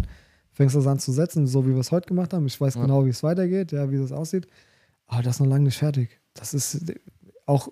fängst 0.52 0.74
das 0.76 0.86
an 0.86 0.98
zu 0.98 1.12
setzen, 1.12 1.46
so 1.46 1.66
wie 1.66 1.70
wir 1.72 1.80
es 1.80 1.90
heute 1.92 2.08
gemacht 2.08 2.32
haben. 2.32 2.46
Ich 2.46 2.58
weiß 2.60 2.74
Ja. 2.76 2.82
genau, 2.82 3.04
wie 3.04 3.10
es 3.10 3.22
weitergeht, 3.22 3.72
ja, 3.72 3.90
wie 3.90 3.98
das 3.98 4.12
aussieht. 4.12 4.46
Aber 5.06 5.22
das 5.22 5.36
ist 5.36 5.40
noch 5.40 5.48
lange 5.48 5.64
nicht 5.64 5.78
fertig. 5.78 6.18
Das 6.32 6.54
ist 6.54 6.88
äh, 6.88 6.94
auch 7.46 7.68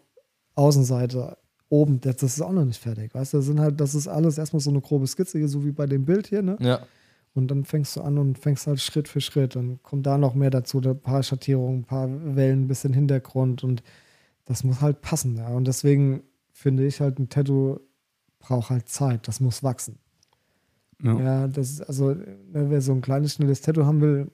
Außenseite, 0.54 1.38
oben, 1.72 2.00
das, 2.02 2.16
das 2.16 2.35
ist 2.35 2.42
auch 2.42 2.52
noch 2.52 2.66
nicht 2.66 2.80
fertig. 2.80 3.14
Weißt 3.14 3.32
du, 3.32 3.38
das 3.38 3.46
sind 3.46 3.58
halt, 3.58 3.80
das 3.80 3.94
ist 3.94 4.06
alles 4.06 4.37
erstmal 4.37 4.61
so 4.61 4.68
eine 4.68 4.82
grobe 4.82 5.06
Skizze 5.06 5.38
hier, 5.38 5.48
so 5.48 5.64
wie 5.64 5.72
bei 5.72 5.87
dem 5.87 6.04
Bild 6.04 6.26
hier, 6.26 6.42
ne? 6.42 6.58
Ja. 6.61 6.87
Und 7.35 7.50
dann 7.50 7.64
fängst 7.64 7.96
du 7.96 8.02
an 8.02 8.18
und 8.18 8.38
fängst 8.38 8.66
halt 8.66 8.78
Schritt 8.78 9.08
für 9.08 9.22
Schritt. 9.22 9.56
Dann 9.56 9.82
kommt 9.82 10.06
da 10.06 10.18
noch 10.18 10.35
mehr 10.35 10.50
dazu, 10.50 10.82
ein 10.82 11.00
paar 11.00 11.22
Schattierungen, 11.22 11.80
ein 11.80 11.85
paar 11.85 12.08
Wellen, 12.37 12.64
ein 12.64 12.68
bisschen 12.68 12.92
Hintergrund 12.92 13.64
und 13.64 13.82
das 14.44 14.64
muss 14.64 14.82
halt 14.82 15.00
passen. 15.00 15.38
Ja. 15.38 15.48
Und 15.48 15.66
deswegen 15.66 16.22
finde 16.50 16.85
ich 16.85 17.00
halt, 17.00 17.18
ein 17.18 17.30
Tattoo 17.30 17.80
braucht 18.38 18.68
halt 18.68 18.90
Zeit. 18.90 19.26
Das 19.26 19.40
muss 19.40 19.62
wachsen. 19.62 19.98
Ja. 21.02 21.18
Ja, 21.18 21.48
das 21.48 21.70
ist 21.70 21.80
also, 21.80 22.11
ne, 22.12 22.68
wer 22.68 22.82
so 22.82 22.92
ein 22.92 23.00
kleines, 23.00 23.32
schnelles 23.32 23.62
Tattoo 23.62 23.87
haben 23.87 24.02
will, 24.02 24.30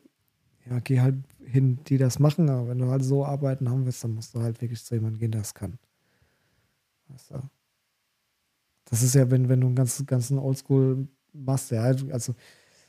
ja, 0.69 0.81
geh 0.81 1.01
halt 1.01 1.15
hin, 1.45 1.79
die 1.87 1.99
das 1.99 2.19
machen. 2.19 2.51
Aber 2.51 2.67
wenn 2.67 2.79
du 2.79 2.89
halt 2.89 3.05
so 3.05 3.25
arbeiten 3.25 3.71
haben 3.71 3.87
willst, 3.87 4.03
dann 4.03 4.15
musst 4.15 4.35
du 4.35 4.41
halt 4.41 4.61
wirklich 4.61 4.85
zu 4.85 4.97
jemandem 4.97 5.21
gehen, 5.21 5.31
der 5.31 5.43
das 5.43 5.55
kann. 5.55 5.79
Weißt 7.09 7.31
du? 7.31 7.41
Das 8.87 9.03
ist 9.03 9.15
ja, 9.15 9.31
wenn, 9.31 9.49
wenn 9.49 9.61
du 9.61 9.67
einen 9.67 9.77
ganzen, 9.77 10.07
ganzen 10.07 10.39
Oldschool 10.39 11.09
machst, 11.33 11.71
ja, 11.71 11.83
also, 11.83 12.35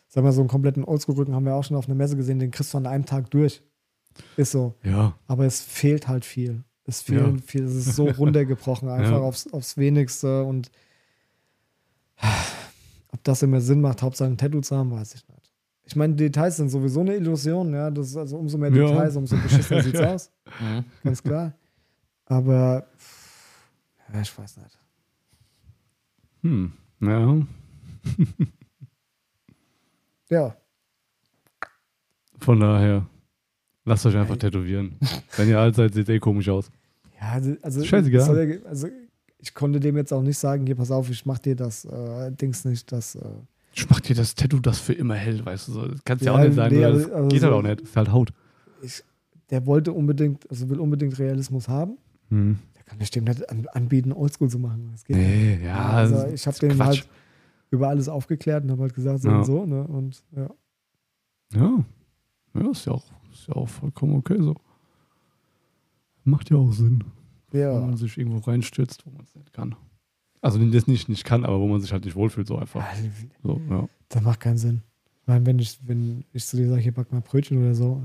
sag 0.08 0.24
mal, 0.24 0.32
so 0.32 0.42
einen 0.42 0.48
kompletten 0.50 0.84
Oldschool-Rücken 0.86 1.36
haben 1.36 1.46
wir 1.46 1.56
auch 1.56 1.64
schon 1.64 1.76
auf 1.78 1.86
einer 1.88 1.96
Messe 1.96 2.16
gesehen, 2.16 2.40
den 2.40 2.52
kriegst 2.52 2.74
du 2.74 2.78
an 2.78 2.86
einem 2.88 3.06
Tag 3.06 3.30
durch. 3.32 3.62
Ist 4.38 4.52
so. 4.52 4.76
ja. 4.84 5.14
Aber 5.28 5.46
es 5.46 5.62
fehlt 5.62 6.08
halt 6.08 6.26
viel. 6.26 6.64
Es 6.86 7.02
fehlen 7.02 7.38
Ja. 7.38 7.42
viel, 7.46 7.64
es 7.66 7.76
ist 7.76 7.96
so 7.96 8.08
runtergebrochen, 8.10 8.90
einfach 8.90 9.12
Ja. 9.12 9.18
aufs, 9.20 9.52
aufs 9.54 9.78
Wenigste 9.78 10.44
und 10.44 10.72
ob 13.12 13.24
das 13.24 13.42
immer 13.44 13.62
Sinn 13.62 13.82
macht, 13.82 14.02
Hauptsache 14.02 14.30
ein 14.30 14.38
Tattoo 14.38 14.62
zu 14.62 14.76
haben, 14.76 14.92
weiß 14.92 15.16
ich 15.16 15.28
nicht. 15.28 15.54
Ich 15.84 15.96
meine, 15.96 16.14
Details 16.16 16.58
sind 16.58 16.70
sowieso 16.70 17.00
eine 17.02 17.16
Illusion, 17.16 17.74
ja. 17.74 17.90
Das 17.90 18.08
ist 18.10 18.18
also 18.18 18.38
umso 18.38 18.58
mehr 18.58 18.72
Ja. 18.72 18.88
Details, 18.88 19.16
umso 19.16 19.36
beschissener 19.38 19.84
sieht's 19.84 20.00
aus, 20.00 20.32
Mhm. 20.60 20.86
ganz 21.04 21.24
klar. 21.24 21.54
Aber 22.26 22.88
ja, 24.14 24.22
ich 24.22 24.38
weiß 24.38 24.58
nicht. 24.58 24.80
Hm. 26.44 26.74
Ja. 27.02 27.38
Ja, 30.32 30.56
Von 32.40 32.60
daher, 32.60 33.08
lasst 33.84 34.06
euch 34.06 34.16
einfach 34.16 34.38
tätowieren. 34.38 34.96
Wenn 35.36 35.50
ihr 35.50 35.60
alt 35.60 35.74
seid, 35.76 35.94
sieht 35.96 36.08
eh 36.10 36.20
komisch 36.20 36.48
aus. 36.50 36.70
ja 37.20 37.30
also, 37.32 37.56
also, 37.64 37.84
Scheißegal. 37.84 38.62
also 38.66 38.88
ich 39.40 39.54
konnte 39.56 39.80
dem 39.80 39.98
jetzt 39.98 40.14
auch 40.14 40.22
nicht 40.22 40.38
sagen, 40.38 40.68
hier, 40.68 40.76
pass 40.76 40.92
auf, 40.92 41.10
ich 41.10 41.26
mach 41.26 41.40
dir 41.40 41.56
das 41.56 41.84
äh, 41.86 42.32
Dings 42.32 42.64
nicht, 42.64 42.92
das 42.92 43.16
äh, 43.16 43.22
Ich 43.74 43.90
mach 43.90 44.00
dir 44.02 44.16
das 44.16 44.36
Tattoo, 44.36 44.60
das 44.60 44.78
für 44.80 44.94
immer 44.94 45.16
hell, 45.16 45.44
weißt 45.44 45.70
du 45.70 45.72
so. 45.72 45.88
Das 45.88 46.04
kannst 46.06 46.22
du 46.22 46.28
ja 46.28 46.34
Ja, 46.34 46.40
auch 46.40 46.46
nicht 46.46 46.56
sagen. 46.56 46.76
nee, 46.76 46.86
aber- 46.86 47.00
das 47.00 47.12
aber 47.12 47.28
geht 47.30 47.40
so- 47.42 47.48
halt 47.48 47.56
auch 47.56 47.62
nicht. 47.64 47.82
Das 47.82 47.90
ist 47.90 47.96
halt 47.98 48.12
Haut. 48.12 48.34
ich, 48.84 49.04
der 49.50 49.66
wollte 49.66 49.94
unbedingt, 49.94 50.48
also 50.52 50.70
will 50.70 50.80
unbedingt 50.80 51.18
Realismus 51.18 51.68
haben. 51.68 51.98
Hm. 52.30 52.60
Kann 52.90 53.00
ich 53.02 53.12
dem 53.12 53.24
nicht 53.26 53.48
an, 53.50 53.68
anbieten, 53.68 54.12
Oldschool 54.12 54.50
zu 54.50 54.58
machen. 54.58 54.90
Das 54.92 55.06
geht 55.06 55.16
nicht. 55.16 55.28
Nee, 55.28 55.64
ja. 55.66 55.90
also 55.90 56.26
ich 56.28 56.46
habe 56.48 56.58
den 56.58 56.72
Quatsch. 56.72 56.88
halt 57.02 57.10
über 57.70 57.88
alles 57.90 58.10
aufgeklärt 58.10 58.64
und 58.64 58.72
habe 58.72 58.82
halt 58.82 58.96
gesagt, 58.96 59.22
so 59.22 59.30
Ja. 59.30 59.38
und 59.38 59.46
so, 59.46 59.66
ne? 59.66 59.84
Und 59.88 60.24
ja. 60.36 60.50
Ja. 61.54 61.86
Ja, 62.56 62.72
ist 62.72 62.86
ja 62.86 62.94
auch, 62.94 63.06
ist 63.32 63.48
ja 63.48 63.56
auch 63.56 63.70
vollkommen 63.70 64.16
okay 64.16 64.38
so. 64.42 64.56
Macht 66.24 66.50
ja 66.50 66.58
auch 66.58 66.72
Sinn, 66.74 67.04
wenn 67.52 67.62
Ja, 67.62 67.80
man 67.80 67.96
sich 67.96 68.18
irgendwo 68.18 68.40
reinstürzt, 68.40 69.06
wo 69.06 69.12
man 69.12 69.24
es 69.24 69.36
nicht 69.36 69.54
kann. 69.54 69.76
Also 70.42 70.58
das 70.72 70.88
nicht, 70.88 71.10
nicht 71.10 71.26
kann, 71.26 71.46
aber 71.46 71.60
wo 71.60 71.68
man 71.68 71.82
sich 71.82 71.92
halt 71.92 72.06
nicht 72.06 72.16
wohlfühlt, 72.16 72.48
so 72.48 72.58
einfach. 72.58 72.84
So, 73.44 73.62
ja. 73.70 73.88
das 74.10 74.24
macht 74.24 74.40
keinen 74.40 74.58
Sinn. 74.58 74.82
Ich 75.22 75.28
meine, 75.28 75.46
wenn 75.46 75.60
ich, 75.60 75.80
wenn 75.86 76.26
ich 76.34 76.46
zu 76.48 76.58
dir 76.58 76.68
sage, 76.70 76.82
hier 76.82 76.94
back 76.94 77.12
mal 77.12 77.22
Brötchen 77.22 77.60
oder 77.60 77.76
so, 77.76 78.02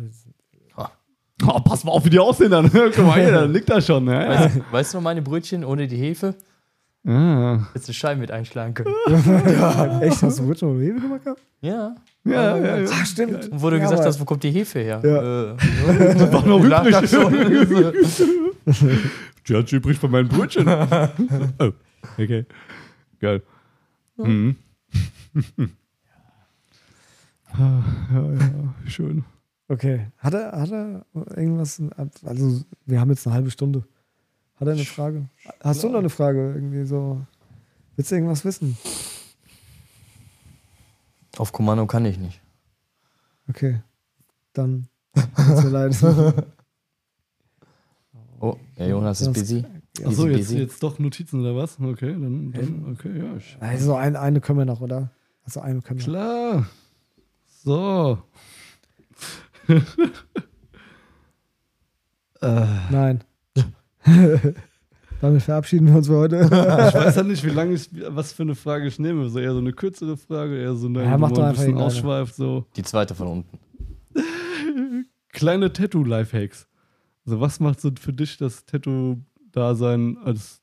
Oh, 1.42 1.58
pass 1.64 1.84
mal 1.84 1.92
auf, 1.92 2.04
wie 2.04 2.10
die 2.10 2.18
aussehen 2.18 2.50
dann. 2.50 2.70
Guck 2.72 2.98
mal 2.98 3.20
hier, 3.20 3.32
da 3.32 3.44
liegt 3.44 3.68
da 3.70 3.80
schon. 3.80 4.06
Ja, 4.06 4.22
ja. 4.22 4.28
Weißt, 4.44 4.60
weißt 4.72 4.94
du 4.94 4.98
noch 4.98 5.02
meine 5.02 5.22
Brötchen 5.22 5.64
ohne 5.64 5.86
die 5.88 5.96
Hefe? 5.96 6.34
Ah. 7.06 7.66
Hättest 7.72 7.88
du 7.88 7.92
Scheiben 7.92 8.20
mit 8.20 8.30
einschlagen 8.30 8.72
können. 8.72 8.94
Echt, 10.00 10.22
hast 10.22 10.38
du 10.38 10.44
Rhythm 10.48 10.64
oder 10.68 10.80
Hefe 10.80 11.00
gemacht 11.00 11.24
gehabt? 11.24 11.40
Ja. 11.60 11.94
Ja, 12.24 12.56
ja, 12.56 12.78
ja. 12.78 12.88
Ah, 12.90 13.04
stimmt. 13.04 13.50
Und 13.50 13.60
wo 13.62 13.68
du 13.68 13.76
Ja, 13.76 13.82
gesagt 13.82 14.00
aber- 14.00 14.08
hast, 14.08 14.20
wo 14.20 14.24
kommt 14.24 14.42
die 14.42 14.50
Hefe 14.50 14.78
her? 14.80 15.00
Ja. 15.04 15.52
Äh, 15.52 16.14
Das 16.14 16.32
war 16.32 16.46
noch 16.46 16.64
übrig. 16.64 16.94
Die 19.46 19.54
hat 19.54 19.70
übrig 19.72 19.98
von 19.98 20.10
meinen 20.10 20.28
Brötchen. 20.28 20.66
oh, 21.58 21.72
okay. 22.16 22.46
Geil. 23.20 23.42
Mhm. 24.16 24.56
Ja, 27.58 27.82
ja, 28.14 28.74
schön. 28.86 29.24
Okay. 29.68 30.08
Hat 30.18 30.34
er, 30.34 30.52
hat 30.52 30.70
er 30.70 31.06
irgendwas? 31.36 31.80
Also, 32.24 32.62
wir 32.86 33.00
haben 33.00 33.10
jetzt 33.10 33.26
eine 33.26 33.34
halbe 33.34 33.50
Stunde. 33.50 33.84
Hat 34.56 34.68
er 34.68 34.74
eine 34.74 34.84
Frage? 34.84 35.28
Hast 35.60 35.82
du 35.82 35.88
noch 35.88 35.98
eine 36.00 36.10
Frage? 36.10 36.52
Irgendwie 36.54 36.84
so. 36.84 37.20
Willst 37.96 38.10
du 38.10 38.16
irgendwas 38.16 38.44
wissen? 38.44 38.76
Auf 41.38 41.52
Kommando 41.52 41.86
kann 41.86 42.04
ich 42.04 42.18
nicht. 42.18 42.40
Okay. 43.48 43.80
Dann. 44.52 44.88
Tut's 45.14 45.64
mir 45.64 45.70
leid. 45.70 45.96
Oh, 48.40 48.58
der 48.76 48.88
Jonas 48.88 49.22
ist 49.22 49.32
busy. 49.32 49.64
Achso, 50.04 50.26
jetzt, 50.26 50.50
jetzt 50.50 50.82
doch 50.82 50.98
Notizen 50.98 51.40
oder 51.40 51.56
was? 51.56 51.80
Okay, 51.80 52.12
dann, 52.12 52.52
dann 52.52 52.92
okay, 52.92 53.16
ja. 53.18 53.36
Ich, 53.36 53.56
Also, 53.58 53.94
ein, 53.94 54.16
eine 54.16 54.42
können 54.42 54.58
wir 54.58 54.66
noch, 54.66 54.82
oder? 54.82 55.10
Also, 55.44 55.60
eine 55.60 55.80
können 55.80 56.00
wir. 56.00 56.04
klar. 56.04 56.66
So. 57.62 58.18
Äh, 62.40 62.66
Nein. 62.90 63.24
Damit 65.20 65.42
verabschieden 65.42 65.86
wir 65.86 65.96
uns 65.96 66.06
für 66.06 66.16
heute. 66.16 66.40
ich 66.42 66.50
weiß 66.50 67.16
ja 67.16 67.22
nicht, 67.22 67.42
wie 67.44 67.50
lange 67.50 67.72
ich, 67.74 67.88
was 68.08 68.34
für 68.34 68.42
eine 68.42 68.54
Frage 68.54 68.86
ich 68.86 68.98
nehme. 68.98 69.28
So 69.30 69.38
eher 69.38 69.52
so 69.52 69.58
eine 69.58 69.72
kürzere 69.72 70.18
Frage, 70.18 70.60
eher 70.60 70.74
so 70.74 70.86
eine, 70.86 71.02
Ja, 71.02 71.12
wo 71.12 71.18
mach 71.18 71.30
man 71.30 71.34
doch 71.34 71.38
ein 71.38 71.48
einfach 71.48 71.62
bisschen 71.62 71.78
ausschweift. 71.78 72.34
So. 72.34 72.66
Die 72.76 72.82
zweite 72.82 73.14
von 73.14 73.28
unten. 73.28 73.58
Kleine 75.32 75.72
Tattoo-Lifehacks. 75.72 76.68
Also, 77.24 77.40
was 77.40 77.58
macht 77.58 77.80
so 77.80 77.90
für 77.98 78.12
dich 78.12 78.36
das 78.36 78.66
Tattoo-Dasein 78.66 80.18
als 80.18 80.60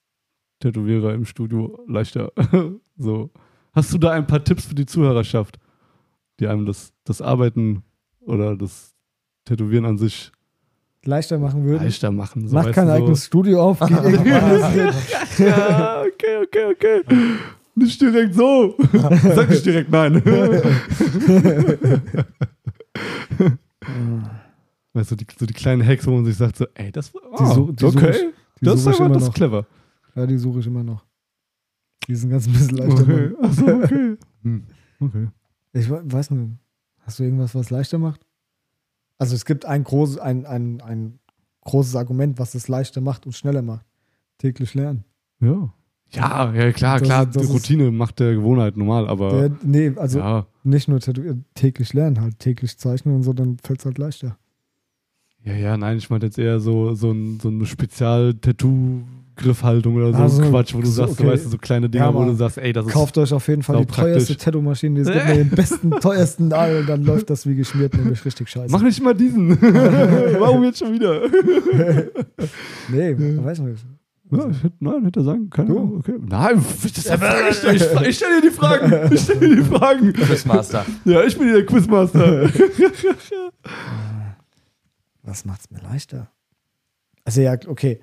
Tätowierer 0.60 1.16
im 1.16 1.26
Studio 1.26 1.84
leichter? 1.88 2.32
so. 2.98 3.32
Hast 3.74 3.94
du 3.94 3.98
da 3.98 4.12
ein 4.12 4.28
paar 4.28 4.44
Tipps 4.44 4.66
für 4.66 4.76
die 4.76 4.86
Zuhörerschaft, 4.86 5.58
die 6.40 6.48
einem 6.48 6.66
das, 6.66 6.94
das 7.04 7.22
Arbeiten 7.22 7.84
oder 8.26 8.56
das 8.56 8.94
Tätowieren 9.46 9.86
an 9.86 9.98
sich 9.98 10.32
Leichter 11.04 11.40
machen 11.40 11.64
würden. 11.66 11.84
leichter 11.84 12.12
machen? 12.12 12.48
So, 12.48 12.54
Macht 12.56 12.74
kein 12.74 12.86
so. 12.88 12.94
eigenes 12.94 13.26
Studio 13.26 13.62
auf. 13.64 13.80
Ja, 15.38 16.04
okay, 16.04 16.38
okay, 16.44 16.66
okay. 16.72 17.02
Nicht 17.74 18.00
direkt 18.02 18.36
so. 18.36 18.76
Sag 18.94 19.50
nicht 19.50 19.66
direkt 19.66 19.90
nein. 19.90 20.22
weißt 24.94 25.12
du, 25.12 25.16
die, 25.16 25.26
so 25.38 25.46
die 25.46 25.54
kleinen 25.54 25.86
Hacks, 25.86 26.06
wo 26.06 26.12
man 26.12 26.26
sich 26.26 26.36
sagt, 26.38 26.58
so, 26.58 26.66
ey, 26.74 26.92
das 26.92 27.14
war 27.14 27.22
die 27.72 27.80
such 27.80 27.96
okay. 27.96 28.12
ich- 28.12 28.26
das 28.64 28.86
ist 28.86 29.00
das 29.00 29.24
ist 29.24 29.34
clever. 29.34 29.66
Ja, 30.16 30.28
die 30.28 30.38
suche 30.38 30.60
ich 30.60 30.68
immer 30.68 30.84
noch. 30.84 31.04
Die 32.08 32.14
sind 32.16 32.30
ganz 32.30 32.46
ein 32.46 32.54
bisschen 32.54 32.78
leichter. 32.78 33.02
Okay. 33.02 33.32
Achso, 33.42 33.66
okay. 33.66 34.18
Hm. 34.44 34.64
Okay. 35.00 35.28
Ich 35.74 35.90
we- 35.90 36.02
weiß 36.06 36.30
nicht. 36.32 36.52
Hast 37.12 37.20
du 37.20 37.24
irgendwas, 37.24 37.54
was 37.56 37.70
leichter 37.70 37.98
macht? 37.98 38.22
Also 39.18 39.36
es 39.36 39.44
gibt 39.44 39.66
ein 39.66 39.84
großes, 39.84 40.18
ein, 40.18 40.46
ein, 40.46 40.80
ein 40.80 41.20
großes 41.66 41.98
Argument, 41.98 42.40
was 42.40 42.56
es 42.56 42.70
leichter 42.70 43.02
macht 43.02 43.26
und 43.26 43.34
schneller 43.34 43.62
macht. 43.62 43.86
Täglich 44.38 44.74
lernen. 44.76 45.04
Ja. 45.42 45.74
Ja, 46.12 46.54
ja, 46.54 46.72
klar, 46.72 47.00
Das 47.00 47.08
klar. 47.08 47.26
das 47.26 47.36
die 47.36 47.44
ist- 47.44 47.54
Routine 47.54 47.92
macht 47.92 48.22
der 48.22 48.34
Gewohnheit 48.36 48.78
normal, 48.78 49.10
aber 49.10 49.50
Der, 49.50 49.58
nee, 49.62 49.92
also 49.98 50.20
ja. 50.20 50.48
nicht 50.64 50.88
nur 50.88 51.00
täglich 51.54 51.92
lernen, 51.94 52.22
halt 52.22 52.40
täglich 52.40 52.78
zeichnen 52.78 53.14
und 53.16 53.24
so, 53.24 53.34
dann 53.34 53.58
fällt 53.60 53.80
es 53.80 53.86
halt 53.86 53.98
leichter. 53.98 54.38
Ja, 55.44 55.54
ja, 55.54 55.76
nein, 55.76 55.98
ich 55.98 56.10
meine 56.10 56.24
jetzt 56.26 56.38
eher 56.40 56.62
so, 56.62 56.94
so, 56.94 57.12
ein, 57.12 57.42
so 57.42 57.50
eine 57.50 57.66
Spezial-Tattoo-Griffhaltung 59.42 59.96
oder 59.96 60.12
so 60.12 60.18
Ah, 60.18 60.24
ein 60.24 60.30
so, 60.30 60.42
Quatsch, 60.44 60.74
wo 60.74 60.80
du 60.82 60.86
so, 60.88 60.92
sagst, 60.94 61.14
okay. 61.14 61.24
du 61.24 61.30
weißt, 61.30 61.52
so 61.52 61.58
kleine 61.58 61.90
Dinger, 61.90 62.06
Ja, 62.06 62.14
wo 62.14 62.24
du 62.24 62.36
sagst, 62.36 62.58
ey, 62.58 62.74
das 62.74 62.86
ist 62.86 62.92
Kauft 62.94 63.18
euch 63.18 63.34
auf 63.34 63.48
jeden 63.48 63.64
Fall 63.64 63.78
die 63.78 63.86
teuerste. 63.86 64.38
Tattoo-Maschine, 64.38 64.96
die 64.96 65.02
es 65.02 65.12
gibt, 65.12 65.28
den 65.28 65.50
besten, 65.50 65.92
teuersten 66.02 66.48
Nadel, 66.50 66.86
dann 66.86 67.04
läuft 67.04 67.30
das 67.30 67.46
wie 67.48 67.56
geschmiert, 67.56 67.94
nämlich 67.96 68.24
richtig 68.24 68.50
scheiße. 68.50 68.72
Mach 68.72 68.82
nicht 68.82 69.02
mal 69.02 69.14
diesen. 69.14 69.62
Warum 70.40 70.64
jetzt 70.64 70.80
schon 70.80 70.94
wieder? 70.94 71.22
nee, 72.90 73.16
weiß 73.44 73.60
nicht. 73.60 73.86
Ja, 74.34 74.48
ich 74.50 74.64
hätte, 74.64 74.76
nein, 74.80 75.04
hätte 75.04 75.20
er 75.20 75.24
sagen 75.24 75.50
können. 75.50 75.68
Du? 75.68 75.98
Okay. 76.00 76.16
Nein, 76.26 76.64
das 76.84 77.08
frag 77.10 77.52
ich, 77.52 77.64
ich, 77.82 78.08
ich 78.08 78.16
stelle 78.16 78.40
dir 78.40 78.50
die 78.50 78.56
Fragen. 78.56 79.14
Ich 79.14 79.22
stelle 79.24 79.40
dir 79.42 79.56
die 79.58 79.62
Fragen. 79.64 80.14
Quizmaster. 80.14 80.86
Ja, 81.04 81.22
ich 81.26 81.38
bin 81.38 81.48
hier 81.48 81.58
der 81.58 81.66
Quizmaster. 81.66 82.50
Was 85.24 85.44
macht's 85.44 85.70
mir 85.70 85.82
leichter? 85.82 86.32
Also 87.26 87.42
ja, 87.42 87.58
okay. 87.68 88.00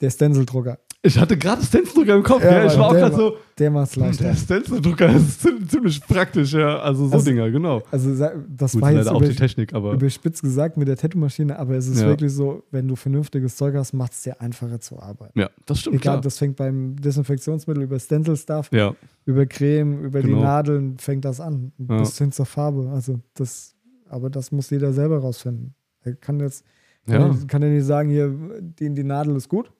Der 0.00 0.10
Stencil-Drucker, 0.10 0.78
Ich 1.02 1.18
hatte 1.18 1.36
gerade 1.36 1.62
Stencil-Drucker 1.62 2.14
im 2.16 2.22
Kopf. 2.22 2.42
Ja, 2.42 2.52
Ja, 2.62 2.66
ich 2.66 2.78
war 2.78 2.86
auch 2.88 2.92
der 2.92 3.00
gerade 3.02 3.16
so. 3.16 3.36
der 3.58 3.70
macht's 3.70 3.92
Der 3.92 4.02
leichter. 4.06 4.34
Stencil-Drucker 4.34 5.14
ist 5.14 5.40
ziemlich, 5.42 5.68
ziemlich 5.70 6.00
praktisch, 6.06 6.52
ja. 6.54 6.78
Also 6.78 7.06
so 7.06 7.14
Also- 7.14 7.24
Dinger, 7.30 7.50
genau. 7.50 7.82
Also 7.90 8.14
das 8.48 8.72
Gut, 8.72 8.82
war 8.82 8.92
jetzt 8.92 9.08
auch 9.08 9.20
die 9.22 9.34
Technik, 9.34 9.72
aber. 9.74 9.92
überspitzt 9.92 10.42
gesagt 10.42 10.76
mit 10.76 10.88
der 10.88 10.96
Tattoo-Maschine, 10.96 11.58
aber 11.58 11.74
es 11.76 11.86
ist 11.86 12.00
Ja. 12.00 12.08
wirklich 12.08 12.32
so, 12.32 12.62
wenn 12.70 12.86
du 12.88 12.96
vernünftiges 12.96 13.56
Zeug 13.56 13.74
hast, 13.76 13.92
macht 13.94 14.12
es 14.12 14.22
dir 14.22 14.40
einfacher 14.40 14.80
zu 14.80 14.98
arbeiten. 15.00 15.38
Ja, 15.38 15.48
das 15.66 15.80
stimmt. 15.80 15.96
Egal, 15.96 16.14
klar. 16.14 16.20
das 16.22 16.38
fängt 16.38 16.56
beim 16.56 16.96
Desinfektionsmittel 16.96 17.82
über 17.82 17.98
Stencil-Stuff, 17.98 18.70
ja, 18.72 18.94
über 19.26 19.46
Creme, 19.46 20.04
über 20.04 20.20
die 20.22 20.28
Genau. 20.28 20.42
Nadeln 20.42 20.98
fängt 20.98 21.24
das 21.24 21.40
an. 21.40 21.72
Bis 21.78 22.16
hin 22.18 22.32
zur 22.32 22.46
Farbe. 22.46 22.90
Also 22.90 23.20
das, 23.34 23.74
aber 24.08 24.28
das 24.30 24.50
muss 24.52 24.70
jeder 24.70 24.92
selber 24.92 25.18
rausfinden. 25.18 25.74
Er 26.02 26.14
kann 26.14 26.40
jetzt, 26.40 26.64
kann, 27.06 27.22
er, 27.22 27.46
kann 27.46 27.62
er 27.62 27.70
nicht 27.70 27.84
sagen, 27.86 28.08
hier, 28.10 28.34
die, 28.60 28.92
die 28.94 29.04
Nadel 29.04 29.36
ist 29.36 29.48
gut. 29.48 29.70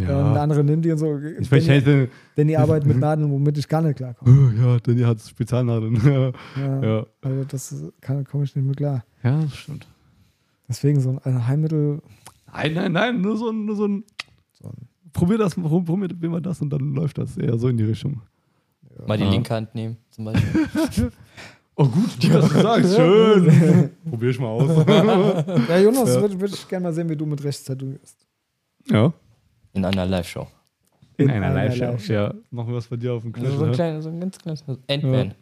Ja. 0.00 0.18
Und 0.18 0.24
der 0.26 0.34
ja. 0.34 0.42
andere 0.42 0.64
nimmt 0.64 0.84
die 0.84 0.92
und 0.92 0.98
so. 0.98 1.16
Ich 1.18 1.50
ihr- 1.52 1.74
hätte. 1.74 2.08
Denn 2.36 2.48
die 2.48 2.56
arbeiten 2.56 2.86
mit 2.88 2.98
Nadeln, 2.98 3.30
womit 3.30 3.58
ich 3.58 3.68
gar 3.68 3.82
nicht 3.82 3.96
klarkomme. 3.96 4.52
Oh, 4.54 4.60
ja, 4.62 4.78
Danny 4.80 5.00
hat 5.02 5.20
Spezialnadeln. 5.20 5.94
ja. 6.04 6.32
Ja, 6.62 6.82
ja. 6.98 7.06
Also 7.22 7.44
das 7.44 7.84
kann- 8.00 8.24
komme 8.24 8.44
ich 8.44 8.54
nicht 8.56 8.64
mehr 8.64 8.74
klar. 8.74 9.04
Ja, 9.22 9.40
das 9.42 9.56
stimmt. 9.56 9.86
Deswegen 10.68 11.00
so 11.00 11.18
ein 11.24 11.46
Heilmittel. 11.48 12.00
Nein, 12.52 12.74
nein, 12.74 12.92
nein, 12.92 13.20
nur 13.20 13.36
so 13.36 13.50
ein, 13.50 13.64
nur 13.64 13.76
so 13.76 13.86
ein 13.86 14.04
So 14.52 14.68
ein 14.68 14.88
probier 15.12 15.38
das, 15.38 15.54
probier, 15.54 16.08
probier 16.08 16.30
mal 16.30 16.40
das 16.42 16.60
und 16.60 16.70
dann 16.70 16.94
läuft 16.94 17.18
das 17.18 17.36
eher 17.36 17.58
so 17.58 17.68
in 17.68 17.76
die 17.76 17.84
Richtung. 17.84 18.20
Mal 19.06 19.16
die 19.16 19.24
Ah. 19.24 19.30
linke 19.30 19.54
Hand 19.54 19.74
nehmen, 19.74 19.96
zum 20.10 20.24
Beispiel. 20.26 20.66
Oh 21.80 21.86
gut, 21.86 22.20
die 22.20 22.32
hast 22.32 22.52
du 22.52 22.60
sagst, 22.60 22.96
schön. 22.96 23.90
probier 24.10 24.30
ich 24.30 24.40
mal 24.40 24.48
aus. 24.48 24.84
ja, 25.68 25.78
Jonas, 25.78 26.12
Ja. 26.12 26.20
würde 26.22 26.40
würd 26.40 26.52
ich 26.52 26.66
gerne 26.68 26.82
mal 26.82 26.92
sehen, 26.92 27.08
wie 27.08 27.14
du 27.14 27.24
mit 27.24 27.44
rechts 27.44 27.62
tätowierst. 27.62 28.26
ja. 28.90 29.12
In 29.78 29.84
einer 29.84 30.06
Live-Show. 30.06 30.46
In, 31.18 31.28
In 31.28 31.34
einer 31.34 31.46
einer 31.46 31.54
Live-Show. 31.54 31.84
Live-Show. 31.84 32.12
Ja, 32.12 32.34
machen 32.50 32.68
wir 32.68 32.76
was 32.76 32.88
bei 32.88 32.96
dir 32.96 33.14
auf 33.14 33.22
dem 33.22 33.34
Also 33.34 33.50
so, 33.56 33.64
ein 33.64 33.70
ne? 33.70 33.76
klein, 33.76 34.02
so 34.02 34.08
ein 34.08 34.20
ganz 34.20 34.38
kleines 34.38 34.64
Ant-Man. 34.88 35.34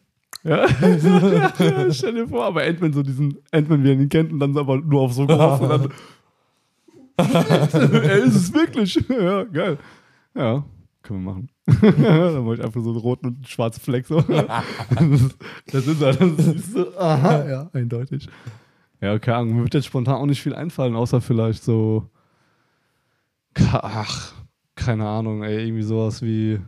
Ja. 0.44 0.66
ja. 1.58 1.92
Stell 1.92 2.14
dir 2.14 2.28
vor, 2.28 2.44
aber 2.44 2.62
Ant-Man, 2.62 2.92
so 2.92 3.02
diesen 3.02 3.38
Ant-Man, 3.50 3.82
wie 3.82 3.88
er 3.88 3.94
ihn 3.94 4.08
kennt, 4.08 4.32
und 4.32 4.40
dann 4.40 4.56
aber 4.58 4.76
nur 4.78 5.00
auf 5.00 5.14
so 5.14 5.26
groß 5.26 5.60
und 5.60 5.68
dann. 5.70 5.92
er 7.18 8.18
ist 8.18 8.34
es 8.34 8.52
wirklich. 8.52 8.94
Ja, 9.08 9.44
geil. 9.44 9.78
Ja, 10.34 10.64
können 11.02 11.24
wir 11.24 11.32
machen. 11.32 11.48
dann 11.66 12.44
mache 12.44 12.56
ich 12.56 12.62
einfach 12.62 12.82
so 12.82 12.90
einen 12.90 12.98
roten 12.98 13.26
und 13.26 13.34
einen 13.36 13.44
schwarzen 13.46 13.80
Fleck 13.80 14.06
so. 14.06 14.20
das 14.20 15.86
ist 15.86 16.02
er. 16.02 16.12
Das 16.12 16.46
ist 16.46 16.72
so, 16.74 16.94
aha, 16.98 17.48
ja, 17.48 17.70
eindeutig. 17.72 18.28
Ja, 19.00 19.18
keine 19.18 19.38
Ahnung. 19.38 19.56
Mir 19.56 19.62
wird 19.62 19.74
jetzt 19.74 19.86
spontan 19.86 20.16
auch 20.16 20.26
nicht 20.26 20.42
viel 20.42 20.54
einfallen, 20.54 20.94
außer 20.94 21.22
vielleicht 21.22 21.64
so. 21.64 22.10
Ach, 23.72 24.32
keine 24.74 25.06
Ahnung, 25.08 25.42
ey, 25.42 25.64
irgendwie 25.66 25.82
sowas 25.82 26.22
wie. 26.22 26.60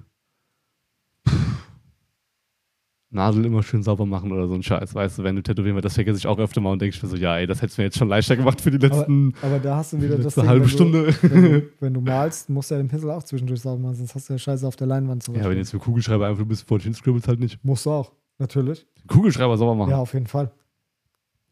Nadel 3.11 3.46
immer 3.46 3.62
schön 3.62 3.83
sauber 3.83 4.05
machen 4.05 4.31
oder 4.33 4.46
so 4.48 4.55
ein 4.55 4.62
Scheiß, 4.62 4.94
weißt 4.94 5.18
du, 5.18 5.22
wenn 5.24 5.35
du 5.35 5.42
tätowieren 5.42 5.74
willst, 5.77 5.87
das 5.87 5.94
vergesse 5.94 6.18
ich 6.18 6.27
auch 6.27 6.38
öfter 6.38 6.61
mal 6.61 6.72
und 6.72 6.83
denke 6.83 6.94
ich 6.94 7.03
mir 7.03 7.09
so, 7.09 7.16
ja, 7.16 7.38
ey, 7.38 7.46
das 7.46 7.62
hättest 7.62 7.79
du 7.79 7.81
mir 7.83 7.87
jetzt 7.87 7.96
schon 7.96 8.09
leichter 8.09 8.37
gemacht 8.37 8.61
für 8.61 8.70
die 8.70 8.77
letzten 8.77 9.33
Aber 9.40 9.59
da 9.59 9.77
hast 9.77 9.94
du 9.94 10.03
wieder 10.03 10.18
das 10.18 10.35
Ding, 10.35 10.46
halbe 10.46 10.64
wenn 10.64 10.68
Stunde. 10.68 11.12
Du, 11.22 11.31
wenn, 11.31 11.42
du, 11.42 11.62
wenn 11.81 11.94
du 11.94 12.01
malst, 12.03 12.51
musst 12.51 12.70
du 12.70 12.74
ja 12.74 12.83
den 12.83 12.88
Pinsel 12.88 13.11
auch 13.11 13.22
zwischendurch 13.22 13.62
sauber 13.62 13.81
machen, 13.81 13.94
sonst 13.94 14.14
hast 14.14 14.29
du 14.29 14.35
ja 14.35 14.38
Scheiße 14.38 14.66
auf 14.68 14.77
der 14.77 14.88
Leinwand 14.88 15.22
zum 15.22 15.33
ja, 15.35 15.38
Beispiel. 15.38 15.51
wenn 15.53 15.59
jetzt 15.59 15.70
für 15.70 15.79
Kugelschreiber 15.79 16.27
einfach 16.27 16.42
ein 16.42 16.48
bisschen 16.48 16.66
vor 16.68 16.77
dich 16.79 16.85
hinscribbelst, 16.85 17.29
halt 17.29 17.40
nicht. 17.40 17.59
Musst 17.64 17.87
du 17.87 17.92
auch, 17.92 18.12
natürlich. 18.37 18.87
Kugelschreiber 19.07 19.57
sauber 19.57 19.74
machen. 19.74 19.88
Ja, 19.90 19.96
Ja. 19.96 20.03
auf 20.03 20.12
jeden 20.12 20.27
Fall. 20.27 20.53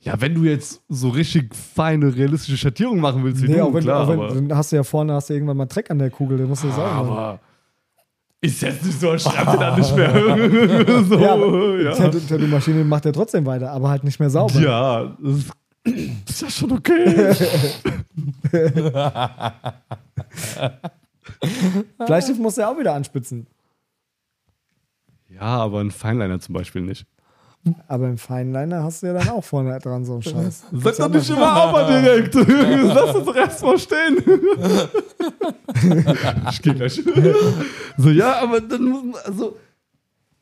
Wenn 0.04 0.34
du 0.34 0.44
jetzt 0.44 0.82
so 0.88 1.08
richtig 1.08 1.52
feine, 1.54 2.14
realistische 2.14 2.56
Schattierungen 2.56 3.00
machen 3.00 3.24
willst, 3.24 3.42
wie 3.42 3.48
Nee, 3.48 3.56
du, 3.56 3.64
auch 3.64 3.74
wenn, 3.74 3.82
klar, 3.82 4.04
auch 4.04 4.08
wenn, 4.08 4.20
aber, 4.20 4.34
dann 4.34 4.56
hast 4.56 4.70
du 4.72 4.76
ja 4.76 4.82
vorne 4.84 5.14
hast 5.14 5.30
du 5.30 5.34
irgendwann 5.34 5.56
mal 5.56 5.66
Dreck 5.66 5.90
an 5.90 5.98
der 5.98 6.10
Kugel, 6.10 6.38
den 6.38 6.48
musst 6.48 6.62
du 6.64 6.70
sauber 6.70 6.92
machen. 6.94 7.08
aber 7.08 7.40
ist 8.40 8.62
jetzt 8.62 8.84
nicht 8.84 9.00
so, 9.00 9.16
schreib 9.18 9.50
dir 9.50 9.58
dann 9.58 9.78
nicht 9.80 9.96
mehr. 9.96 10.12
so, 11.04 11.18
Ja, 11.18 11.32
aber 11.32 11.80
ja. 11.82 11.92
Tattoo- 11.92 12.28
Tattoo-Maschine 12.28 12.84
macht 12.84 13.04
ja 13.06 13.12
trotzdem 13.12 13.44
weiter, 13.46 13.72
aber 13.72 13.88
halt 13.88 14.04
nicht 14.04 14.20
mehr 14.20 14.30
sauber. 14.30 14.60
Ja, 14.60 15.16
das 15.20 15.38
ist, 15.38 15.50
das 15.84 15.94
ist 16.28 16.42
ja 16.42 16.50
schon 16.50 16.72
okay. 16.72 17.34
Bleistift 22.06 22.40
musst 22.40 22.56
du 22.56 22.60
ja 22.62 22.70
auch 22.72 22.78
wieder 22.78 22.94
anspitzen. 22.94 23.46
Ja, 25.28 25.40
aber 25.42 25.80
ein 25.80 25.90
Feinliner 25.90 26.40
zum 26.40 26.54
Beispiel 26.54 26.82
nicht. 26.82 27.06
Aber 27.88 28.08
im 28.08 28.18
Feinliner 28.18 28.82
hast 28.82 29.02
du 29.02 29.06
ja 29.08 29.12
dann 29.14 29.28
auch 29.30 29.44
vorne 29.44 29.78
dran 29.78 30.04
so 30.04 30.14
einen 30.14 30.22
Scheiß. 30.22 30.64
Sag 30.72 30.96
doch 30.96 31.08
nicht 31.08 31.30
immer 31.30 31.46
aber 31.52 31.86
direkt. 32.00 32.34
Lass 32.94 33.14
uns 33.14 33.24
doch 33.26 33.36
erstmal 33.36 33.78
stehen. 33.78 34.16
ich 36.50 36.62
geh 36.62 36.74
gleich. 36.74 37.02
So, 37.96 38.10
ja, 38.10 38.40
aber 38.42 38.60
dann 38.60 38.84
muss 38.84 39.02
man, 39.04 39.14
also, 39.24 39.56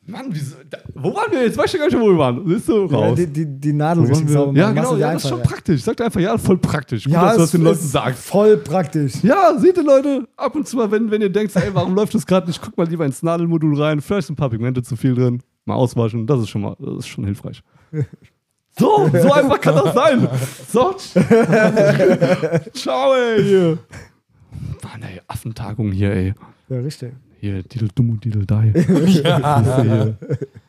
Mann, 0.07 0.25
wieso, 0.29 0.55
da, 0.69 0.77
wo 0.93 1.15
waren 1.15 1.31
wir 1.31 1.43
jetzt? 1.43 1.57
Weißt 1.57 1.73
du 1.73 1.77
gar 1.79 1.87
nicht, 1.87 1.99
wo 1.99 2.09
wir 2.11 2.17
waren? 2.17 2.47
Siehst 2.47 2.69
du, 2.69 2.85
Ja, 2.87 2.95
raus. 2.97 3.15
die, 3.17 3.25
die, 3.25 3.45
die 3.59 3.73
Nadel 3.73 4.03
richtig 4.05 4.27
wir? 4.27 4.33
sauber 4.33 4.59
ja, 4.59 4.71
genau, 4.71 4.95
ja, 4.97 5.13
das 5.13 5.23
ist 5.23 5.29
schon 5.29 5.41
praktisch. 5.41 5.81
Sag 5.81 5.97
dir 5.97 6.05
einfach, 6.05 6.19
ja, 6.21 6.37
voll 6.37 6.57
praktisch. 6.59 7.05
Gut, 7.05 7.13
Ja, 7.13 7.23
dass 7.25 7.35
du 7.35 7.41
das 7.41 7.51
den 7.51 7.63
Leuten 7.63 7.79
sagst. 7.87 8.23
voll 8.25 8.57
praktisch. 8.57 9.13
Ja, 9.23 9.57
seht 9.57 9.77
ihr 9.77 9.83
Leute, 9.83 10.27
ab 10.37 10.55
und 10.55 10.67
zu 10.67 10.77
mal, 10.77 10.91
wenn, 10.91 11.09
wenn 11.09 11.21
ihr 11.23 11.31
denkt, 11.31 11.55
ey, 11.55 11.73
warum 11.73 11.95
läuft 11.95 12.13
das 12.13 12.25
gerade 12.27 12.45
nicht, 12.47 12.61
guck 12.61 12.77
mal 12.77 12.87
lieber 12.87 13.03
ins 13.05 13.23
Nadelmodul 13.23 13.81
rein, 13.81 13.99
vielleicht 13.99 14.27
sind 14.27 14.35
ein 14.35 14.37
paar 14.37 14.51
Pigmente 14.51 14.83
zu 14.83 14.95
viel 14.95 15.15
drin, 15.15 15.41
mal 15.65 15.75
auswaschen, 15.75 16.25
das 16.27 16.41
ist 16.41 16.49
schon 16.49 16.61
mal, 16.61 16.75
das 16.79 16.99
ist 16.99 17.07
schon 17.07 17.25
hilfreich. 17.25 17.61
So, 18.77 19.09
so 19.09 19.31
einfach 19.31 19.61
kann 19.61 19.75
das 19.75 19.93
sein. 19.93 20.27
So. 20.67 20.93
Ciao, 22.73 23.13
ey, 23.13 23.41
hier. 23.41 23.77
Mann, 24.83 25.01
ey, 25.01 25.21
Affentagung 25.27 25.93
hier, 25.93 26.11
ey. 26.11 26.33
Ja, 26.67 26.79
richtig. 26.79 27.13
Hier, 27.39 27.63
Didel 27.63 27.87
dumm 27.95 28.09
und 28.09 28.25
Didel 28.25 28.45
die. 28.45 29.21
ja. 29.23 29.39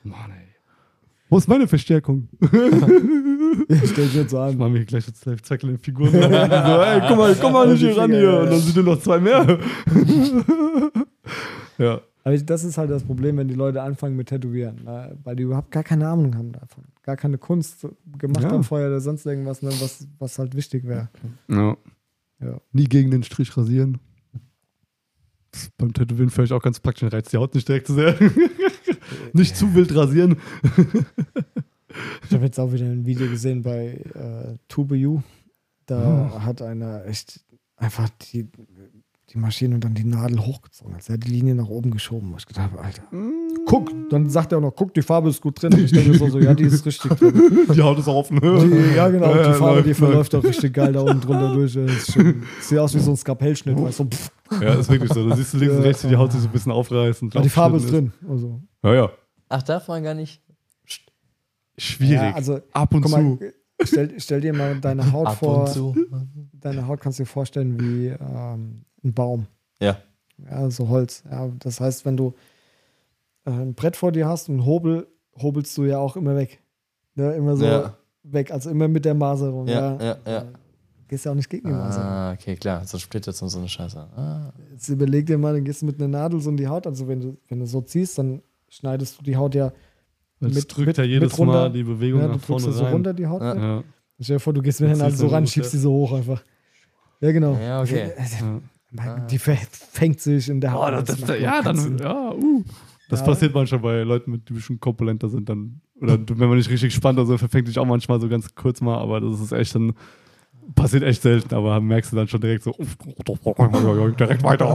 Mann, 0.05 0.31
ey. 0.31 0.47
Wo 1.29 1.39
ist 1.39 1.49
meine 1.49 1.67
Verstärkung? 1.67 2.29
Stell 2.47 4.05
dich 4.05 4.15
jetzt 4.15 4.35
an. 4.35 4.57
Machen 4.57 4.75
wir 4.75 4.79
hier 4.79 4.87
gleich 4.87 5.07
jetzt 5.09 5.27
Zackel 5.45 5.71
in 5.71 5.79
Figuren. 5.79 6.13
so, 6.13 6.19
ey, 6.19 7.01
guck 7.09 7.17
mal, 7.17 7.35
komm 7.41 7.53
mal 7.53 7.67
nicht 7.67 7.81
hier 7.81 7.97
ran 7.99 8.13
hier. 8.13 8.41
Und 8.41 8.51
dann 8.53 8.61
sind 8.61 8.77
nur 8.77 8.95
noch 8.95 9.03
zwei 9.03 9.19
mehr. 9.19 9.45
ja. 11.79 12.01
Aber 12.27 12.35
ich- 12.35 12.45
das 12.45 12.65
ist 12.65 12.77
halt 12.77 12.91
das 12.91 13.05
Problem, 13.05 13.37
wenn 13.37 13.47
die 13.47 13.55
Leute 13.55 13.83
anfangen 13.83 14.17
mit 14.17 14.29
Tätowieren, 14.31 14.83
ne? 14.85 15.17
weil 15.23 15.37
die 15.37 15.45
überhaupt 15.45 15.71
gar 15.71 15.85
keine 15.85 16.09
Ahnung 16.09 16.35
haben 16.37 16.51
davon. 16.51 16.83
Gar 17.05 17.17
keine 17.17 17.39
Kunst 17.39 17.87
gemacht 18.19 18.43
Ja. 18.43 18.51
haben 18.51 18.65
vorher 18.65 18.89
oder 18.89 19.01
sonst 19.01 19.25
irgendwas, 19.27 19.63
ne? 19.63 19.69
was, 19.79 20.09
was 20.19 20.37
halt 20.41 20.57
wichtig 20.57 20.85
wäre. 20.87 21.09
ja. 21.49 21.77
Ja. 22.41 22.61
Nie 22.73 22.85
gegen 22.85 23.13
den 23.13 23.23
Strich 23.23 23.57
rasieren. 23.57 23.99
Beim 25.79 25.95
Tätowieren 25.95 26.29
vielleicht 26.31 26.51
auch 26.53 26.61
ganz 26.63 26.81
praktisch, 26.81 27.11
reizt 27.13 27.33
die 27.33 27.37
Haut 27.39 27.55
nicht 27.55 27.67
direkt 27.69 27.87
zu 27.87 27.95
sehr. 27.95 28.15
nicht 29.33 29.57
zu 29.57 29.73
wild 29.75 29.95
rasieren. 29.95 30.37
Ich 32.29 32.35
habe 32.35 32.45
jetzt 32.45 32.59
auch 32.59 32.73
wieder 32.73 32.85
ein 32.87 33.07
Video 33.07 33.29
gesehen 33.29 33.63
bei 33.63 33.93
äh, 34.15 34.59
Tube 34.69 34.97
You. 34.97 35.23
Da 35.87 36.43
hat 36.45 36.61
einer 36.61 37.07
echt 37.07 37.41
einfach 37.77 38.09
die, 38.33 38.49
die 39.31 39.39
Maschine 39.39 39.75
und 39.75 39.83
dann 39.85 39.95
die 39.95 40.05
Nadel 40.05 40.39
hochgezogen. 40.39 40.95
Also 40.95 41.13
er 41.13 41.15
hat 41.15 41.25
die 41.27 41.31
Linie 41.33 41.57
nach 41.57 41.67
oben 41.69 41.91
geschoben. 41.91 42.33
Ich 42.39 42.47
gedacht, 42.47 42.71
habe, 42.71 42.81
Alter, 42.83 43.03
guck. 43.67 43.91
Dann 44.09 44.31
sagt 44.31 44.53
er 44.53 44.59
auch 44.59 44.63
noch, 44.63 44.71
guck, 44.77 44.95
die 44.95 45.03
Farbe 45.03 45.31
ist 45.31 45.41
gut 45.41 45.61
drin. 45.61 45.75
Und 45.75 45.81
ich 45.81 45.91
denke 45.91 46.11
mir 46.11 46.19
so, 46.19 46.29
so, 46.29 46.39
ja, 46.39 46.55
die 46.55 46.63
ist 46.63 46.87
richtig 46.87 47.11
drin. 47.11 47.67
Die 47.75 47.83
Haut 47.83 47.99
ist 47.99 48.07
auch 48.07 48.15
offen. 48.15 48.39
Die, 48.41 48.95
ja, 48.97 49.09
genau, 49.09 49.35
Ja, 49.35 49.49
die 49.53 49.59
Farbe, 49.59 49.83
die 49.83 49.89
läuft, 49.89 49.99
verläuft 49.99 50.35
auch 50.37 50.45
richtig 50.45 50.73
geil 50.73 50.93
da 50.93 51.01
unten 51.01 51.21
drunter 51.21 51.53
durch. 51.55 51.75
Das 51.75 52.07
sieht 52.61 52.79
aus 52.79 52.95
wie 52.95 53.01
so 53.01 53.11
ein 53.11 53.17
Skapellschnitt, 53.17 53.77
weißt 53.77 53.99
du. 54.01 54.09
So, 54.51 54.63
Ja, 54.65 54.75
ist 54.75 54.89
wirklich 54.89 55.13
so. 55.13 55.29
Da 55.29 55.35
siehst 55.37 55.55
du 55.55 55.59
links 55.59 55.75
und 55.75 55.83
rechts, 55.83 56.05
wie 56.05 56.09
die 56.09 56.17
Haut 56.17 56.31
sich 56.31 56.41
so 56.43 56.47
ein 56.47 56.53
bisschen 56.53 56.71
aufreißt. 56.73 57.23
Und 57.23 57.35
aber 57.35 57.43
die 57.43 57.49
Farbe 57.49 57.79
ist 57.79 57.91
drin. 57.91 58.13
Also, 58.29 58.61
Ja, 58.85 58.95
ja. 58.95 59.11
Ach, 59.49 59.63
darf 59.63 59.89
man 59.89 60.03
gar 60.05 60.15
nicht. 60.15 60.41
Schwierig. 61.79 62.15
ja, 62.23 62.33
also, 62.35 62.61
Ab 62.73 62.95
und 62.95 63.03
zu. 63.07 63.11
mal, 63.11 63.39
stell, 63.83 64.15
stell 64.19 64.41
dir 64.41 64.55
mal 64.55 64.81
deine 64.81 65.13
Haut 65.13 65.27
Ab 65.27 65.39
vor. 65.39 65.61
und 65.65 65.69
zu. 65.71 65.95
Deine 66.53 66.87
Haut 66.87 67.01
kannst 67.01 67.19
du 67.19 67.25
dir 67.25 67.29
vorstellen 67.29 67.79
wie 67.79 68.07
ähm, 68.07 68.86
ein 69.07 69.15
Baum. 69.15 69.47
Ja. 69.81 69.97
Ja, 70.51 70.71
so 70.71 70.89
Holz. 70.89 71.23
Ja, 71.31 71.49
das 71.61 71.81
heißt, 71.81 72.05
wenn 72.05 72.17
du 72.17 72.35
äh, 73.47 73.51
ein 73.51 73.75
Brett 73.75 73.97
vor 73.97 74.13
dir 74.13 74.27
hast 74.29 74.49
und 74.49 74.65
Hobel, 74.67 75.07
hobelst 75.41 75.77
du 75.79 75.85
ja 75.85 75.99
auch 75.99 76.17
immer 76.17 76.37
weg. 76.37 76.61
Ne, 77.15 77.33
immer 77.35 77.57
so 77.57 77.65
Ja. 77.65 77.97
weg, 78.25 78.51
also 78.51 78.69
immer 78.71 78.89
mit 78.89 79.05
der 79.05 79.15
Maserung. 79.15 79.67
Ja, 79.67 79.97
Ja, 79.97 80.03
ja, 80.05 80.17
ja. 80.27 80.45
Gehst 81.09 81.25
ja 81.25 81.31
auch 81.31 81.37
nicht 81.37 81.49
gegen 81.49 81.69
die 81.69 81.73
Maserung. 81.73 82.05
Ah, 82.09 82.33
okay, 82.33 82.57
klar. 82.57 82.85
So 82.85 82.99
splittert 82.99 83.37
so 83.37 83.47
eine 83.59 83.69
Scheiße. 83.69 83.97
Ah. 84.17 84.53
Jetzt 84.73 84.89
überleg 84.89 85.25
dir 85.25 85.39
mal, 85.39 85.55
dann 85.55 85.65
gehst 85.65 85.81
du 85.83 85.87
mit 85.87 85.99
einer 86.01 86.09
Nadel 86.09 86.41
so 86.41 86.51
in 86.51 86.57
die 86.57 86.67
Haut. 86.67 86.87
Also 86.87 87.07
wenn 87.07 87.21
du, 87.21 87.37
wenn 87.49 87.61
du 87.61 87.67
so 87.67 87.81
ziehst, 87.81 88.19
dann 88.19 88.43
schneidest 88.69 89.19
du 89.21 89.23
die 89.23 89.37
Haut 89.37 89.55
ja, 89.55 89.73
Das 90.41 90.53
mit- 90.53 90.77
drückt 90.77 90.87
mit- 90.89 90.97
ja 90.99 91.05
jedes. 91.05 91.39
Mal 91.39 91.71
die 91.71 91.85
Bewegung 91.85 92.21
ja 92.21 92.27
du 92.27 92.33
nach 92.35 92.41
vorne 92.41 92.63
drückst 92.65 92.75
sie 92.75 92.79
so 92.81 92.85
rein. 92.85 92.93
runter, 92.93 93.15
die 93.15 93.27
Haut. 93.27 93.41
Ja. 93.41 93.55
Ja. 93.55 93.85
Stell 94.21 94.37
dir 94.37 94.41
vor, 94.41 94.53
du 94.53 94.63
gehst 94.63 94.81
mit 94.81 94.91
der 94.91 94.97
Nadel 94.97 95.17
so 95.17 95.27
du 95.29 95.33
ran, 95.33 95.47
schiebst 95.47 95.73
ja. 95.73 95.77
die 95.79 95.83
so 95.83 95.93
hoch 95.93 96.13
einfach. 96.13 96.43
Ja, 97.21 97.31
genau. 97.33 97.55
Ja, 97.57 97.81
okay. 97.83 98.11
Man, 98.97 99.27
Die 99.29 99.39
ver- 99.39 99.57
fängt 99.71 100.21
sich 100.21 100.49
in 100.49 100.61
der 100.61 100.75
Oh, 100.77 100.83
Haut. 100.85 100.93
das, 100.95 101.05
Das 101.05 101.21
das, 101.21 101.41
ja, 101.41 101.63
dann, 101.63 101.77
Sinn. 101.77 101.99
ja, 101.99 102.33
uh. 102.33 102.65
Das 103.09 103.21
Ja. 103.21 103.27
passiert 103.27 103.55
manchmal 103.55 103.81
bei 103.81 104.03
Leuten, 104.03 104.33
mit, 104.33 104.49
die 104.49 104.53
ein 104.53 104.57
bisschen 104.57 104.81
korpulenter 104.81 105.29
sind, 105.29 105.49
dann, 105.49 105.81
oder 106.01 106.19
wenn 106.29 106.49
man 106.49 106.57
nicht 106.59 106.71
richtig 106.71 106.93
spannt, 106.93 107.19
also 107.19 107.39
verfängt 107.39 107.69
sich 107.69 107.79
auch 107.79 107.85
manchmal 107.87 108.21
so 108.21 108.29
ganz 108.29 108.53
kurz 108.55 108.81
mal, 108.81 108.99
aber 108.99 109.21
das 109.21 109.41
ist 109.41 109.53
echt 109.53 109.75
dann, 109.77 109.93
passiert 110.75 111.05
echt 111.05 111.23
selten, 111.23 111.55
aber 111.55 111.81
merkst 111.81 112.11
du 112.11 112.17
dann 112.17 112.27
schon 112.27 112.41
direkt 112.41 112.65
so, 112.65 112.73
direkt 112.75 114.43
weiter, 114.43 114.67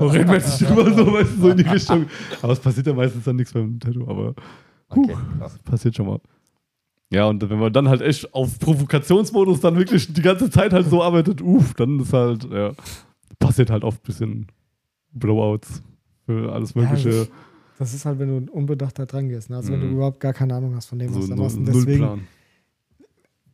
reden 0.00 0.28
wir 0.28 0.34
jetzt 0.34 0.60
nicht 0.60 0.70
drüber, 0.70 0.92
so, 0.92 1.12
weißt 1.12 1.36
du, 1.36 1.40
so 1.40 1.50
in 1.50 1.56
die 1.56 1.62
Richtung. 1.62 2.06
Aber 2.42 2.52
es 2.52 2.60
passiert 2.60 2.86
ja 2.86 2.94
meistens 2.94 3.24
dann 3.24 3.36
nichts 3.36 3.52
beim 3.52 3.78
Tattoo, 3.78 4.08
aber 4.08 4.34
Okay. 4.88 5.16
passiert 5.64 5.96
schon 5.96 6.06
mal. 6.06 6.20
Ja, 7.12 7.26
und 7.26 7.48
wenn 7.48 7.58
man 7.60 7.72
dann 7.72 7.88
halt 7.88 8.00
echt 8.02 8.34
auf 8.34 8.58
Provokationsmodus 8.58 9.60
dann 9.60 9.76
wirklich 9.76 10.12
die 10.12 10.22
ganze 10.22 10.50
Zeit 10.50 10.72
halt 10.72 10.88
so 10.90 11.02
arbeitet, 11.02 11.40
uff, 11.40 11.74
dann 11.74 12.00
ist 12.00 12.12
halt, 12.12 12.44
ja, 12.50 12.72
passiert 13.38 13.70
halt 13.70 13.84
oft 13.84 13.98
ein 14.02 14.06
bisschen 14.06 14.46
Blowouts 15.12 15.82
für 16.26 16.52
alles 16.52 16.74
Ja, 16.74 16.82
Mögliche. 16.82 17.10
das- 17.10 17.28
Das 17.78 17.92
ist 17.92 18.06
halt, 18.06 18.18
wenn 18.18 18.46
du 18.46 18.52
unbedacht 18.52 18.98
da 18.98 19.04
dran 19.04 19.28
gehst. 19.28 19.50
Ne? 19.50 19.56
Also 19.56 19.70
wenn 19.70 19.80
du 19.80 19.86
Mhm. 19.88 19.96
überhaupt 19.96 20.18
gar 20.18 20.32
keine 20.32 20.54
Ahnung 20.54 20.74
hast 20.74 20.86
von 20.86 20.98
dem, 20.98 21.14
was 21.14 21.26
so 21.26 21.34
du 21.34 21.42
machst. 21.42 21.58
Und 21.58 21.66
deswegen, 21.66 21.98
Plan. 21.98 22.26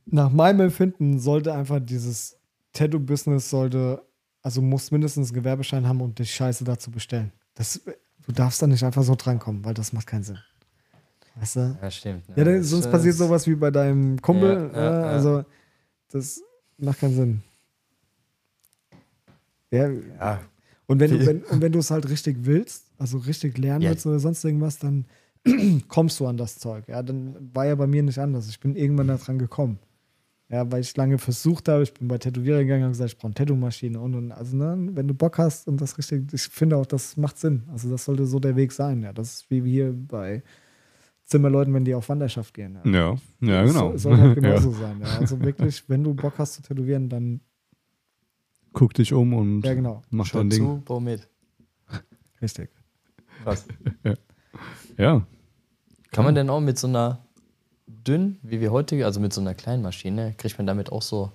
nach 0.06 0.30
meinem 0.30 0.60
Empfinden, 0.60 1.18
sollte 1.18 1.52
einfach 1.52 1.80
dieses 1.80 2.36
Tattoo-Business 2.72 3.50
sollte, 3.50 4.02
also 4.42 4.62
muss 4.62 4.90
mindestens 4.92 5.30
einen 5.30 5.34
Gewerbeschein 5.40 5.86
haben 5.88 6.00
und 6.00 6.18
die 6.18 6.24
Scheiße 6.24 6.62
dazu 6.64 6.90
bestellen. 6.90 7.32
Das, 7.54 7.80
du 8.26 8.32
darfst 8.32 8.62
da 8.62 8.66
nicht 8.68 8.84
einfach 8.84 9.02
so 9.02 9.14
drankommen, 9.16 9.64
weil 9.64 9.74
das 9.74 9.92
macht 9.92 10.06
keinen 10.06 10.22
Sinn. 10.22 10.38
Weißt 11.36 11.56
du? 11.56 11.78
Ja, 11.82 11.90
stimmt. 11.90 12.22
Ja, 12.36 12.44
dann, 12.44 12.62
sonst 12.62 12.90
passiert 12.90 13.14
sowas 13.16 13.46
wie 13.46 13.54
bei 13.56 13.70
deinem 13.70 14.20
Kumpel. 14.22 14.70
Ja, 14.72 14.80
ja, 14.80 14.98
äh, 14.98 15.00
ja. 15.02 15.06
Also, 15.08 15.44
das 16.10 16.40
macht 16.78 17.00
keinen 17.00 17.14
Sinn. 17.14 17.42
Ja, 19.72 19.88
Ja, 19.90 20.40
und 20.86 21.00
wenn, 21.00 21.10
du, 21.10 21.26
wenn, 21.26 21.42
und 21.44 21.60
wenn 21.62 21.72
du 21.72 21.78
es 21.78 21.90
halt 21.90 22.08
richtig 22.08 22.38
willst, 22.42 22.86
also 22.98 23.18
richtig 23.18 23.56
lernen 23.58 23.82
Ja. 23.82 23.90
willst 23.90 24.06
oder 24.06 24.18
sonst 24.18 24.44
irgendwas, 24.44 24.78
dann 24.78 25.06
kommst 25.88 26.20
du 26.20 26.26
an 26.26 26.36
das 26.36 26.58
Zeug. 26.58 26.86
Ja, 26.88 27.02
dann 27.02 27.50
war 27.54 27.66
ja 27.66 27.74
bei 27.74 27.86
mir 27.86 28.02
nicht 28.02 28.18
anders. 28.18 28.48
Ich 28.48 28.60
bin 28.60 28.76
irgendwann 28.76 29.08
daran 29.08 29.38
gekommen. 29.38 29.78
Ja, 30.50 30.70
weil 30.70 30.82
ich 30.82 30.94
lange 30.98 31.16
versucht 31.16 31.68
habe, 31.68 31.82
ich 31.82 31.94
bin 31.94 32.08
bei 32.08 32.18
Tätowierer 32.18 32.58
gegangen 32.58 32.84
und 32.84 32.90
gesagt, 32.90 33.10
ich 33.12 33.16
brauche 33.16 33.28
eine 33.28 33.34
Tattoo-Maschine 33.34 33.98
und, 33.98 34.14
und 34.14 34.32
also 34.32 34.54
ne, 34.54 34.90
wenn 34.92 35.08
du 35.08 35.14
Bock 35.14 35.38
hast 35.38 35.66
und 35.66 35.80
das 35.80 35.96
richtig, 35.96 36.30
ich 36.30 36.42
finde 36.42 36.76
auch, 36.76 36.84
das 36.84 37.16
macht 37.16 37.38
Sinn. 37.38 37.62
Also 37.72 37.88
das 37.90 38.04
sollte 38.04 38.26
so 38.26 38.38
der 38.38 38.54
Weg 38.54 38.70
sein. 38.72 39.02
Ja, 39.02 39.14
das 39.14 39.32
ist 39.32 39.50
wie 39.50 39.62
hier 39.62 39.94
bei 39.96 40.42
Zimmerleuten, 41.24 41.72
wenn 41.72 41.86
die 41.86 41.94
auf 41.94 42.08
Wanderschaft 42.10 42.52
gehen. 42.52 42.78
Ja. 42.84 42.90
Ja, 42.90 43.16
ja, 43.40 43.64
genau. 43.64 43.92
Das 43.92 44.02
soll 44.02 44.18
halt 44.18 44.36
ja. 44.42 44.42
genauso 44.42 44.72
sein. 44.72 45.00
Ja. 45.00 45.18
Also 45.18 45.40
wirklich, 45.40 45.88
wenn 45.88 46.04
du 46.04 46.12
Bock 46.12 46.34
hast 46.36 46.52
zu 46.54 46.62
tätowieren, 46.62 47.08
dann, 47.08 47.40
Guck 48.72 48.94
dich 48.94 49.12
um 49.12 49.34
und 49.34 49.62
ja 49.64 49.74
genau, 49.74 50.02
mach 50.10 50.26
Schau 50.26 50.38
dein 50.38 50.50
Ding. 50.50 50.58
zu, 50.62 50.82
bau 50.84 51.00
mit. 51.00 51.28
richtig. 52.40 52.70
Krass. 53.44 53.66
Ja. 54.98 55.26
Kann 56.10 56.24
man 56.26 56.34
denn 56.34 56.50
auch 56.50 56.60
mit 56.60 56.78
so 56.78 56.86
einer 56.86 57.20
dünn, 57.86 58.36
wie 58.42 58.60
wir 58.60 58.70
heute, 58.70 59.02
also 59.06 59.18
mit 59.20 59.32
so 59.32 59.40
einer 59.40 59.54
kleinen 59.54 59.82
Maschine, 59.82 60.34
kriegt 60.36 60.58
man 60.58 60.66
damit 60.66 60.92
auch 60.92 61.00
so 61.00 61.32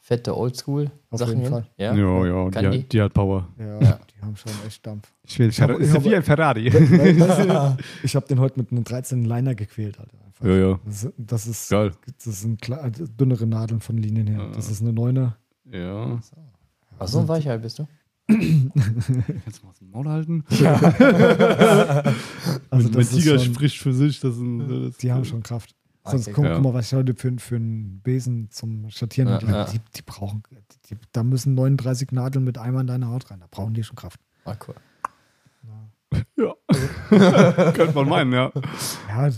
fette 0.00 0.36
Oldschool-Sachen 0.36 1.40
hin? 1.40 1.50
Fall. 1.50 1.66
Ja. 1.76 1.94
Ja, 1.94 2.26
ja, 2.26 2.50
die, 2.50 2.58
die? 2.58 2.66
hat, 2.82 2.92
die 2.92 3.02
hat 3.02 3.14
Power. 3.14 3.48
Ja, 3.58 3.80
Ja. 3.80 4.00
die 4.14 4.22
haben 4.22 4.36
schon 4.36 4.50
echt 4.66 4.84
Dampf. 4.84 5.12
Ich 5.24 5.38
will 5.38 5.50
hab- 5.52 5.78
ich 5.80 5.90
hab- 5.92 6.04
wie 6.04 6.16
ein 6.16 6.22
Ferrari. 6.24 6.66
Ich 8.02 8.16
habe 8.16 8.26
den 8.26 8.40
heute 8.40 8.58
mit 8.58 8.72
einem 8.72 8.82
13 8.82 9.24
Liner 9.24 9.54
gequält. 9.54 9.98
Alter, 10.00 10.18
einfach. 10.24 10.44
Ja, 10.44 10.54
ja. 10.56 10.80
Das, 10.84 11.04
ist- 11.04 11.14
das 11.16 11.46
ist, 11.46 11.70
Geil. 11.70 11.92
das 12.24 12.40
sind 12.40 12.60
dünnere 13.20 13.46
Nadeln 13.46 13.80
von 13.80 13.96
Linien 13.98 14.26
her. 14.26 14.50
Das 14.52 14.68
ist 14.70 14.82
eine 14.82 14.92
Neuner. 14.92 15.36
Ja. 15.70 16.18
Ach, 16.98 17.08
so 17.08 17.20
ein 17.20 17.28
Weichheit 17.28 17.62
bist 17.62 17.78
du? 17.78 17.86
Kannst 18.28 18.72
du 18.74 19.66
mal 19.66 19.70
aus 19.70 19.78
dem 19.78 19.90
Maul 19.90 20.08
halten? 20.08 20.44
Also 22.70 22.88
mein 22.90 23.08
Tiger 23.08 23.38
schon, 23.38 23.54
spricht 23.54 23.78
für 23.78 23.92
sich. 23.92 24.20
Das 24.20 24.34
sind, 24.36 24.68
das 24.68 24.96
die 24.98 25.12
haben 25.12 25.24
schon 25.24 25.42
Kraft. 25.42 25.74
Sonst 26.04 26.28
Okay, 26.28 26.32
guck, 26.34 26.44
ja. 26.44 26.54
guck 26.54 26.62
mal, 26.62 26.74
was 26.74 26.86
ich 26.86 26.94
heute 26.94 27.14
für, 27.14 27.32
für 27.38 27.56
einen 27.56 28.00
Besen 28.00 28.48
zum 28.50 28.88
Schattieren 28.90 29.28
Ja, 29.28 29.40
ja. 29.40 29.64
die, 29.64 29.80
die 29.96 30.02
brauchen, 30.02 30.42
die, 30.88 30.96
da 31.12 31.22
müssen 31.24 31.54
39 31.54 32.12
Nadeln 32.12 32.44
mit 32.44 32.58
einmal 32.58 32.82
in 32.82 32.86
deine 32.86 33.08
Haut 33.08 33.30
rein. 33.30 33.40
Da 33.40 33.46
brauchen 33.50 33.74
die 33.74 33.82
schon 33.82 33.96
Kraft. 33.96 34.20
Ah, 34.44 34.56
cool. 34.66 34.74
Ja. 36.36 36.54
Könnte 37.72 37.94
man 37.94 38.08
meinen, 38.08 38.32
ja. 38.32 38.52
Ja, 39.08 39.30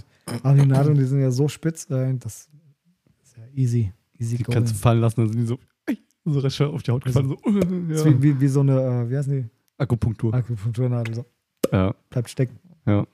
aber 0.43 0.55
die 0.59 0.67
Nadeln, 0.67 0.97
die 0.97 1.05
sind 1.05 1.21
ja 1.21 1.31
so 1.31 1.49
spitz, 1.49 1.89
äh, 1.91 2.15
das 2.19 2.49
ist 3.23 3.37
ja 3.37 3.45
easy. 3.55 3.93
Easy 4.19 4.37
Die 4.37 4.43
going. 4.43 4.55
kannst 4.59 4.75
du 4.75 4.79
fallen 4.79 5.01
lassen, 5.01 5.21
dann 5.23 5.29
sind 5.33 5.41
die 5.41 5.47
so, 5.47 5.59
recht 6.37 6.57
schnell 6.57 6.69
auf 6.69 6.83
die 6.83 6.91
Haut 6.91 7.05
gefallen. 7.05 7.29
So, 7.29 7.37
ja. 7.51 8.05
wie, 8.05 8.23
wie, 8.23 8.41
wie 8.41 8.49
so 8.49 8.61
eine, 8.61 8.81
äh, 9.07 9.11
wie 9.11 9.17
heißen 9.17 9.33
die? 9.33 9.47
Akupunktur. 9.79 10.35
Akupunkturnadel. 10.35 11.15
So, 11.15 11.25
Ja, 11.73 11.95
bleibt 12.11 12.29
stecken. 12.31 12.59
ja. 12.87 13.07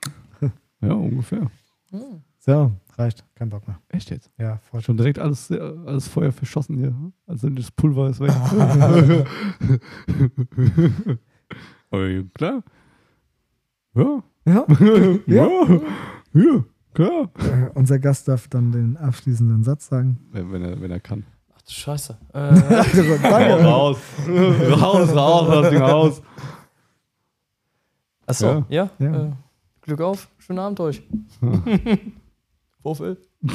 Ja, 0.80 0.92
ungefähr. 0.92 1.50
So, 2.40 2.72
reicht. 2.96 3.24
Kein 3.34 3.48
Bock 3.48 3.66
mehr. 3.66 3.80
Echt 3.88 4.10
jetzt? 4.10 4.30
Ja, 4.38 4.58
voll 4.58 4.82
Schon 4.82 4.98
direkt 4.98 5.18
alles, 5.18 5.50
äh, 5.50 5.58
alles 5.86 6.08
Feuer 6.08 6.30
verschossen 6.30 6.76
hier. 6.76 6.94
Also 7.26 7.48
das 7.48 7.70
Pulver 7.70 8.10
ist 8.10 8.20
weg. 8.20 8.30
Aber 11.90 12.06
ja, 12.08 12.22
klar. 12.34 12.62
Ja. 13.94 14.22
Ja. 14.46 14.66
Ja. 15.26 15.80
Ja. 16.34 16.64
Klar. 16.92 17.30
Äh, 17.38 17.70
unser 17.72 17.98
Gast 17.98 18.28
darf 18.28 18.46
dann 18.48 18.72
den 18.72 18.98
abschließenden 18.98 19.64
Satz 19.64 19.86
sagen. 19.86 20.18
Wenn, 20.32 20.52
wenn, 20.52 20.60
er, 20.62 20.78
wenn 20.82 20.90
er 20.90 21.00
kann. 21.00 21.24
Ach 21.64 21.68
du 21.68 21.72
Scheiße. 21.72 22.16
Äh, 22.32 22.38
Danke. 23.22 23.64
Raus. 23.64 23.96
raus, 24.28 25.14
raus, 25.14 25.48
das 25.70 25.80
aus. 25.80 26.22
achso, 28.26 28.64
ja. 28.68 28.90
Ja. 28.98 29.24
Äh, 29.26 29.30
Glück 29.80 30.00
auf. 30.02 30.28
Schönen 30.38 30.58
Abend 30.58 30.80
euch. 30.80 31.02
Wofür? 32.82 33.16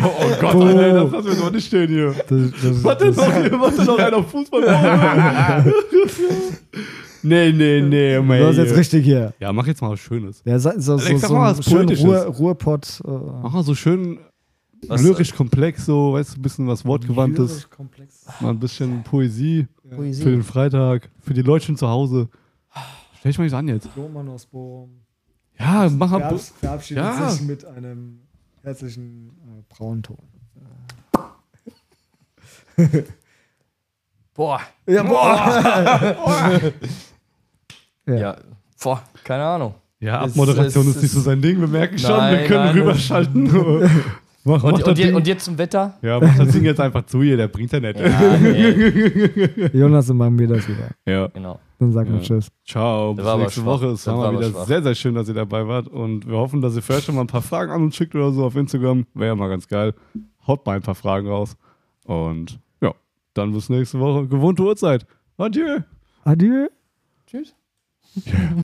Oh 0.00 0.30
Gott, 0.40 0.54
ey, 0.54 0.92
das 0.92 1.10
lassen 1.12 1.26
wir 1.28 1.34
doch 1.36 1.50
nicht 1.52 1.66
stehen 1.66 1.88
hier. 1.88 2.12
Das, 2.28 2.50
das, 2.62 2.84
Warte 2.84 3.06
das, 3.06 3.16
noch, 3.16 3.32
hier, 3.34 3.60
warte 3.60 3.84
noch 3.84 3.98
einer 3.98 4.22
Fußball. 4.22 5.64
nee, 7.22 7.52
nee, 7.52 7.80
nee, 7.80 8.18
Mann. 8.20 8.38
du 8.38 8.46
hast 8.48 8.56
jetzt 8.56 8.76
richtig 8.76 9.04
hier. 9.04 9.32
Ja, 9.40 9.52
mach 9.52 9.66
jetzt 9.66 9.80
mal 9.82 9.90
was 9.90 10.00
Schönes. 10.00 10.42
Der 10.42 10.58
so, 10.60 10.70
so, 10.76 10.98
so, 10.98 11.04
Alex, 11.06 11.20
sag 11.20 11.28
so 11.28 11.34
mal 11.34 11.50
ein 11.50 11.58
was 11.58 11.64
schön 11.64 11.86
Poetisches. 11.86 12.04
Ruhr, 12.04 12.18
Ruhrpott. 12.26 13.00
Äh, 13.04 13.10
Mach 13.42 13.52
mal 13.52 13.62
so 13.64 13.74
schön 13.74 14.18
Was- 14.86 15.02
lyrisch 15.02 15.34
komplex, 15.34 15.84
so, 15.86 16.12
weißt 16.12 16.34
du, 16.36 16.38
ein 16.38 16.42
bisschen 16.42 16.66
was 16.68 16.84
Wortgewandtes. 16.84 17.50
lyrisch 17.50 17.70
komplex. 17.70 18.26
Mal 18.40 18.50
ein 18.50 18.58
bisschen 18.60 19.02
Poesie 19.02 19.66
Poesie. 19.90 20.22
für 20.22 20.30
den 20.30 20.42
Freitag, 20.44 21.10
für 21.20 21.34
die 21.34 21.42
Leute 21.42 21.74
zu 21.74 21.88
Hause. 21.88 22.28
Stell 23.18 23.30
dich 23.32 23.38
mal 23.38 23.44
nicht 23.44 23.54
an 23.54 23.66
jetzt. 23.68 23.88
Romanosbohm. 23.96 24.90
Ja, 25.58 25.88
mach 25.90 26.10
mal. 26.12 26.20
Verabs 26.20 26.50
verabschiedet 26.60 27.02
Ja. 27.04 27.28
sich 27.30 27.42
mit 27.46 27.64
einem 27.64 28.20
herzlichen 28.62 29.30
äh, 29.30 29.62
Braunton. 29.74 30.16
Boah. 34.34 34.60
Ja, 34.86 35.02
boah. 35.02 36.14
Ja. 38.06 38.14
Ja. 38.14 38.36
Boah, 38.80 39.02
keine 39.24 39.42
Ahnung. 39.44 39.74
Ja, 40.00 40.20
Abmoderation 40.20 40.88
es- 40.88 40.96
ist 40.96 41.02
nicht 41.02 41.10
so 41.12 41.20
sein 41.20 41.42
Ding, 41.42 41.58
wir 41.58 41.66
merken 41.66 41.98
schon, 41.98 42.10
wir 42.10 42.44
können 42.46 42.66
nein, 42.66 42.78
rüberschalten. 42.78 43.90
mach, 44.48 44.62
mach 44.62 44.72
Und, 44.72 44.80
das 44.80 44.88
und, 44.88 44.98
Ding. 44.98 45.14
und 45.14 45.26
jetzt 45.26 45.44
zum 45.44 45.56
Wetter? 45.58 45.94
ja, 46.02 46.18
mach 46.20 46.36
das 46.36 46.48
Ding 46.52 46.64
jetzt 46.64 46.80
einfach 46.80 47.04
zu 47.06 47.22
hier, 47.22 47.36
der 47.36 47.48
bringt 47.48 47.70
ja 47.72 47.80
nicht. 47.80 47.98
Ja, 48.00 48.36
nee, 48.38 49.70
Jonas 49.78 50.10
und 50.10 50.16
machen 50.16 50.38
wir 50.38 50.48
das 50.48 50.68
wieder. 50.68 50.88
Ja. 51.06 51.28
genau. 51.28 51.60
Dann 51.78 51.92
sagen 51.92 52.10
wir 52.10 52.16
Ja. 52.18 52.22
Tschüss. 52.24 52.48
Ciao, 52.66 53.14
bis 53.14 53.24
nächste. 53.24 53.64
Woche. 53.64 53.86
Es 53.88 54.06
war 54.08 54.18
war 54.18 54.32
mal 54.32 54.40
wieder 54.40 54.50
schwach. 54.50 54.66
sehr, 54.66 54.82
sehr 54.82 54.94
schön, 54.96 55.14
dass 55.14 55.28
ihr 55.28 55.34
dabei 55.34 55.68
wart. 55.68 55.86
Und 55.86 56.26
wir 56.26 56.36
hoffen, 56.36 56.60
dass 56.60 56.74
ihr 56.74 56.82
vielleicht 56.82 57.04
schon 57.04 57.14
mal 57.14 57.20
ein 57.20 57.28
paar 57.28 57.42
Fragen 57.42 57.70
an 57.70 57.82
uns 57.84 57.94
schickt 57.94 58.14
oder 58.16 58.32
so 58.32 58.44
auf 58.44 58.56
Instagram. 58.56 59.06
Wäre 59.14 59.28
ja 59.28 59.34
mal 59.36 59.48
ganz 59.48 59.68
geil. 59.68 59.94
Haut 60.46 60.66
mal 60.66 60.74
ein 60.76 60.82
paar 60.82 60.96
Fragen 60.96 61.28
raus. 61.28 61.56
Und 62.04 62.58
ja, 62.80 62.94
dann 63.34 63.52
bis 63.52 63.68
nächste 63.68 64.00
Woche. 64.00 64.26
Gewohnte 64.26 64.62
Uhrzeit. 64.64 65.06
Adieu. 65.36 65.78
Adieu. 66.24 66.66
Tschüss. 67.28 67.54